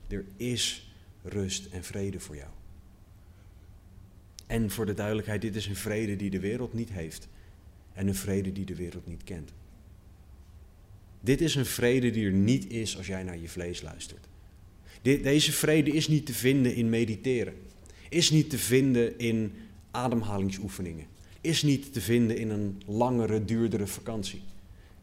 Er 0.08 0.26
is 0.36 0.92
rust 1.24 1.66
en 1.66 1.84
vrede 1.84 2.20
voor 2.20 2.36
jou. 2.36 2.50
En 4.48 4.72
voor 4.72 4.86
de 4.86 4.94
duidelijkheid, 4.94 5.42
dit 5.42 5.56
is 5.56 5.66
een 5.66 5.76
vrede 5.76 6.16
die 6.16 6.30
de 6.30 6.40
wereld 6.40 6.74
niet 6.74 6.92
heeft. 6.92 7.28
En 7.94 8.08
een 8.08 8.16
vrede 8.16 8.52
die 8.52 8.66
de 8.66 8.76
wereld 8.76 9.08
niet 9.08 9.24
kent. 9.24 9.52
Dit 11.22 11.42
is 11.42 11.56
een 11.56 11.66
vrede 11.66 12.10
die 12.10 12.26
er 12.26 12.32
niet 12.32 12.70
is 12.72 12.98
als 12.98 13.08
jij 13.08 13.24
naar 13.24 13.38
je 13.38 13.50
vlees 13.50 13.82
luistert. 13.82 14.28
deze 15.02 15.52
vrede 15.52 15.92
is 15.92 16.08
niet 16.08 16.26
te 16.26 16.34
vinden 16.34 16.76
in 16.76 16.90
mediteren. 16.90 17.54
Is 18.10 18.30
niet 18.30 18.50
te 18.50 18.58
vinden 18.58 19.20
in 19.20 19.52
ademhalingsoefeningen. 19.92 21.06
Is 21.42 21.64
niet 21.64 21.94
te 21.94 22.02
vinden 22.02 22.38
in 22.38 22.50
een 22.50 22.82
langere, 22.86 23.46
duurdere 23.46 23.88
vakantie. 23.88 24.42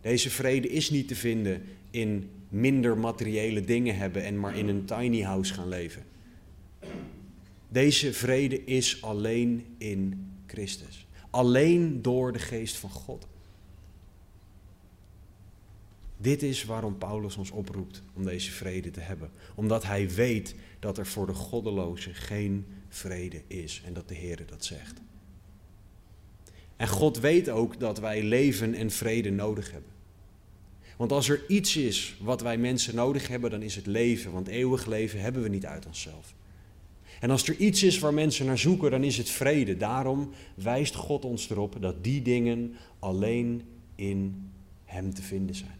Deze 0.00 0.30
vrede 0.30 0.68
is 0.68 0.90
niet 0.90 1.08
te 1.08 1.14
vinden 1.14 1.62
in 1.90 2.30
minder 2.48 2.98
materiële 2.98 3.64
dingen 3.64 3.96
hebben 3.96 4.24
en 4.24 4.40
maar 4.40 4.58
in 4.58 4.68
een 4.68 4.84
tiny 4.84 5.20
house 5.20 5.54
gaan 5.54 5.68
leven. 5.68 6.02
Deze 7.74 8.12
vrede 8.12 8.64
is 8.64 9.02
alleen 9.02 9.74
in 9.78 10.30
Christus. 10.46 11.06
Alleen 11.30 12.02
door 12.02 12.32
de 12.32 12.38
geest 12.38 12.76
van 12.76 12.90
God. 12.90 13.26
Dit 16.16 16.42
is 16.42 16.64
waarom 16.64 16.98
Paulus 16.98 17.36
ons 17.36 17.50
oproept 17.50 18.02
om 18.12 18.24
deze 18.24 18.50
vrede 18.50 18.90
te 18.90 19.00
hebben. 19.00 19.30
Omdat 19.54 19.84
hij 19.84 20.10
weet 20.10 20.54
dat 20.78 20.98
er 20.98 21.06
voor 21.06 21.26
de 21.26 21.34
goddelozen 21.34 22.14
geen 22.14 22.66
vrede 22.88 23.42
is 23.46 23.82
en 23.84 23.92
dat 23.92 24.08
de 24.08 24.14
Heer 24.14 24.42
dat 24.46 24.64
zegt. 24.64 25.00
En 26.76 26.88
God 26.88 27.18
weet 27.18 27.48
ook 27.48 27.80
dat 27.80 27.98
wij 27.98 28.22
leven 28.22 28.74
en 28.74 28.90
vrede 28.90 29.30
nodig 29.30 29.70
hebben. 29.70 29.90
Want 30.96 31.12
als 31.12 31.28
er 31.28 31.42
iets 31.48 31.76
is 31.76 32.16
wat 32.20 32.40
wij 32.40 32.58
mensen 32.58 32.94
nodig 32.94 33.28
hebben, 33.28 33.50
dan 33.50 33.62
is 33.62 33.76
het 33.76 33.86
leven. 33.86 34.32
Want 34.32 34.48
eeuwig 34.48 34.86
leven 34.86 35.20
hebben 35.20 35.42
we 35.42 35.48
niet 35.48 35.66
uit 35.66 35.86
onszelf. 35.86 36.34
En 37.24 37.30
als 37.30 37.48
er 37.48 37.56
iets 37.56 37.82
is 37.82 37.98
waar 37.98 38.14
mensen 38.14 38.46
naar 38.46 38.58
zoeken, 38.58 38.90
dan 38.90 39.04
is 39.04 39.16
het 39.16 39.28
vrede. 39.28 39.76
Daarom 39.76 40.30
wijst 40.54 40.94
God 40.94 41.24
ons 41.24 41.50
erop 41.50 41.76
dat 41.80 42.04
die 42.04 42.22
dingen 42.22 42.74
alleen 42.98 43.62
in 43.94 44.50
Hem 44.84 45.14
te 45.14 45.22
vinden 45.22 45.54
zijn. 45.54 45.78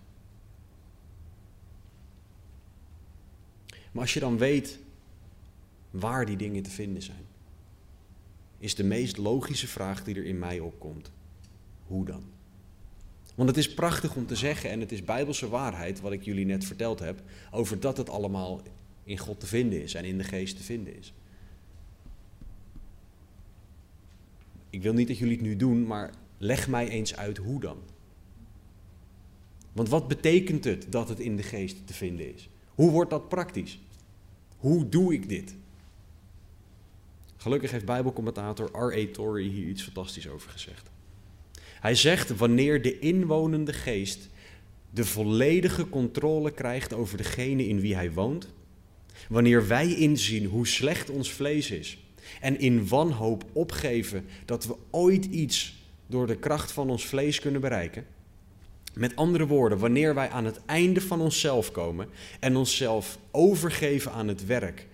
Maar 3.92 4.02
als 4.02 4.14
je 4.14 4.20
dan 4.20 4.38
weet 4.38 4.78
waar 5.90 6.26
die 6.26 6.36
dingen 6.36 6.62
te 6.62 6.70
vinden 6.70 7.02
zijn, 7.02 7.24
is 8.58 8.74
de 8.74 8.84
meest 8.84 9.16
logische 9.16 9.68
vraag 9.68 10.04
die 10.04 10.14
er 10.14 10.24
in 10.24 10.38
mij 10.38 10.60
opkomt: 10.60 11.10
hoe 11.86 12.04
dan? 12.04 12.24
Want 13.34 13.48
het 13.48 13.58
is 13.58 13.74
prachtig 13.74 14.16
om 14.16 14.26
te 14.26 14.36
zeggen, 14.36 14.70
en 14.70 14.80
het 14.80 14.92
is 14.92 15.04
bijbelse 15.04 15.48
waarheid, 15.48 16.00
wat 16.00 16.12
ik 16.12 16.22
jullie 16.22 16.46
net 16.46 16.64
verteld 16.64 16.98
heb, 16.98 17.22
over 17.50 17.80
dat 17.80 17.96
het 17.96 18.08
allemaal 18.08 18.62
in 19.02 19.18
God 19.18 19.40
te 19.40 19.46
vinden 19.46 19.82
is 19.82 19.94
en 19.94 20.04
in 20.04 20.18
de 20.18 20.24
geest 20.24 20.56
te 20.56 20.62
vinden 20.62 20.98
is. 20.98 21.12
Ik 24.74 24.82
wil 24.82 24.92
niet 24.92 25.08
dat 25.08 25.18
jullie 25.18 25.36
het 25.36 25.46
nu 25.46 25.56
doen, 25.56 25.86
maar 25.86 26.14
leg 26.38 26.68
mij 26.68 26.88
eens 26.88 27.16
uit 27.16 27.36
hoe 27.36 27.60
dan. 27.60 27.78
Want 29.72 29.88
wat 29.88 30.08
betekent 30.08 30.64
het 30.64 30.86
dat 30.88 31.08
het 31.08 31.20
in 31.20 31.36
de 31.36 31.42
geest 31.42 31.86
te 31.86 31.94
vinden 31.94 32.34
is? 32.34 32.48
Hoe 32.74 32.90
wordt 32.90 33.10
dat 33.10 33.28
praktisch? 33.28 33.78
Hoe 34.56 34.88
doe 34.88 35.12
ik 35.12 35.28
dit? 35.28 35.54
Gelukkig 37.36 37.70
heeft 37.70 37.84
Bijbelcommentator 37.84 38.70
R.A. 38.72 39.06
Torrey 39.12 39.44
hier 39.44 39.68
iets 39.68 39.82
fantastisch 39.82 40.28
over 40.28 40.50
gezegd. 40.50 40.90
Hij 41.80 41.94
zegt: 41.94 42.36
wanneer 42.36 42.82
de 42.82 42.98
inwonende 42.98 43.72
geest 43.72 44.28
de 44.90 45.04
volledige 45.04 45.88
controle 45.88 46.50
krijgt 46.50 46.92
over 46.92 47.16
degene 47.16 47.66
in 47.66 47.80
wie 47.80 47.94
hij 47.94 48.12
woont, 48.12 48.48
wanneer 49.28 49.66
wij 49.66 49.94
inzien 49.94 50.44
hoe 50.44 50.66
slecht 50.66 51.10
ons 51.10 51.32
vlees 51.32 51.70
is 51.70 52.03
en 52.40 52.58
in 52.58 52.88
wanhoop 52.88 53.44
opgeven 53.52 54.26
dat 54.44 54.66
we 54.66 54.76
ooit 54.90 55.24
iets 55.24 55.74
door 56.06 56.26
de 56.26 56.36
kracht 56.36 56.72
van 56.72 56.90
ons 56.90 57.06
vlees 57.06 57.40
kunnen 57.40 57.60
bereiken. 57.60 58.06
Met 58.94 59.16
andere 59.16 59.46
woorden, 59.46 59.78
wanneer 59.78 60.14
wij 60.14 60.28
aan 60.28 60.44
het 60.44 60.60
einde 60.66 61.00
van 61.00 61.20
onszelf 61.20 61.72
komen 61.72 62.08
en 62.40 62.56
onszelf 62.56 63.18
overgeven 63.30 64.12
aan 64.12 64.28
het 64.28 64.46
werk 64.46 64.86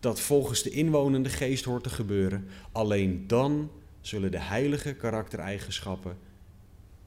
dat 0.00 0.20
volgens 0.20 0.62
de 0.62 0.70
inwonende 0.70 1.28
geest 1.28 1.64
hoort 1.64 1.82
te 1.82 1.90
gebeuren, 1.90 2.48
alleen 2.72 3.26
dan 3.26 3.70
zullen 4.00 4.30
de 4.30 4.40
heilige 4.40 4.94
karaktereigenschappen 4.94 6.18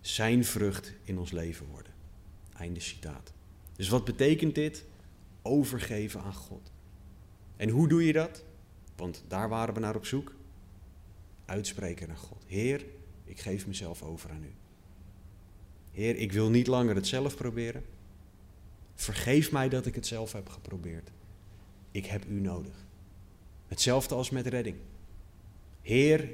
zijn 0.02 0.46
vrucht 0.46 0.94
in 1.04 1.18
ons 1.18 1.32
leven 1.32 1.66
worden. 1.66 1.92
Einde 2.58 2.80
citaat. 2.80 3.34
Dus 3.76 3.90
wat 3.90 4.06
betekent 4.06 4.56
dit? 4.56 4.86
Overgeven 5.42 6.22
aan 6.22 6.34
God. 6.34 6.72
En 7.58 7.70
hoe 7.70 7.88
doe 7.88 8.06
je 8.06 8.14
dat? 8.14 8.44
Want 9.02 9.24
daar 9.28 9.50
waren 9.50 9.74
we 9.74 9.80
naar 9.80 9.96
op 9.96 10.06
zoek. 10.06 10.34
Uitspreken 11.46 12.08
naar 12.08 12.18
God. 12.18 12.44
Heer, 12.46 12.86
ik 13.24 13.40
geef 13.40 13.68
mezelf 13.68 14.04
over 14.04 14.30
aan 14.30 14.44
u. 14.44 14.54
Heer, 15.92 16.16
ik 16.16 16.32
wil 16.32 16.50
niet 16.50 16.68
langer 16.68 16.96
het 16.96 17.08
zelf 17.08 17.36
proberen. 17.36 17.84
Vergeef 18.96 19.52
mij 19.52 19.70
dat 19.70 19.86
ik 19.86 19.96
het 19.96 20.08
zelf 20.08 20.32
heb 20.32 20.50
geprobeerd. 20.50 21.12
Ik 21.92 22.06
heb 22.06 22.26
u 22.26 22.40
nodig. 22.40 22.86
Hetzelfde 23.68 24.16
als 24.16 24.30
met 24.30 24.48
redding. 24.48 24.76
Heer, 25.82 26.30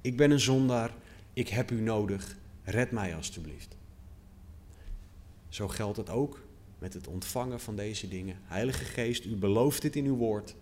ik 0.00 0.16
ben 0.16 0.30
een 0.30 0.40
zondaar. 0.40 0.94
Ik 1.32 1.48
heb 1.48 1.70
u 1.70 1.80
nodig. 1.80 2.36
Red 2.64 2.90
mij 2.90 3.16
alstublieft. 3.16 3.76
Zo 5.48 5.68
geldt 5.68 5.96
het 5.96 6.10
ook 6.10 6.40
met 6.78 6.94
het 6.94 7.06
ontvangen 7.06 7.60
van 7.60 7.76
deze 7.76 8.08
dingen. 8.08 8.36
Heilige 8.42 8.84
Geest, 8.84 9.24
u 9.24 9.36
belooft 9.36 9.82
dit 9.82 9.96
in 9.96 10.04
uw 10.04 10.16
woord. 10.16 10.54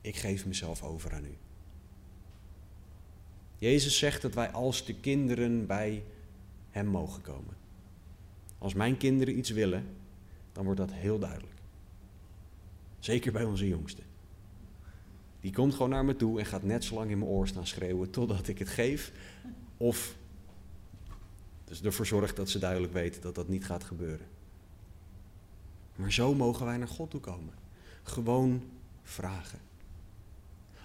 Ik 0.00 0.16
geef 0.16 0.46
mezelf 0.46 0.82
over 0.82 1.12
aan 1.14 1.24
u. 1.24 1.36
Jezus 3.56 3.98
zegt 3.98 4.22
dat 4.22 4.34
wij 4.34 4.50
als 4.50 4.84
de 4.84 4.94
kinderen 4.94 5.66
bij 5.66 6.04
Hem 6.70 6.86
mogen 6.86 7.22
komen. 7.22 7.56
Als 8.58 8.74
mijn 8.74 8.96
kinderen 8.96 9.38
iets 9.38 9.50
willen, 9.50 9.86
dan 10.52 10.64
wordt 10.64 10.80
dat 10.80 10.92
heel 10.92 11.18
duidelijk. 11.18 11.60
Zeker 12.98 13.32
bij 13.32 13.44
onze 13.44 13.68
jongste. 13.68 14.02
Die 15.40 15.52
komt 15.52 15.72
gewoon 15.74 15.90
naar 15.90 16.04
me 16.04 16.16
toe 16.16 16.38
en 16.38 16.46
gaat 16.46 16.62
net 16.62 16.84
zo 16.84 16.94
lang 16.94 17.10
in 17.10 17.18
mijn 17.18 17.30
oor 17.30 17.48
staan 17.48 17.66
schreeuwen 17.66 18.10
totdat 18.10 18.48
ik 18.48 18.58
het 18.58 18.68
geef. 18.68 19.12
Of 19.76 20.16
dus 21.64 21.82
ervoor 21.82 22.06
zorgt 22.06 22.36
dat 22.36 22.48
ze 22.48 22.58
duidelijk 22.58 22.92
weten 22.92 23.22
dat 23.22 23.34
dat 23.34 23.48
niet 23.48 23.64
gaat 23.64 23.84
gebeuren. 23.84 24.26
Maar 25.96 26.12
zo 26.12 26.34
mogen 26.34 26.66
wij 26.66 26.76
naar 26.76 26.88
God 26.88 27.10
toe 27.10 27.20
komen. 27.20 27.54
Gewoon 28.02 28.62
vragen. 29.02 29.58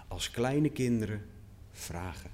Als 0.08 0.30
kleine 0.30 0.70
kinderen 0.70 1.24
vragen. 1.72 2.30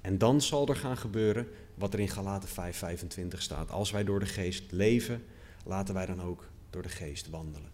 En 0.00 0.18
dan 0.18 0.40
zal 0.40 0.68
er 0.68 0.76
gaan 0.76 0.96
gebeuren 0.96 1.48
wat 1.74 1.94
er 1.94 2.00
in 2.00 2.08
Galaten 2.08 2.48
5:25 2.48 3.42
staat. 3.42 3.70
Als 3.70 3.90
wij 3.90 4.04
door 4.04 4.20
de 4.20 4.26
geest 4.26 4.72
leven, 4.72 5.24
laten 5.64 5.94
wij 5.94 6.06
dan 6.06 6.22
ook 6.22 6.48
door 6.70 6.82
de 6.82 6.88
geest 6.88 7.28
wandelen. 7.28 7.70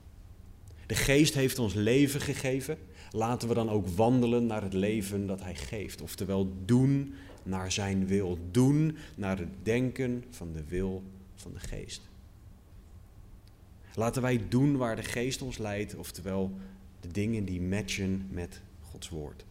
De 0.86 0.94
geest 0.94 1.34
heeft 1.34 1.58
ons 1.58 1.74
leven 1.74 2.20
gegeven. 2.20 2.78
Laten 3.10 3.48
we 3.48 3.54
dan 3.54 3.70
ook 3.70 3.88
wandelen 3.88 4.46
naar 4.46 4.62
het 4.62 4.72
leven 4.72 5.26
dat 5.26 5.40
hij 5.40 5.54
geeft. 5.54 6.00
Oftewel 6.00 6.52
doen 6.64 7.14
naar 7.42 7.72
zijn 7.72 8.06
wil. 8.06 8.38
Doen 8.50 8.96
naar 9.14 9.38
het 9.38 9.48
denken 9.62 10.24
van 10.30 10.52
de 10.52 10.64
wil 10.64 11.02
van 11.34 11.52
de 11.52 11.60
geest. 11.60 12.02
Laten 13.94 14.22
wij 14.22 14.48
doen 14.48 14.76
waar 14.76 14.96
de 14.96 15.02
geest 15.02 15.42
ons 15.42 15.58
leidt. 15.58 15.94
Oftewel 15.94 16.52
de 17.00 17.08
dingen 17.08 17.44
die 17.44 17.60
matchen 17.60 18.26
met 18.30 18.60
Gods 18.80 19.08
woord. 19.08 19.44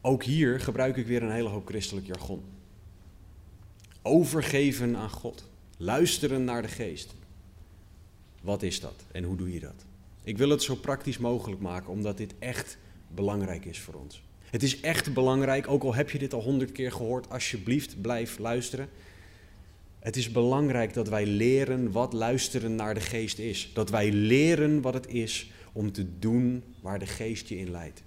Ook 0.00 0.24
hier 0.24 0.60
gebruik 0.60 0.96
ik 0.96 1.06
weer 1.06 1.22
een 1.22 1.30
hele 1.30 1.48
hoop 1.48 1.66
christelijk 1.66 2.06
jargon. 2.06 2.42
Overgeven 4.02 4.96
aan 4.96 5.10
God. 5.10 5.48
Luisteren 5.76 6.44
naar 6.44 6.62
de 6.62 6.68
geest. 6.68 7.14
Wat 8.42 8.62
is 8.62 8.80
dat 8.80 9.04
en 9.12 9.24
hoe 9.24 9.36
doe 9.36 9.52
je 9.52 9.60
dat? 9.60 9.84
Ik 10.22 10.38
wil 10.38 10.48
het 10.48 10.62
zo 10.62 10.74
praktisch 10.74 11.18
mogelijk 11.18 11.60
maken, 11.60 11.90
omdat 11.90 12.16
dit 12.16 12.34
echt 12.38 12.78
belangrijk 13.08 13.64
is 13.64 13.80
voor 13.80 13.94
ons. 13.94 14.22
Het 14.50 14.62
is 14.62 14.80
echt 14.80 15.14
belangrijk, 15.14 15.68
ook 15.68 15.82
al 15.82 15.94
heb 15.94 16.10
je 16.10 16.18
dit 16.18 16.34
al 16.34 16.42
honderd 16.42 16.72
keer 16.72 16.92
gehoord, 16.92 17.30
alsjeblieft 17.30 18.00
blijf 18.00 18.38
luisteren. 18.38 18.88
Het 19.98 20.16
is 20.16 20.30
belangrijk 20.30 20.94
dat 20.94 21.08
wij 21.08 21.26
leren 21.26 21.92
wat 21.92 22.12
luisteren 22.12 22.74
naar 22.74 22.94
de 22.94 23.00
geest 23.00 23.38
is. 23.38 23.70
Dat 23.74 23.90
wij 23.90 24.12
leren 24.12 24.80
wat 24.80 24.94
het 24.94 25.06
is 25.06 25.50
om 25.72 25.92
te 25.92 26.18
doen 26.18 26.64
waar 26.80 26.98
de 26.98 27.06
geest 27.06 27.48
je 27.48 27.58
in 27.58 27.70
leidt. 27.70 28.02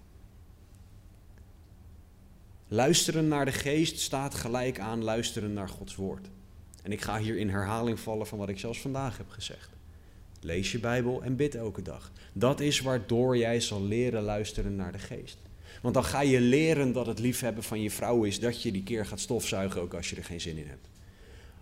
Luisteren 2.68 3.28
naar 3.28 3.46
de 3.46 3.52
geest 3.52 4.00
staat 4.00 4.36
gelijk 4.36 4.80
aan 4.80 5.04
luisteren 5.04 5.54
naar 5.54 5.70
Gods 5.70 5.96
woord. 5.96 6.28
En 6.84 6.92
ik 6.92 7.02
ga 7.02 7.20
hier 7.20 7.38
in 7.38 7.50
herhaling 7.50 8.00
vallen 8.00 8.28
van 8.28 8.38
wat 8.38 8.50
ik 8.50 8.60
zelfs 8.60 8.82
vandaag 8.82 9.18
heb 9.18 9.30
gezegd. 9.30 9.70
Lees 10.40 10.72
je 10.72 10.80
Bijbel 10.80 11.24
en 11.24 11.36
bid 11.36 11.56
elke 11.56 11.82
dag. 11.82 12.12
Dat 12.34 12.60
is 12.60 12.80
waardoor 12.80 13.38
jij 13.38 13.60
zal 13.60 13.84
leren 13.84 14.22
luisteren 14.22 14.76
naar 14.76 14.92
de 14.92 15.00
geest. 15.00 15.38
Want 15.84 15.96
dan 15.96 16.04
ga 16.04 16.22
je 16.22 16.42
leren 16.42 16.92
dat 16.92 17.06
het 17.06 17.20
liefhebben 17.20 17.64
van 17.64 17.82
je 17.82 17.92
vrouw 17.92 18.24
is 18.24 18.40
dat 18.40 18.62
je 18.62 18.72
die 18.72 18.84
keer 18.84 19.06
gaat 19.06 19.20
stofzuigen 19.20 19.82
ook 19.82 19.94
als 19.94 20.10
je 20.10 20.16
er 20.16 20.24
geen 20.24 20.42
zin 20.42 20.58
in 20.58 20.68
hebt. 20.68 20.88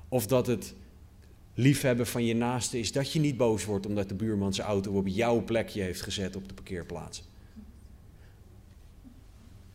Of 0.10 0.28
dat 0.28 0.48
het 0.48 0.74
liefhebben 1.54 2.08
van 2.08 2.26
je 2.26 2.36
naaste 2.36 2.80
is 2.80 2.92
dat 2.92 3.12
je 3.12 3.20
niet 3.20 3.38
boos 3.38 3.66
wordt 3.66 3.86
omdat 3.86 4.10
de 4.10 4.16
buurman 4.16 4.54
zijn 4.54 4.68
auto 4.68 4.92
op 4.92 5.08
jouw 5.08 5.44
plekje 5.44 5.82
heeft 5.82 6.02
gezet 6.02 6.36
op 6.36 6.48
de 6.48 6.54
parkeerplaats. 6.54 7.24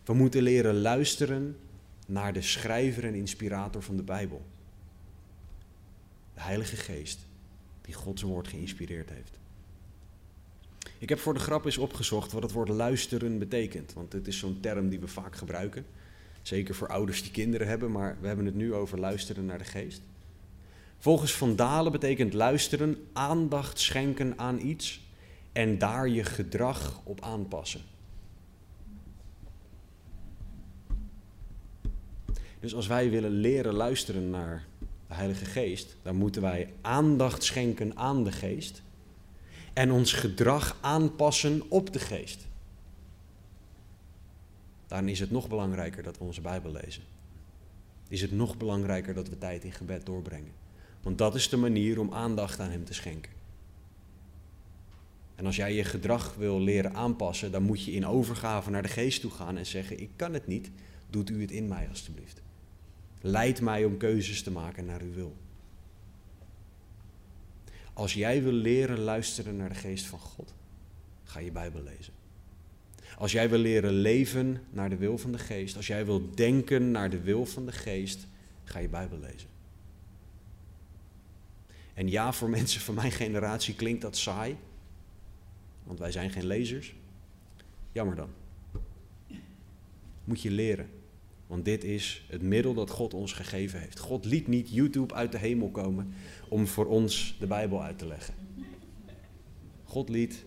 We 0.05 0.15
moeten 0.15 0.43
leren 0.43 0.81
luisteren 0.81 1.57
naar 2.07 2.33
de 2.33 2.43
schrijver 2.43 3.05
en 3.05 3.15
inspirator 3.15 3.83
van 3.83 3.97
de 3.97 4.03
Bijbel. 4.03 4.45
De 6.35 6.41
Heilige 6.41 6.77
Geest, 6.77 7.19
die 7.81 7.95
Gods 7.95 8.23
woord 8.23 8.49
geïnspireerd 8.49 9.11
heeft. 9.11 9.36
Ik 10.99 11.09
heb 11.09 11.19
voor 11.19 11.35
de 11.35 11.41
grap 11.41 11.65
eens 11.65 11.79
opgezocht 11.79 12.33
wat 12.33 12.43
het 12.43 12.53
woord 12.53 12.69
luisteren 12.69 13.39
betekent. 13.39 13.93
Want 13.93 14.13
het 14.13 14.27
is 14.27 14.39
zo'n 14.39 14.61
term 14.61 14.89
die 14.89 15.01
we 15.01 15.09
vaak 15.09 15.37
gebruiken. 15.37 15.87
Zeker 16.43 16.75
voor 16.75 16.89
ouders 16.89 17.23
die 17.23 17.31
kinderen 17.31 17.67
hebben, 17.67 17.93
maar 17.93 18.17
we 18.21 18.27
hebben 18.27 18.47
het 18.47 18.55
nu 18.55 18.75
over 18.75 18.99
luisteren 18.99 19.47
naar 19.47 19.59
de 19.59 19.65
geest. 19.65 20.03
Volgens 20.99 21.35
Van 21.35 21.57
Dalen 21.57 21.93
betekent 21.93 22.33
luisteren 22.33 22.97
aandacht 23.13 23.81
schenken 23.81 24.39
aan 24.39 24.61
iets 24.61 25.01
en 25.53 25.79
daar 25.79 26.09
je 26.09 26.25
gedrag 26.25 27.01
op 27.05 27.21
aanpassen. 27.21 27.81
Dus 32.61 32.75
als 32.75 32.87
wij 32.87 33.11
willen 33.11 33.31
leren 33.31 33.75
luisteren 33.75 34.31
naar 34.31 34.67
de 35.09 35.15
Heilige 35.15 35.45
Geest, 35.45 35.97
dan 36.03 36.17
moeten 36.17 36.43
wij 36.43 36.73
aandacht 36.81 37.43
schenken 37.43 37.97
aan 37.97 38.25
de 38.25 38.33
Geest 38.33 38.83
en 39.77 39.93
ons 39.93 40.13
gedrag 40.13 40.79
aanpassen 40.81 41.63
op 41.69 41.93
de 41.93 41.99
Geest. 41.99 42.47
Daarin 44.87 45.09
is 45.09 45.21
het 45.21 45.31
nog 45.31 45.49
belangrijker 45.49 46.03
dat 46.03 46.19
we 46.19 46.25
onze 46.25 46.41
Bijbel 46.41 46.73
lezen. 46.73 47.03
Is 48.09 48.21
het 48.21 48.33
nog 48.33 48.57
belangrijker 48.57 49.15
dat 49.15 49.29
we 49.29 49.39
tijd 49.39 49.65
in 49.65 49.73
gebed 49.73 50.07
doorbrengen. 50.07 50.53
Want 51.03 51.19
dat 51.19 51.35
is 51.35 51.49
de 51.49 51.57
manier 51.57 51.99
om 52.01 52.13
aandacht 52.13 52.61
aan 52.61 52.71
Hem 52.71 52.85
te 52.85 52.95
schenken. 52.95 53.33
En 55.35 55.47
als 55.47 55.57
jij 55.57 55.75
je 55.75 55.85
gedrag 55.85 56.35
wil 56.35 56.61
leren 56.61 56.95
aanpassen, 56.95 57.53
dan 57.53 57.63
moet 57.63 57.85
je 57.85 57.93
in 57.93 58.07
overgave 58.07 58.71
naar 58.71 58.83
de 58.83 58.89
geest 58.89 59.21
toe 59.21 59.31
gaan 59.31 59.57
en 59.57 59.67
zeggen: 59.67 60.01
Ik 60.01 60.11
kan 60.17 60.35
het 60.35 60.47
niet, 60.47 60.71
doet 61.11 61.31
u 61.31 61.41
het 61.41 61.51
in 61.51 61.69
mij 61.69 61.89
alstublieft. 61.89 62.43
Leid 63.21 63.61
mij 63.61 63.85
om 63.85 63.97
keuzes 63.97 64.43
te 64.43 64.51
maken 64.51 64.85
naar 64.85 65.01
uw 65.01 65.13
wil. 65.13 65.37
Als 67.97 68.15
jij 68.15 68.43
wil 68.43 68.53
leren 68.53 68.99
luisteren 68.99 69.57
naar 69.57 69.69
de 69.69 69.75
geest 69.75 70.07
van 70.07 70.19
God, 70.19 70.55
ga 71.25 71.39
je 71.41 71.53
Bijbel 71.53 71.83
lezen. 71.83 72.13
Als 73.19 73.33
jij 73.33 73.49
wil 73.49 73.59
leren 73.59 73.93
leven 73.93 74.63
naar 74.71 74.91
de 74.91 74.97
wil 74.97 75.19
van 75.19 75.33
de 75.33 75.39
geest, 75.39 75.77
als 75.77 75.87
jij 75.87 76.05
wil 76.05 76.31
denken 76.35 76.91
naar 76.91 77.11
de 77.11 77.21
wil 77.21 77.47
van 77.47 77.67
de 77.67 77.73
geest, 77.73 78.27
ga 78.65 78.79
je 78.79 78.89
Bijbel 78.89 79.19
lezen. 79.19 79.49
En 81.95 82.09
ja, 82.09 82.33
voor 82.33 82.51
mensen 82.59 82.81
van 82.81 82.95
mijn 82.95 83.13
generatie 83.13 83.75
klinkt 83.75 84.03
dat 84.03 84.17
saai, 84.17 84.57
want 85.83 85.99
wij 85.99 86.13
zijn 86.13 86.31
geen 86.31 86.47
lezers. 86.47 86.95
Jammer 87.93 88.17
dan. 88.17 88.31
Moet 90.25 90.43
je 90.43 90.51
leren. 90.51 90.91
Want 91.47 91.65
dit 91.65 91.85
is 91.85 92.25
het 92.29 92.43
middel 92.43 92.75
dat 92.75 92.91
God 92.91 93.15
ons 93.15 93.33
gegeven 93.33 93.81
heeft. 93.81 93.99
God 93.99 94.25
liet 94.25 94.47
niet 94.47 94.71
YouTube 94.71 95.15
uit 95.15 95.33
de 95.33 95.39
hemel 95.39 95.71
komen 95.71 96.13
om 96.49 96.67
voor 96.67 96.87
ons 96.87 97.37
de 97.39 97.47
Bijbel 97.47 97.83
uit 97.83 97.99
te 97.99 98.07
leggen. 98.07 98.35
God 99.85 100.09
liet 100.09 100.45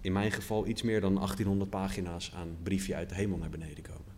in 0.00 0.12
mijn 0.12 0.32
geval 0.32 0.66
iets 0.66 0.82
meer 0.82 1.00
dan 1.00 1.14
1800 1.14 1.70
pagina's 1.70 2.32
aan 2.34 2.56
briefje 2.62 2.94
uit 2.94 3.08
de 3.08 3.14
hemel 3.14 3.38
naar 3.38 3.50
beneden 3.50 3.82
komen. 3.82 4.12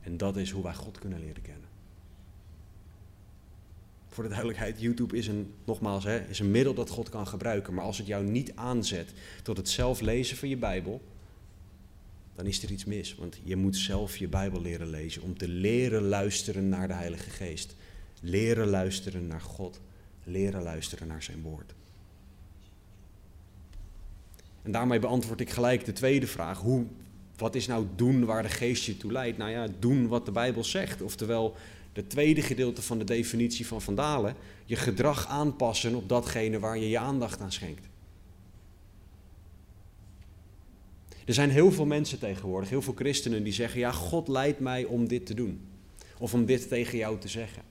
En 0.00 0.16
dat 0.16 0.36
is 0.36 0.50
hoe 0.50 0.62
wij 0.62 0.74
God 0.74 0.98
kunnen 0.98 1.20
leren 1.20 1.42
kennen. 1.42 1.68
Voor 4.08 4.22
de 4.22 4.28
duidelijkheid, 4.28 4.80
YouTube 4.80 5.16
is 5.16 5.26
een, 5.26 5.52
nogmaals, 5.64 6.04
hè, 6.04 6.28
is 6.28 6.38
een 6.38 6.50
middel 6.50 6.74
dat 6.74 6.90
God 6.90 7.08
kan 7.08 7.26
gebruiken. 7.26 7.74
Maar 7.74 7.84
als 7.84 7.98
het 7.98 8.06
jou 8.06 8.24
niet 8.24 8.52
aanzet 8.54 9.12
tot 9.42 9.56
het 9.56 9.68
zelf 9.68 10.00
lezen 10.00 10.36
van 10.36 10.48
je 10.48 10.56
Bijbel, 10.56 11.02
dan 12.34 12.46
is 12.46 12.62
er 12.62 12.70
iets 12.70 12.84
mis. 12.84 13.14
Want 13.14 13.38
je 13.42 13.56
moet 13.56 13.76
zelf 13.76 14.16
je 14.16 14.28
Bijbel 14.28 14.60
leren 14.60 14.90
lezen 14.90 15.22
om 15.22 15.38
te 15.38 15.48
leren 15.48 16.02
luisteren 16.02 16.68
naar 16.68 16.88
de 16.88 16.94
Heilige 16.94 17.30
Geest. 17.30 17.76
Leren 18.20 18.68
luisteren 18.68 19.26
naar 19.26 19.40
God. 19.40 19.80
Leren 20.24 20.62
luisteren 20.62 21.08
naar 21.08 21.22
zijn 21.22 21.42
woord. 21.42 21.74
En 24.62 24.72
daarmee 24.72 24.98
beantwoord 24.98 25.40
ik 25.40 25.50
gelijk 25.50 25.84
de 25.84 25.92
tweede 25.92 26.26
vraag. 26.26 26.60
Hoe 26.60 26.86
wat 27.36 27.54
is 27.54 27.66
nou 27.66 27.86
doen 27.96 28.24
waar 28.24 28.42
de 28.42 28.48
geest 28.48 28.84
je 28.84 28.96
toe 28.96 29.12
leidt? 29.12 29.38
Nou 29.38 29.50
ja, 29.50 29.66
doen 29.78 30.08
wat 30.08 30.24
de 30.24 30.32
Bijbel 30.32 30.64
zegt. 30.64 31.02
Oftewel, 31.02 31.56
de 31.92 32.06
tweede 32.06 32.42
gedeelte 32.42 32.82
van 32.82 32.98
de 32.98 33.04
definitie 33.04 33.66
van 33.66 33.82
vandalen, 33.82 34.34
je 34.64 34.76
gedrag 34.76 35.28
aanpassen 35.28 35.94
op 35.94 36.08
datgene 36.08 36.58
waar 36.58 36.78
je 36.78 36.88
je 36.88 36.98
aandacht 36.98 37.40
aan 37.40 37.52
schenkt. 37.52 37.86
Er 41.24 41.34
zijn 41.34 41.50
heel 41.50 41.72
veel 41.72 41.86
mensen 41.86 42.18
tegenwoordig, 42.18 42.68
heel 42.68 42.82
veel 42.82 42.94
christenen 42.94 43.42
die 43.42 43.52
zeggen: 43.52 43.80
Ja, 43.80 43.92
God 43.92 44.28
leidt 44.28 44.60
mij 44.60 44.84
om 44.84 45.08
dit 45.08 45.26
te 45.26 45.34
doen. 45.34 45.60
Of 46.18 46.34
om 46.34 46.44
dit 46.44 46.68
tegen 46.68 46.98
jou 46.98 47.18
te 47.18 47.28
zeggen. 47.28 47.62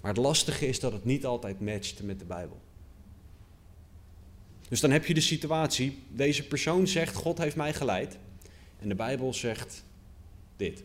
Maar 0.00 0.12
het 0.12 0.20
lastige 0.20 0.66
is 0.66 0.80
dat 0.80 0.92
het 0.92 1.04
niet 1.04 1.26
altijd 1.26 1.60
matcht 1.60 2.02
met 2.02 2.18
de 2.18 2.24
Bijbel. 2.24 2.60
Dus 4.68 4.80
dan 4.80 4.90
heb 4.90 5.06
je 5.06 5.14
de 5.14 5.20
situatie: 5.20 5.98
deze 6.08 6.46
persoon 6.46 6.86
zegt: 6.86 7.14
God 7.14 7.38
heeft 7.38 7.56
mij 7.56 7.74
geleid. 7.74 8.18
En 8.78 8.88
de 8.88 8.94
Bijbel 8.94 9.34
zegt 9.34 9.84
dit. 10.56 10.82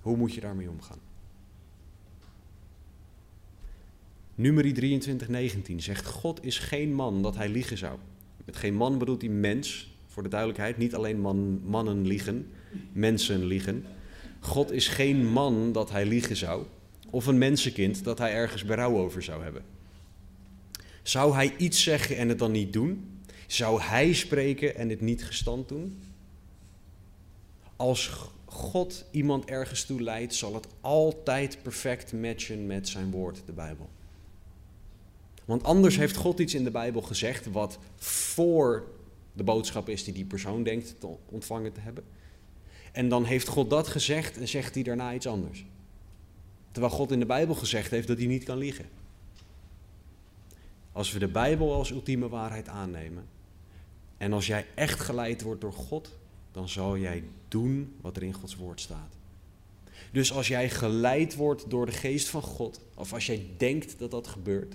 Hoe 0.00 0.16
moet 0.16 0.34
je 0.34 0.40
daarmee 0.40 0.70
omgaan? 0.70 1.00
Numeri 4.34 4.72
23, 4.72 5.28
19 5.28 5.80
zegt: 5.80 6.06
God 6.06 6.44
is 6.44 6.58
geen 6.58 6.94
man 6.94 7.22
dat 7.22 7.36
hij 7.36 7.48
liegen 7.48 7.78
zou. 7.78 7.98
Met 8.44 8.56
geen 8.56 8.74
man 8.74 8.98
bedoelt 8.98 9.20
hij 9.20 9.30
mens, 9.30 9.90
voor 10.06 10.22
de 10.22 10.28
duidelijkheid. 10.28 10.78
Niet 10.78 10.94
alleen 10.94 11.20
man, 11.20 11.60
mannen 11.64 12.06
liegen, 12.06 12.50
mensen 12.92 13.44
liegen. 13.44 13.84
God 14.40 14.72
is 14.72 14.88
geen 14.88 15.26
man 15.26 15.72
dat 15.72 15.90
hij 15.90 16.06
liegen 16.06 16.36
zou. 16.36 16.64
Of 17.10 17.26
een 17.26 17.38
mensenkind 17.38 18.04
dat 18.04 18.18
hij 18.18 18.32
ergens 18.32 18.64
berouw 18.64 18.96
over 18.96 19.22
zou 19.22 19.42
hebben. 19.42 19.62
Zou 21.02 21.34
hij 21.34 21.54
iets 21.56 21.82
zeggen 21.82 22.16
en 22.16 22.28
het 22.28 22.38
dan 22.38 22.52
niet 22.52 22.72
doen? 22.72 23.20
Zou 23.46 23.80
hij 23.80 24.12
spreken 24.12 24.76
en 24.76 24.88
het 24.88 25.00
niet 25.00 25.24
gestand 25.24 25.68
doen? 25.68 26.02
Als 27.76 28.10
God 28.44 29.04
iemand 29.10 29.44
ergens 29.44 29.84
toe 29.84 30.02
leidt, 30.02 30.34
zal 30.34 30.54
het 30.54 30.66
altijd 30.80 31.62
perfect 31.62 32.12
matchen 32.12 32.66
met 32.66 32.88
zijn 32.88 33.10
woord, 33.10 33.42
de 33.46 33.52
Bijbel. 33.52 33.88
Want 35.44 35.64
anders 35.64 35.96
heeft 35.96 36.16
God 36.16 36.38
iets 36.38 36.54
in 36.54 36.64
de 36.64 36.70
Bijbel 36.70 37.02
gezegd 37.02 37.46
wat 37.46 37.78
voor 37.96 38.84
de 39.32 39.42
boodschap 39.42 39.88
is 39.88 40.04
die 40.04 40.14
die 40.14 40.24
persoon 40.24 40.62
denkt 40.62 40.94
te 41.00 41.08
ontvangen 41.28 41.72
te 41.72 41.80
hebben. 41.80 42.04
En 42.92 43.08
dan 43.08 43.24
heeft 43.24 43.48
God 43.48 43.70
dat 43.70 43.88
gezegd 43.88 44.38
en 44.38 44.48
zegt 44.48 44.74
hij 44.74 44.82
daarna 44.82 45.14
iets 45.14 45.26
anders. 45.26 45.64
Terwijl 46.70 46.94
God 46.94 47.10
in 47.10 47.18
de 47.18 47.26
Bijbel 47.26 47.54
gezegd 47.54 47.90
heeft 47.90 48.08
dat 48.08 48.18
hij 48.18 48.26
niet 48.26 48.44
kan 48.44 48.58
liegen. 48.58 48.88
Als 50.92 51.12
we 51.12 51.18
de 51.18 51.28
Bijbel 51.28 51.72
als 51.74 51.90
ultieme 51.90 52.28
waarheid 52.28 52.68
aannemen 52.68 53.24
en 54.16 54.32
als 54.32 54.46
jij 54.46 54.66
echt 54.74 55.00
geleid 55.00 55.42
wordt 55.42 55.60
door 55.60 55.72
God, 55.72 56.10
dan 56.52 56.68
zal 56.68 56.98
jij 56.98 57.24
doen 57.48 57.94
wat 58.00 58.16
er 58.16 58.22
in 58.22 58.32
Gods 58.32 58.56
woord 58.56 58.80
staat. 58.80 59.16
Dus 60.12 60.32
als 60.32 60.48
jij 60.48 60.70
geleid 60.70 61.34
wordt 61.34 61.70
door 61.70 61.86
de 61.86 61.92
geest 61.92 62.28
van 62.28 62.42
God, 62.42 62.80
of 62.94 63.12
als 63.12 63.26
jij 63.26 63.46
denkt 63.56 63.98
dat 63.98 64.10
dat 64.10 64.26
gebeurt, 64.26 64.74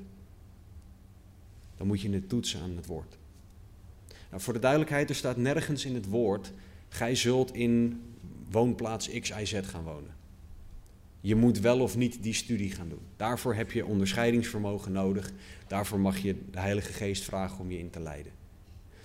dan 1.78 1.88
moet 1.88 2.02
je 2.02 2.10
het 2.10 2.30
toetsen 2.30 2.62
aan 2.62 2.76
het 2.76 2.86
woord. 2.86 3.18
Nou, 4.30 4.42
voor 4.42 4.54
de 4.54 4.60
duidelijkheid, 4.60 5.10
er 5.10 5.16
staat 5.16 5.38
nergens 5.38 5.86
in 5.86 5.96
het 5.96 6.06
woord, 6.06 6.54
gij 6.90 7.16
zult 7.16 7.54
in 7.54 8.02
woonplaats 8.52 9.10
X, 9.10 9.30
Y, 9.30 9.46
Z 9.46 9.60
gaan 9.64 9.84
wonen. 9.84 10.16
Je 11.22 11.36
moet 11.36 11.60
wel 11.60 11.80
of 11.80 11.98
niet 11.98 12.24
die 12.24 12.34
studie 12.34 12.72
gaan 12.72 12.90
doen. 12.90 13.02
Daarvoor 13.16 13.56
heb 13.56 13.72
je 13.72 13.86
onderscheidingsvermogen 13.86 14.92
nodig. 14.92 15.32
Daarvoor 15.68 16.00
mag 16.00 16.18
je 16.18 16.36
de 16.52 16.60
Heilige 16.60 16.94
Geest 16.94 17.24
vragen 17.24 17.60
om 17.60 17.72
je 17.72 17.80
in 17.80 17.90
te 17.90 18.00
leiden. 18.00 18.32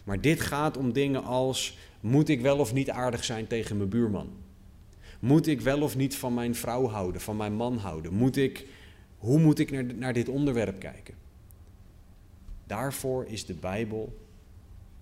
Maar 0.04 0.20
dit 0.20 0.40
gaat 0.40 0.76
om 0.76 0.92
dingen 0.92 1.24
als: 1.24 1.78
moet 2.00 2.28
ik 2.28 2.40
wel 2.40 2.58
of 2.58 2.72
niet 2.72 2.90
aardig 2.90 3.24
zijn 3.24 3.46
tegen 3.46 3.76
mijn 3.76 3.88
buurman? 3.88 4.30
Moet 5.20 5.46
ik 5.46 5.60
wel 5.60 5.82
of 5.82 5.96
niet 5.96 6.16
van 6.16 6.34
mijn 6.34 6.54
vrouw 6.54 6.88
houden, 6.88 7.20
van 7.20 7.36
mijn 7.36 7.54
man 7.54 7.76
houden? 7.76 8.12
Moet 8.14 8.36
ik, 8.36 8.66
hoe 9.18 9.38
moet 9.38 9.58
ik 9.58 9.70
naar, 9.70 9.84
naar 9.84 10.12
dit 10.12 10.28
onderwerp 10.28 10.78
kijken? 10.80 11.14
Daarvoor 12.72 13.26
is 13.26 13.46
de 13.46 13.54
Bijbel 13.54 14.18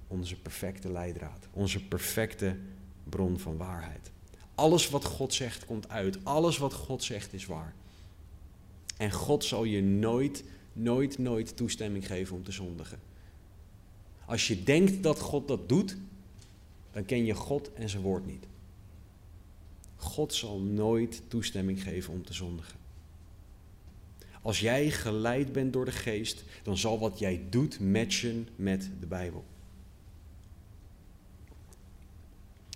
onze 0.06 0.36
perfecte 0.36 0.92
leidraad, 0.92 1.48
onze 1.52 1.84
perfecte 1.84 2.56
bron 3.04 3.38
van 3.38 3.56
waarheid. 3.56 4.10
Alles 4.54 4.88
wat 4.88 5.04
God 5.04 5.34
zegt 5.34 5.64
komt 5.64 5.88
uit, 5.88 6.24
alles 6.24 6.58
wat 6.58 6.72
God 6.72 7.02
zegt 7.02 7.32
is 7.32 7.46
waar. 7.46 7.74
En 8.96 9.12
God 9.12 9.44
zal 9.44 9.64
je 9.64 9.82
nooit, 9.82 10.44
nooit, 10.72 11.18
nooit 11.18 11.56
toestemming 11.56 12.06
geven 12.06 12.36
om 12.36 12.44
te 12.44 12.52
zondigen. 12.52 13.00
Als 14.24 14.48
je 14.48 14.62
denkt 14.62 15.02
dat 15.02 15.20
God 15.20 15.48
dat 15.48 15.68
doet, 15.68 15.96
dan 16.92 17.04
ken 17.04 17.24
je 17.24 17.34
God 17.34 17.72
en 17.72 17.88
zijn 17.88 18.02
woord 18.02 18.26
niet. 18.26 18.46
God 19.96 20.34
zal 20.34 20.58
nooit 20.58 21.22
toestemming 21.28 21.82
geven 21.82 22.12
om 22.12 22.24
te 22.24 22.32
zondigen. 22.32 22.79
Als 24.42 24.60
jij 24.60 24.90
geleid 24.90 25.52
bent 25.52 25.72
door 25.72 25.84
de 25.84 25.92
geest, 25.92 26.44
dan 26.62 26.76
zal 26.76 26.98
wat 26.98 27.18
jij 27.18 27.46
doet 27.50 27.80
matchen 27.80 28.48
met 28.56 28.90
de 29.00 29.06
Bijbel. 29.06 29.44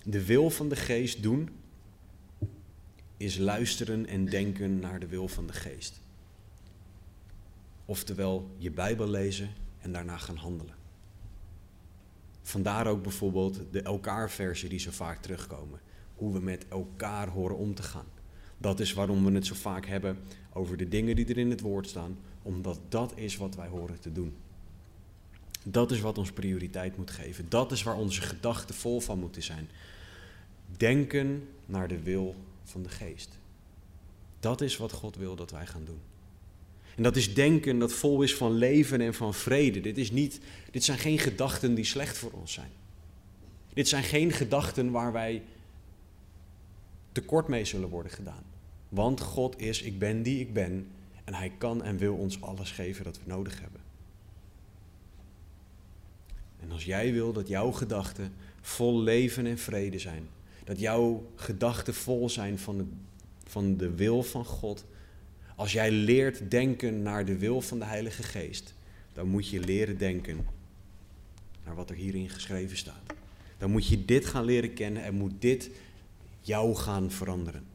De 0.04 0.24
wil 0.24 0.50
van 0.50 0.68
de 0.68 0.76
geest 0.76 1.22
doen 1.22 1.48
is 3.16 3.38
luisteren 3.38 4.06
en 4.06 4.24
denken 4.24 4.78
naar 4.78 5.00
de 5.00 5.06
wil 5.06 5.28
van 5.28 5.46
de 5.46 5.52
geest. 5.52 6.00
Oftewel 7.84 8.50
je 8.58 8.70
Bijbel 8.70 9.08
lezen 9.08 9.50
en 9.78 9.92
daarna 9.92 10.16
gaan 10.16 10.36
handelen. 10.36 10.74
Vandaar 12.42 12.86
ook 12.86 13.02
bijvoorbeeld 13.02 13.60
de 13.70 13.82
elkaar-versen 13.82 14.68
die 14.68 14.78
zo 14.78 14.90
vaak 14.90 15.22
terugkomen. 15.22 15.80
Hoe 16.14 16.32
we 16.32 16.40
met 16.40 16.68
elkaar 16.68 17.28
horen 17.28 17.56
om 17.56 17.74
te 17.74 17.82
gaan. 17.82 18.13
Dat 18.64 18.80
is 18.80 18.92
waarom 18.92 19.24
we 19.24 19.32
het 19.32 19.46
zo 19.46 19.54
vaak 19.54 19.86
hebben 19.86 20.18
over 20.52 20.76
de 20.76 20.88
dingen 20.88 21.16
die 21.16 21.26
er 21.26 21.38
in 21.38 21.50
het 21.50 21.60
woord 21.60 21.88
staan, 21.88 22.18
omdat 22.42 22.80
dat 22.88 23.12
is 23.16 23.36
wat 23.36 23.54
wij 23.54 23.68
horen 23.68 24.00
te 24.00 24.12
doen. 24.12 24.34
Dat 25.62 25.90
is 25.90 26.00
wat 26.00 26.18
ons 26.18 26.32
prioriteit 26.32 26.96
moet 26.96 27.10
geven. 27.10 27.46
Dat 27.48 27.72
is 27.72 27.82
waar 27.82 27.96
onze 27.96 28.20
gedachten 28.20 28.74
vol 28.74 29.00
van 29.00 29.18
moeten 29.18 29.42
zijn. 29.42 29.68
Denken 30.76 31.48
naar 31.66 31.88
de 31.88 32.02
wil 32.02 32.34
van 32.64 32.82
de 32.82 32.88
geest. 32.88 33.38
Dat 34.40 34.60
is 34.60 34.76
wat 34.76 34.92
God 34.92 35.16
wil 35.16 35.36
dat 35.36 35.50
wij 35.50 35.66
gaan 35.66 35.84
doen. 35.84 36.00
En 36.96 37.02
dat 37.02 37.16
is 37.16 37.34
denken 37.34 37.78
dat 37.78 37.92
vol 37.92 38.22
is 38.22 38.34
van 38.34 38.52
leven 38.52 39.00
en 39.00 39.14
van 39.14 39.34
vrede. 39.34 39.80
Dit, 39.80 39.98
is 39.98 40.10
niet, 40.10 40.40
dit 40.70 40.84
zijn 40.84 40.98
geen 40.98 41.18
gedachten 41.18 41.74
die 41.74 41.84
slecht 41.84 42.18
voor 42.18 42.30
ons 42.30 42.52
zijn. 42.52 42.70
Dit 43.72 43.88
zijn 43.88 44.04
geen 44.04 44.32
gedachten 44.32 44.90
waar 44.90 45.12
wij 45.12 45.42
tekort 47.12 47.48
mee 47.48 47.64
zullen 47.64 47.88
worden 47.88 48.12
gedaan. 48.12 48.52
Want 48.94 49.20
God 49.20 49.60
is, 49.60 49.82
ik 49.82 49.98
ben 49.98 50.22
die 50.22 50.40
ik 50.40 50.52
ben. 50.52 50.86
En 51.24 51.34
Hij 51.34 51.52
kan 51.58 51.82
en 51.82 51.96
wil 51.96 52.14
ons 52.14 52.40
alles 52.40 52.70
geven 52.70 53.04
dat 53.04 53.16
we 53.16 53.22
nodig 53.26 53.60
hebben. 53.60 53.80
En 56.60 56.70
als 56.70 56.84
jij 56.84 57.12
wil 57.12 57.32
dat 57.32 57.48
jouw 57.48 57.70
gedachten 57.70 58.32
vol 58.60 59.00
leven 59.00 59.46
en 59.46 59.58
vrede 59.58 59.98
zijn, 59.98 60.28
dat 60.64 60.80
jouw 60.80 61.26
gedachten 61.34 61.94
vol 61.94 62.30
zijn 62.30 62.58
van 62.58 62.76
de, 62.76 62.84
van 63.46 63.76
de 63.76 63.94
wil 63.94 64.22
van 64.22 64.44
God, 64.44 64.84
als 65.56 65.72
jij 65.72 65.90
leert 65.90 66.50
denken 66.50 67.02
naar 67.02 67.24
de 67.24 67.38
wil 67.38 67.60
van 67.60 67.78
de 67.78 67.84
Heilige 67.84 68.22
Geest, 68.22 68.74
dan 69.12 69.28
moet 69.28 69.48
je 69.48 69.60
leren 69.60 69.98
denken 69.98 70.46
naar 71.64 71.74
wat 71.74 71.90
er 71.90 71.96
hierin 71.96 72.28
geschreven 72.28 72.76
staat. 72.76 73.14
Dan 73.58 73.70
moet 73.70 73.86
je 73.86 74.04
dit 74.04 74.26
gaan 74.26 74.44
leren 74.44 74.74
kennen 74.74 75.02
en 75.02 75.14
moet 75.14 75.32
dit 75.38 75.70
jou 76.40 76.74
gaan 76.74 77.10
veranderen. 77.10 77.73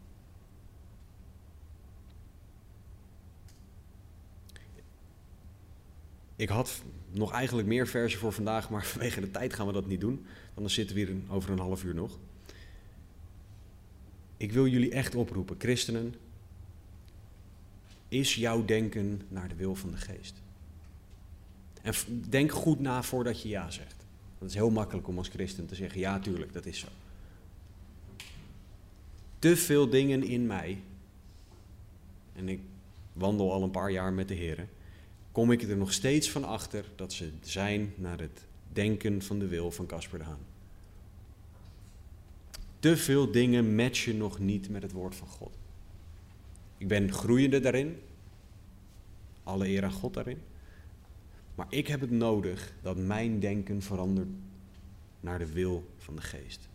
Ik 6.39 6.49
had 6.49 6.81
nog 7.11 7.31
eigenlijk 7.31 7.67
meer 7.67 7.87
versen 7.87 8.19
voor 8.19 8.33
vandaag, 8.33 8.69
maar 8.69 8.85
vanwege 8.93 9.19
de 9.19 9.31
tijd 9.31 9.53
gaan 9.53 9.67
we 9.67 9.73
dat 9.73 9.87
niet 9.87 10.01
doen. 10.01 10.15
Want 10.43 10.59
dan 10.59 10.69
zitten 10.69 10.95
we 10.95 11.01
hier 11.01 11.15
over 11.29 11.51
een 11.51 11.59
half 11.59 11.83
uur 11.83 11.95
nog. 11.95 12.17
Ik 14.37 14.51
wil 14.51 14.67
jullie 14.67 14.91
echt 14.91 15.15
oproepen, 15.15 15.55
christenen. 15.59 16.15
Is 18.07 18.35
jouw 18.35 18.65
denken 18.65 19.21
naar 19.27 19.47
de 19.49 19.55
wil 19.55 19.75
van 19.75 19.91
de 19.91 19.97
geest? 19.97 20.41
En 21.81 21.93
denk 22.29 22.51
goed 22.51 22.79
na 22.79 23.03
voordat 23.03 23.41
je 23.41 23.49
ja 23.49 23.71
zegt. 23.71 23.95
Het 24.37 24.49
is 24.49 24.55
heel 24.55 24.71
makkelijk 24.71 25.07
om 25.07 25.17
als 25.17 25.27
christen 25.27 25.65
te 25.65 25.75
zeggen: 25.75 25.99
ja, 25.99 26.19
tuurlijk, 26.19 26.53
dat 26.53 26.65
is 26.65 26.79
zo. 26.79 26.87
Te 29.39 29.57
veel 29.57 29.89
dingen 29.89 30.23
in 30.23 30.47
mij, 30.47 30.81
en 32.33 32.49
ik 32.49 32.59
wandel 33.13 33.53
al 33.53 33.63
een 33.63 33.71
paar 33.71 33.91
jaar 33.91 34.13
met 34.13 34.27
de 34.27 34.33
Heer, 34.33 34.67
kom 35.39 35.51
ik 35.51 35.61
er 35.61 35.77
nog 35.77 35.93
steeds 35.93 36.29
van 36.29 36.43
achter 36.43 36.85
dat 36.95 37.13
ze 37.13 37.29
zijn 37.41 37.93
naar 37.95 38.19
het 38.19 38.41
denken 38.73 39.21
van 39.21 39.39
de 39.39 39.47
wil 39.47 39.71
van 39.71 39.85
Casper 39.85 40.19
de 40.19 40.25
Haan. 40.25 40.45
Te 42.79 42.97
veel 42.97 43.31
dingen 43.31 43.75
matchen 43.75 44.17
nog 44.17 44.39
niet 44.39 44.69
met 44.69 44.81
het 44.81 44.91
woord 44.91 45.15
van 45.15 45.27
God. 45.27 45.57
Ik 46.77 46.87
ben 46.87 47.13
groeiende 47.13 47.59
daarin. 47.59 47.99
Alle 49.43 49.67
eer 49.67 49.83
aan 49.83 49.91
God 49.91 50.13
daarin. 50.13 50.37
Maar 51.55 51.67
ik 51.69 51.87
heb 51.87 52.01
het 52.01 52.11
nodig 52.11 52.73
dat 52.81 52.97
mijn 52.97 53.39
denken 53.39 53.81
verandert. 53.81 54.29
naar 55.19 55.39
de 55.39 55.51
wil 55.51 55.89
van 55.97 56.15
de 56.15 56.21
geest. 56.21 56.67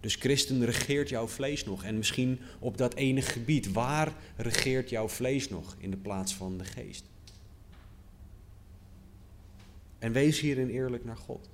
Dus 0.00 0.14
christen, 0.14 0.64
regeert 0.64 1.08
jouw 1.08 1.26
vlees 1.26 1.64
nog? 1.64 1.84
En 1.84 1.96
misschien 1.96 2.40
op 2.58 2.76
dat 2.78 2.94
ene 2.94 3.22
gebied, 3.22 3.72
waar 3.72 4.12
regeert 4.36 4.90
jouw 4.90 5.08
vlees 5.08 5.48
nog 5.48 5.76
in 5.78 5.90
de 5.90 5.96
plaats 5.96 6.34
van 6.34 6.58
de 6.58 6.64
geest? 6.64 7.12
En 10.04 10.12
wees 10.12 10.40
hierin 10.40 10.68
eerlijk 10.68 11.04
naar 11.04 11.16
God. 11.16 11.50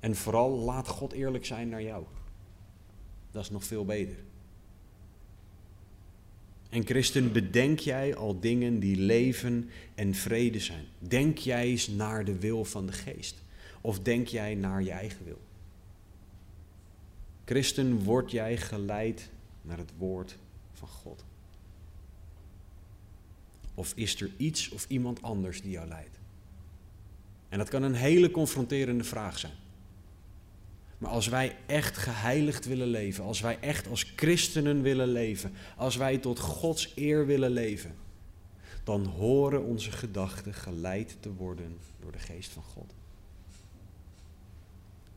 En 0.00 0.16
vooral 0.16 0.50
laat 0.50 0.88
God 0.88 1.12
eerlijk 1.12 1.46
zijn 1.46 1.68
naar 1.68 1.82
jou. 1.82 2.04
Dat 3.30 3.42
is 3.42 3.50
nog 3.50 3.64
veel 3.64 3.84
beter. 3.84 4.16
En 6.68 6.86
christen, 6.86 7.32
bedenk 7.32 7.78
jij 7.78 8.16
al 8.16 8.40
dingen 8.40 8.80
die 8.80 8.96
leven 8.96 9.70
en 9.94 10.14
vrede 10.14 10.60
zijn? 10.60 10.84
Denk 10.98 11.38
jij 11.38 11.66
eens 11.66 11.88
naar 11.88 12.24
de 12.24 12.38
wil 12.38 12.64
van 12.64 12.86
de 12.86 12.92
geest? 12.92 13.42
Of 13.80 14.00
denk 14.00 14.26
jij 14.26 14.54
naar 14.54 14.82
je 14.82 14.90
eigen 14.90 15.24
wil? 15.24 15.40
Christen, 17.44 18.04
word 18.04 18.30
jij 18.30 18.56
geleid 18.56 19.30
naar 19.62 19.78
het 19.78 19.92
woord 19.98 20.36
van 20.72 20.88
God? 20.88 21.24
Of 23.74 23.92
is 23.94 24.20
er 24.20 24.30
iets 24.36 24.68
of 24.68 24.86
iemand 24.88 25.22
anders 25.22 25.62
die 25.62 25.70
jou 25.70 25.88
leidt? 25.88 26.17
En 27.48 27.58
dat 27.58 27.68
kan 27.68 27.82
een 27.82 27.94
hele 27.94 28.30
confronterende 28.30 29.04
vraag 29.04 29.38
zijn. 29.38 29.52
Maar 30.98 31.10
als 31.10 31.26
wij 31.28 31.56
echt 31.66 31.96
geheiligd 31.96 32.66
willen 32.66 32.86
leven, 32.86 33.24
als 33.24 33.40
wij 33.40 33.58
echt 33.60 33.88
als 33.88 34.12
christenen 34.16 34.82
willen 34.82 35.08
leven, 35.08 35.52
als 35.76 35.96
wij 35.96 36.18
tot 36.18 36.38
Gods 36.38 36.92
eer 36.96 37.26
willen 37.26 37.50
leven, 37.50 37.94
dan 38.84 39.04
horen 39.06 39.64
onze 39.64 39.90
gedachten 39.90 40.54
geleid 40.54 41.16
te 41.20 41.32
worden 41.32 41.78
door 42.00 42.12
de 42.12 42.18
geest 42.18 42.50
van 42.50 42.62
God. 42.62 42.94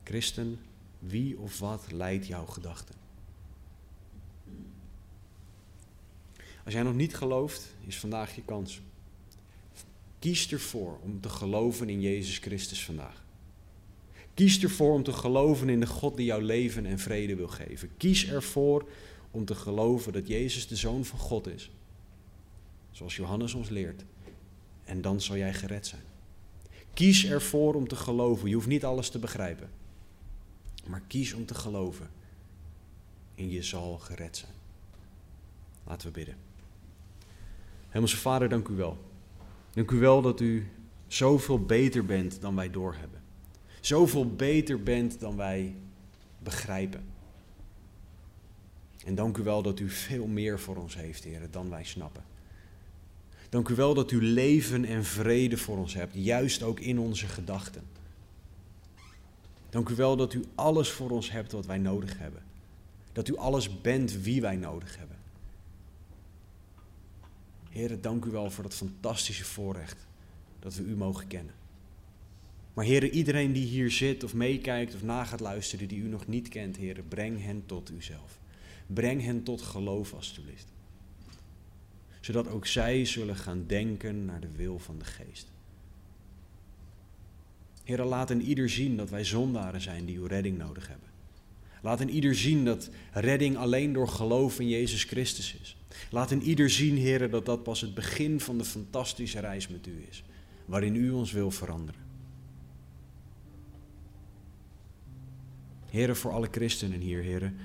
Christen, 0.04 0.60
wie 1.00 1.40
of 1.40 1.60
wat 1.60 1.92
leidt 1.92 2.28
jouw 2.28 2.46
gedachten? 2.46 2.96
Als 6.66 6.74
jij 6.74 6.84
nog 6.84 6.96
niet 6.96 7.16
gelooft, 7.16 7.76
is 7.86 8.00
vandaag 8.00 8.36
je 8.36 8.42
kans. 8.46 8.82
Kies 10.22 10.52
ervoor 10.52 11.00
om 11.04 11.22
te 11.22 11.30
geloven 11.30 11.90
in 11.90 12.02
Jezus 12.02 12.38
Christus 12.38 12.86
vandaag. 12.86 13.24
Kies 14.34 14.64
ervoor 14.64 14.94
om 14.94 15.04
te 15.04 15.14
geloven 15.14 15.70
in 15.70 15.80
de 15.80 15.88
God 15.88 16.18
die 16.18 16.26
jouw 16.26 16.40
leven 16.40 16.86
en 16.86 17.00
vrede 17.00 17.36
wil 17.36 17.48
geven. 17.48 17.90
Kies 17.98 18.28
ervoor 18.28 18.90
om 19.32 19.46
te 19.46 19.56
geloven 19.56 20.14
dat 20.14 20.28
Jezus 20.28 20.68
de 20.68 20.76
Zoon 20.76 21.06
van 21.06 21.20
God 21.20 21.48
is. 21.48 21.72
Zoals 22.92 23.16
Johannes 23.16 23.54
ons 23.54 23.70
leert. 23.70 24.04
En 24.84 25.02
dan 25.02 25.22
zal 25.22 25.38
jij 25.38 25.54
gered 25.54 25.88
zijn. 25.88 26.04
Kies 26.94 27.26
ervoor 27.26 27.74
om 27.76 27.88
te 27.88 27.96
geloven. 27.96 28.50
Je 28.50 28.56
hoeft 28.56 28.68
niet 28.68 28.86
alles 28.86 29.10
te 29.10 29.20
begrijpen. 29.20 29.70
Maar 30.88 31.02
kies 31.08 31.34
om 31.34 31.46
te 31.46 31.54
geloven. 31.54 32.10
En 33.36 33.50
je 33.50 33.64
zal 33.64 33.98
gered 33.98 34.38
zijn. 34.38 34.54
Laten 35.88 36.08
we 36.08 36.14
bidden. 36.14 36.36
Hemelse 37.90 38.18
Vader, 38.18 38.50
dank 38.50 38.68
u 38.68 38.76
wel. 38.76 39.10
Dank 39.74 39.92
u 39.92 40.00
wel 40.00 40.22
dat 40.22 40.40
u 40.40 40.68
zoveel 41.08 41.66
beter 41.66 42.06
bent 42.06 42.42
dan 42.42 42.56
wij 42.56 42.70
doorhebben 42.70 43.22
zoveel 43.82 44.36
beter 44.36 44.84
bent 44.84 45.20
dan 45.20 45.36
wij 45.36 45.76
begrijpen. 46.40 47.04
En 49.06 49.16
dank 49.16 49.38
u 49.38 49.44
wel 49.44 49.62
dat 49.62 49.80
u 49.80 49.90
veel 49.90 50.28
meer 50.28 50.60
voor 50.60 50.76
ons 50.76 50.96
heeft, 50.96 51.24
Heer, 51.24 51.48
dan 51.52 51.70
wij 51.70 51.84
snappen. 51.84 52.24
Dank 53.50 53.70
u 53.70 53.76
wel 53.76 53.94
dat 53.94 54.12
u 54.12 54.24
leven 54.24 54.86
en 54.86 55.06
vrede 55.06 55.58
voor 55.58 55.78
ons 55.78 55.94
hebt, 55.94 56.14
juist 56.14 56.64
ook 56.64 56.80
in 56.80 57.00
onze 57.00 57.28
gedachten. 57.28 57.84
Dank 59.70 59.90
u 59.90 59.96
wel 59.96 60.16
dat 60.16 60.34
u 60.34 60.44
alles 60.56 60.90
voor 60.90 61.10
ons 61.10 61.32
hebt 61.32 61.52
wat 61.52 61.66
wij 61.66 61.78
nodig 61.78 62.18
hebben. 62.18 62.44
Dat 63.12 63.28
u 63.28 63.38
alles 63.38 63.82
bent 63.82 64.22
wie 64.22 64.42
wij 64.42 64.56
nodig 64.56 64.98
hebben. 64.98 65.18
Heer, 67.72 68.02
dank 68.02 68.26
u 68.26 68.30
wel 68.30 68.52
voor 68.52 68.64
dat 68.64 68.74
fantastische 68.74 69.44
voorrecht 69.44 70.08
dat 70.60 70.76
we 70.76 70.84
u 70.84 70.96
mogen 70.96 71.28
kennen. 71.28 71.54
Maar 72.74 72.86
heren, 72.86 73.10
iedereen 73.10 73.54
die 73.54 73.66
hier 73.66 73.92
zit 73.92 74.24
of 74.24 74.34
meekijkt 74.34 74.96
of 74.96 75.04
na 75.04 75.24
gaat 75.24 75.40
luisteren, 75.40 75.88
die 75.88 76.00
u 76.00 76.08
nog 76.08 76.28
niet 76.28 76.48
kent, 76.48 76.78
heren, 76.78 77.08
breng 77.08 77.44
hen 77.44 77.64
tot 77.66 77.92
uzelf. 77.92 78.40
Breng 78.88 79.22
hen 79.22 79.44
tot 79.44 79.62
geloof, 79.62 80.14
alstublieft. 80.14 80.68
Zodat 82.20 82.48
ook 82.48 82.66
zij 82.66 83.06
zullen 83.06 83.36
gaan 83.36 83.64
denken 83.68 84.26
naar 84.26 84.40
de 84.40 84.52
wil 84.56 84.80
van 84.80 85.00
de 85.00 85.06
geest. 85.06 85.52
Heren, 87.84 88.06
laat 88.06 88.30
in 88.30 88.42
ieder 88.42 88.70
zien 88.70 88.98
dat 88.98 89.10
wij 89.10 89.24
zondaren 89.24 89.82
zijn 89.82 90.06
die 90.06 90.18
uw 90.18 90.26
redding 90.26 90.58
nodig 90.58 90.88
hebben. 90.88 91.10
Laat 91.82 92.02
in 92.02 92.10
ieder 92.10 92.36
zien 92.36 92.66
dat 92.66 92.90
redding 93.12 93.58
alleen 93.58 93.94
door 93.94 94.08
geloof 94.08 94.60
in 94.60 94.70
Jezus 94.70 95.04
Christus 95.04 95.56
is. 95.62 95.76
Laat 96.10 96.32
in 96.32 96.42
ieder 96.42 96.70
zien, 96.70 96.98
heren, 96.98 97.32
dat 97.32 97.46
dat 97.46 97.64
pas 97.64 97.82
het 97.82 97.94
begin 97.94 98.40
van 98.40 98.58
de 98.58 98.66
fantastische 98.66 99.40
reis 99.40 99.68
met 99.68 99.88
u 99.88 100.06
is. 100.10 100.24
Waarin 100.66 100.96
u 100.96 101.12
ons 101.12 101.32
wil 101.32 101.52
veranderen. 101.52 102.02
Heren, 105.90 106.16
voor 106.16 106.32
alle 106.32 106.48
christenen 106.52 107.00
hier, 107.00 107.22
heren, 107.22 107.56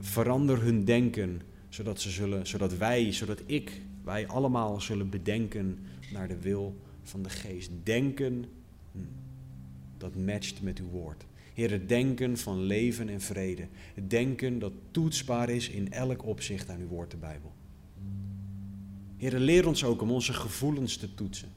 verander 0.00 0.62
hun 0.62 0.84
denken, 0.84 1.42
zodat, 1.68 2.00
ze 2.00 2.10
zullen, 2.10 2.46
zodat 2.46 2.76
wij, 2.76 3.12
zodat 3.12 3.42
ik, 3.46 3.80
wij 4.04 4.26
allemaal 4.26 4.80
zullen 4.80 5.10
bedenken 5.10 5.78
naar 6.12 6.28
de 6.28 6.40
wil 6.40 6.76
van 7.02 7.22
de 7.22 7.30
geest. 7.30 7.70
Denken, 7.82 8.44
hm, 8.92 8.98
dat 9.98 10.16
matcht 10.16 10.62
met 10.62 10.78
uw 10.78 10.88
woord. 10.88 11.24
Heren, 11.54 11.86
denken 11.86 12.38
van 12.38 12.62
leven 12.62 13.08
en 13.08 13.20
vrede. 13.20 13.66
Denken 14.06 14.58
dat 14.58 14.72
toetsbaar 14.90 15.48
is 15.50 15.68
in 15.68 15.92
elk 15.92 16.24
opzicht 16.26 16.68
aan 16.68 16.80
uw 16.80 16.86
woord, 16.86 17.10
de 17.10 17.16
Bijbel. 17.16 17.52
Heren, 19.22 19.40
leer 19.40 19.66
ons 19.66 19.84
ook 19.84 20.02
om 20.02 20.10
onze 20.10 20.32
gevoelens 20.32 20.96
te 20.96 21.14
toetsen. 21.14 21.48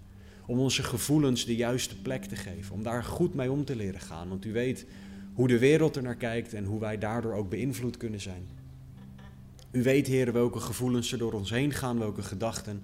Om 0.45 0.59
onze 0.59 0.84
gevoelens 0.84 1.45
de 1.45 1.55
juiste 1.55 2.01
plek 2.01 2.26
te 2.26 2.36
geven. 2.36 2.74
Om 2.74 2.84
daar 2.84 3.03
goed 3.03 3.34
mee 3.34 3.51
om 3.51 3.66
te 3.66 3.76
leren 3.76 3.99
gaan. 3.99 4.30
Want 4.30 4.45
u 4.45 4.51
weet, 4.51 4.86
hoe 5.34 5.47
de 5.47 5.59
wereld 5.59 5.95
er 5.95 6.01
naar 6.01 6.16
kijkt 6.16 6.53
en 6.53 6.66
hoe 6.66 6.80
wij 6.80 6.97
daardoor 6.97 7.34
ook 7.34 7.49
beïnvloed 7.49 7.97
kunnen 7.97 8.22
zijn. 8.22 8.47
U 9.72 9.84
weet, 9.84 10.07
Heer, 10.07 10.34
welke 10.34 10.59
gevoelens 10.59 11.11
er 11.11 11.18
door 11.18 11.34
ons 11.34 11.49
heen 11.49 11.72
gaan, 11.72 11.99
welke 11.99 12.24
gedachten. 12.24 12.82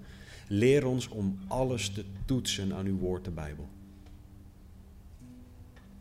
Leer 0.48 0.86
ons 0.86 1.08
om 1.08 1.38
alles 1.48 1.88
te 1.90 2.04
toetsen 2.24 2.74
aan 2.74 2.86
uw 2.86 2.98
woord, 2.98 3.24
de 3.24 3.30
Bijbel. 3.30 3.68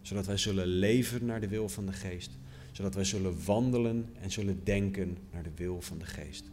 Zodat 0.02 0.26
wij 0.26 0.38
zullen 0.38 0.68
leven 0.68 1.26
naar 1.26 1.42
de 1.42 1.48
wil 1.48 1.70
van 1.70 1.86
de 1.86 1.94
geest. 1.94 2.32
Zodat 2.72 2.96
wij 2.96 3.06
zullen 3.06 3.46
wandelen 3.46 4.10
en 4.22 4.32
zullen 4.32 4.62
denken 4.64 5.18
naar 5.32 5.44
de 5.44 5.52
wil 5.56 5.82
van 5.82 5.98
de 5.98 6.06
geest. 6.06 6.52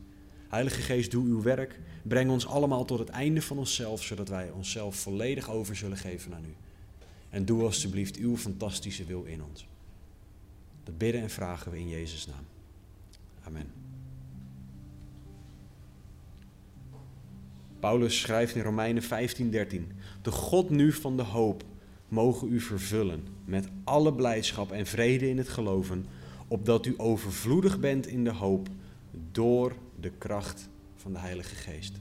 Heilige 0.49 0.83
Geest, 0.83 1.11
doe 1.11 1.27
uw 1.27 1.43
werk. 1.43 1.79
Breng 2.03 2.31
ons 2.31 2.47
allemaal 2.47 2.85
tot 2.85 2.99
het 2.99 3.09
einde 3.09 3.43
van 3.43 3.59
onszelf, 3.59 4.03
zodat 4.03 4.29
wij 4.29 4.51
onszelf 4.51 4.97
volledig 4.97 5.51
over 5.51 5.77
zullen 5.77 5.97
geven 5.97 6.35
aan 6.35 6.45
u. 6.45 6.55
En 7.31 7.45
doe 7.45 7.63
alstublieft 7.63 8.17
uw 8.17 8.37
fantastische 8.37 9.05
wil 9.05 9.25
in 9.25 9.43
ons. 9.43 9.67
Dat 10.85 10.99
bidden 10.99 11.21
en 11.21 11.31
vragen 11.31 11.73
we 11.73 11.79
in 11.79 11.89
Jezus' 11.89 12.27
naam. 12.27 12.45
Amen. 13.43 13.67
Paulus 17.81 18.21
schrijft 18.21 18.55
in 18.55 18.63
Romeinen 18.63 19.03
15:13: 19.03 19.07
De 20.23 20.31
God 20.31 20.71
nu 20.71 20.93
van 20.93 21.17
de 21.17 21.23
hoop 21.23 21.65
mogen 22.09 22.53
u 22.53 22.61
vervullen 22.61 23.27
met 23.45 23.69
alle 23.85 24.15
blijdschap 24.15 24.73
en 24.73 24.87
vrede 24.87 25.29
in 25.29 25.39
het 25.39 25.49
geloven, 25.49 26.07
opdat 26.49 26.87
u 26.87 26.95
overvloedig 26.97 27.81
bent 27.81 28.07
in 28.07 28.25
de 28.25 28.33
hoop 28.33 28.69
door 29.33 29.73
de 30.01 30.11
kracht 30.11 30.69
van 30.95 31.13
de 31.13 31.19
Heilige 31.19 31.55
Geest. 31.55 32.01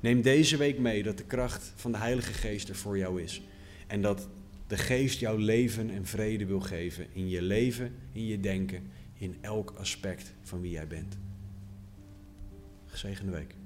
Neem 0.00 0.22
deze 0.22 0.56
week 0.56 0.78
mee 0.78 1.02
dat 1.02 1.18
de 1.18 1.24
kracht 1.24 1.72
van 1.76 1.92
de 1.92 1.98
Heilige 1.98 2.32
Geest 2.32 2.68
er 2.68 2.76
voor 2.76 2.98
jou 2.98 3.22
is 3.22 3.42
en 3.86 4.02
dat 4.02 4.28
de 4.66 4.76
geest 4.76 5.20
jouw 5.20 5.36
leven 5.36 5.90
en 5.90 6.06
vrede 6.06 6.46
wil 6.46 6.60
geven 6.60 7.06
in 7.12 7.28
je 7.28 7.42
leven, 7.42 7.94
in 8.12 8.26
je 8.26 8.40
denken, 8.40 8.90
in 9.14 9.36
elk 9.40 9.70
aspect 9.70 10.34
van 10.42 10.60
wie 10.60 10.70
jij 10.70 10.86
bent. 10.86 11.18
Gezegende 12.86 13.32
week. 13.32 13.59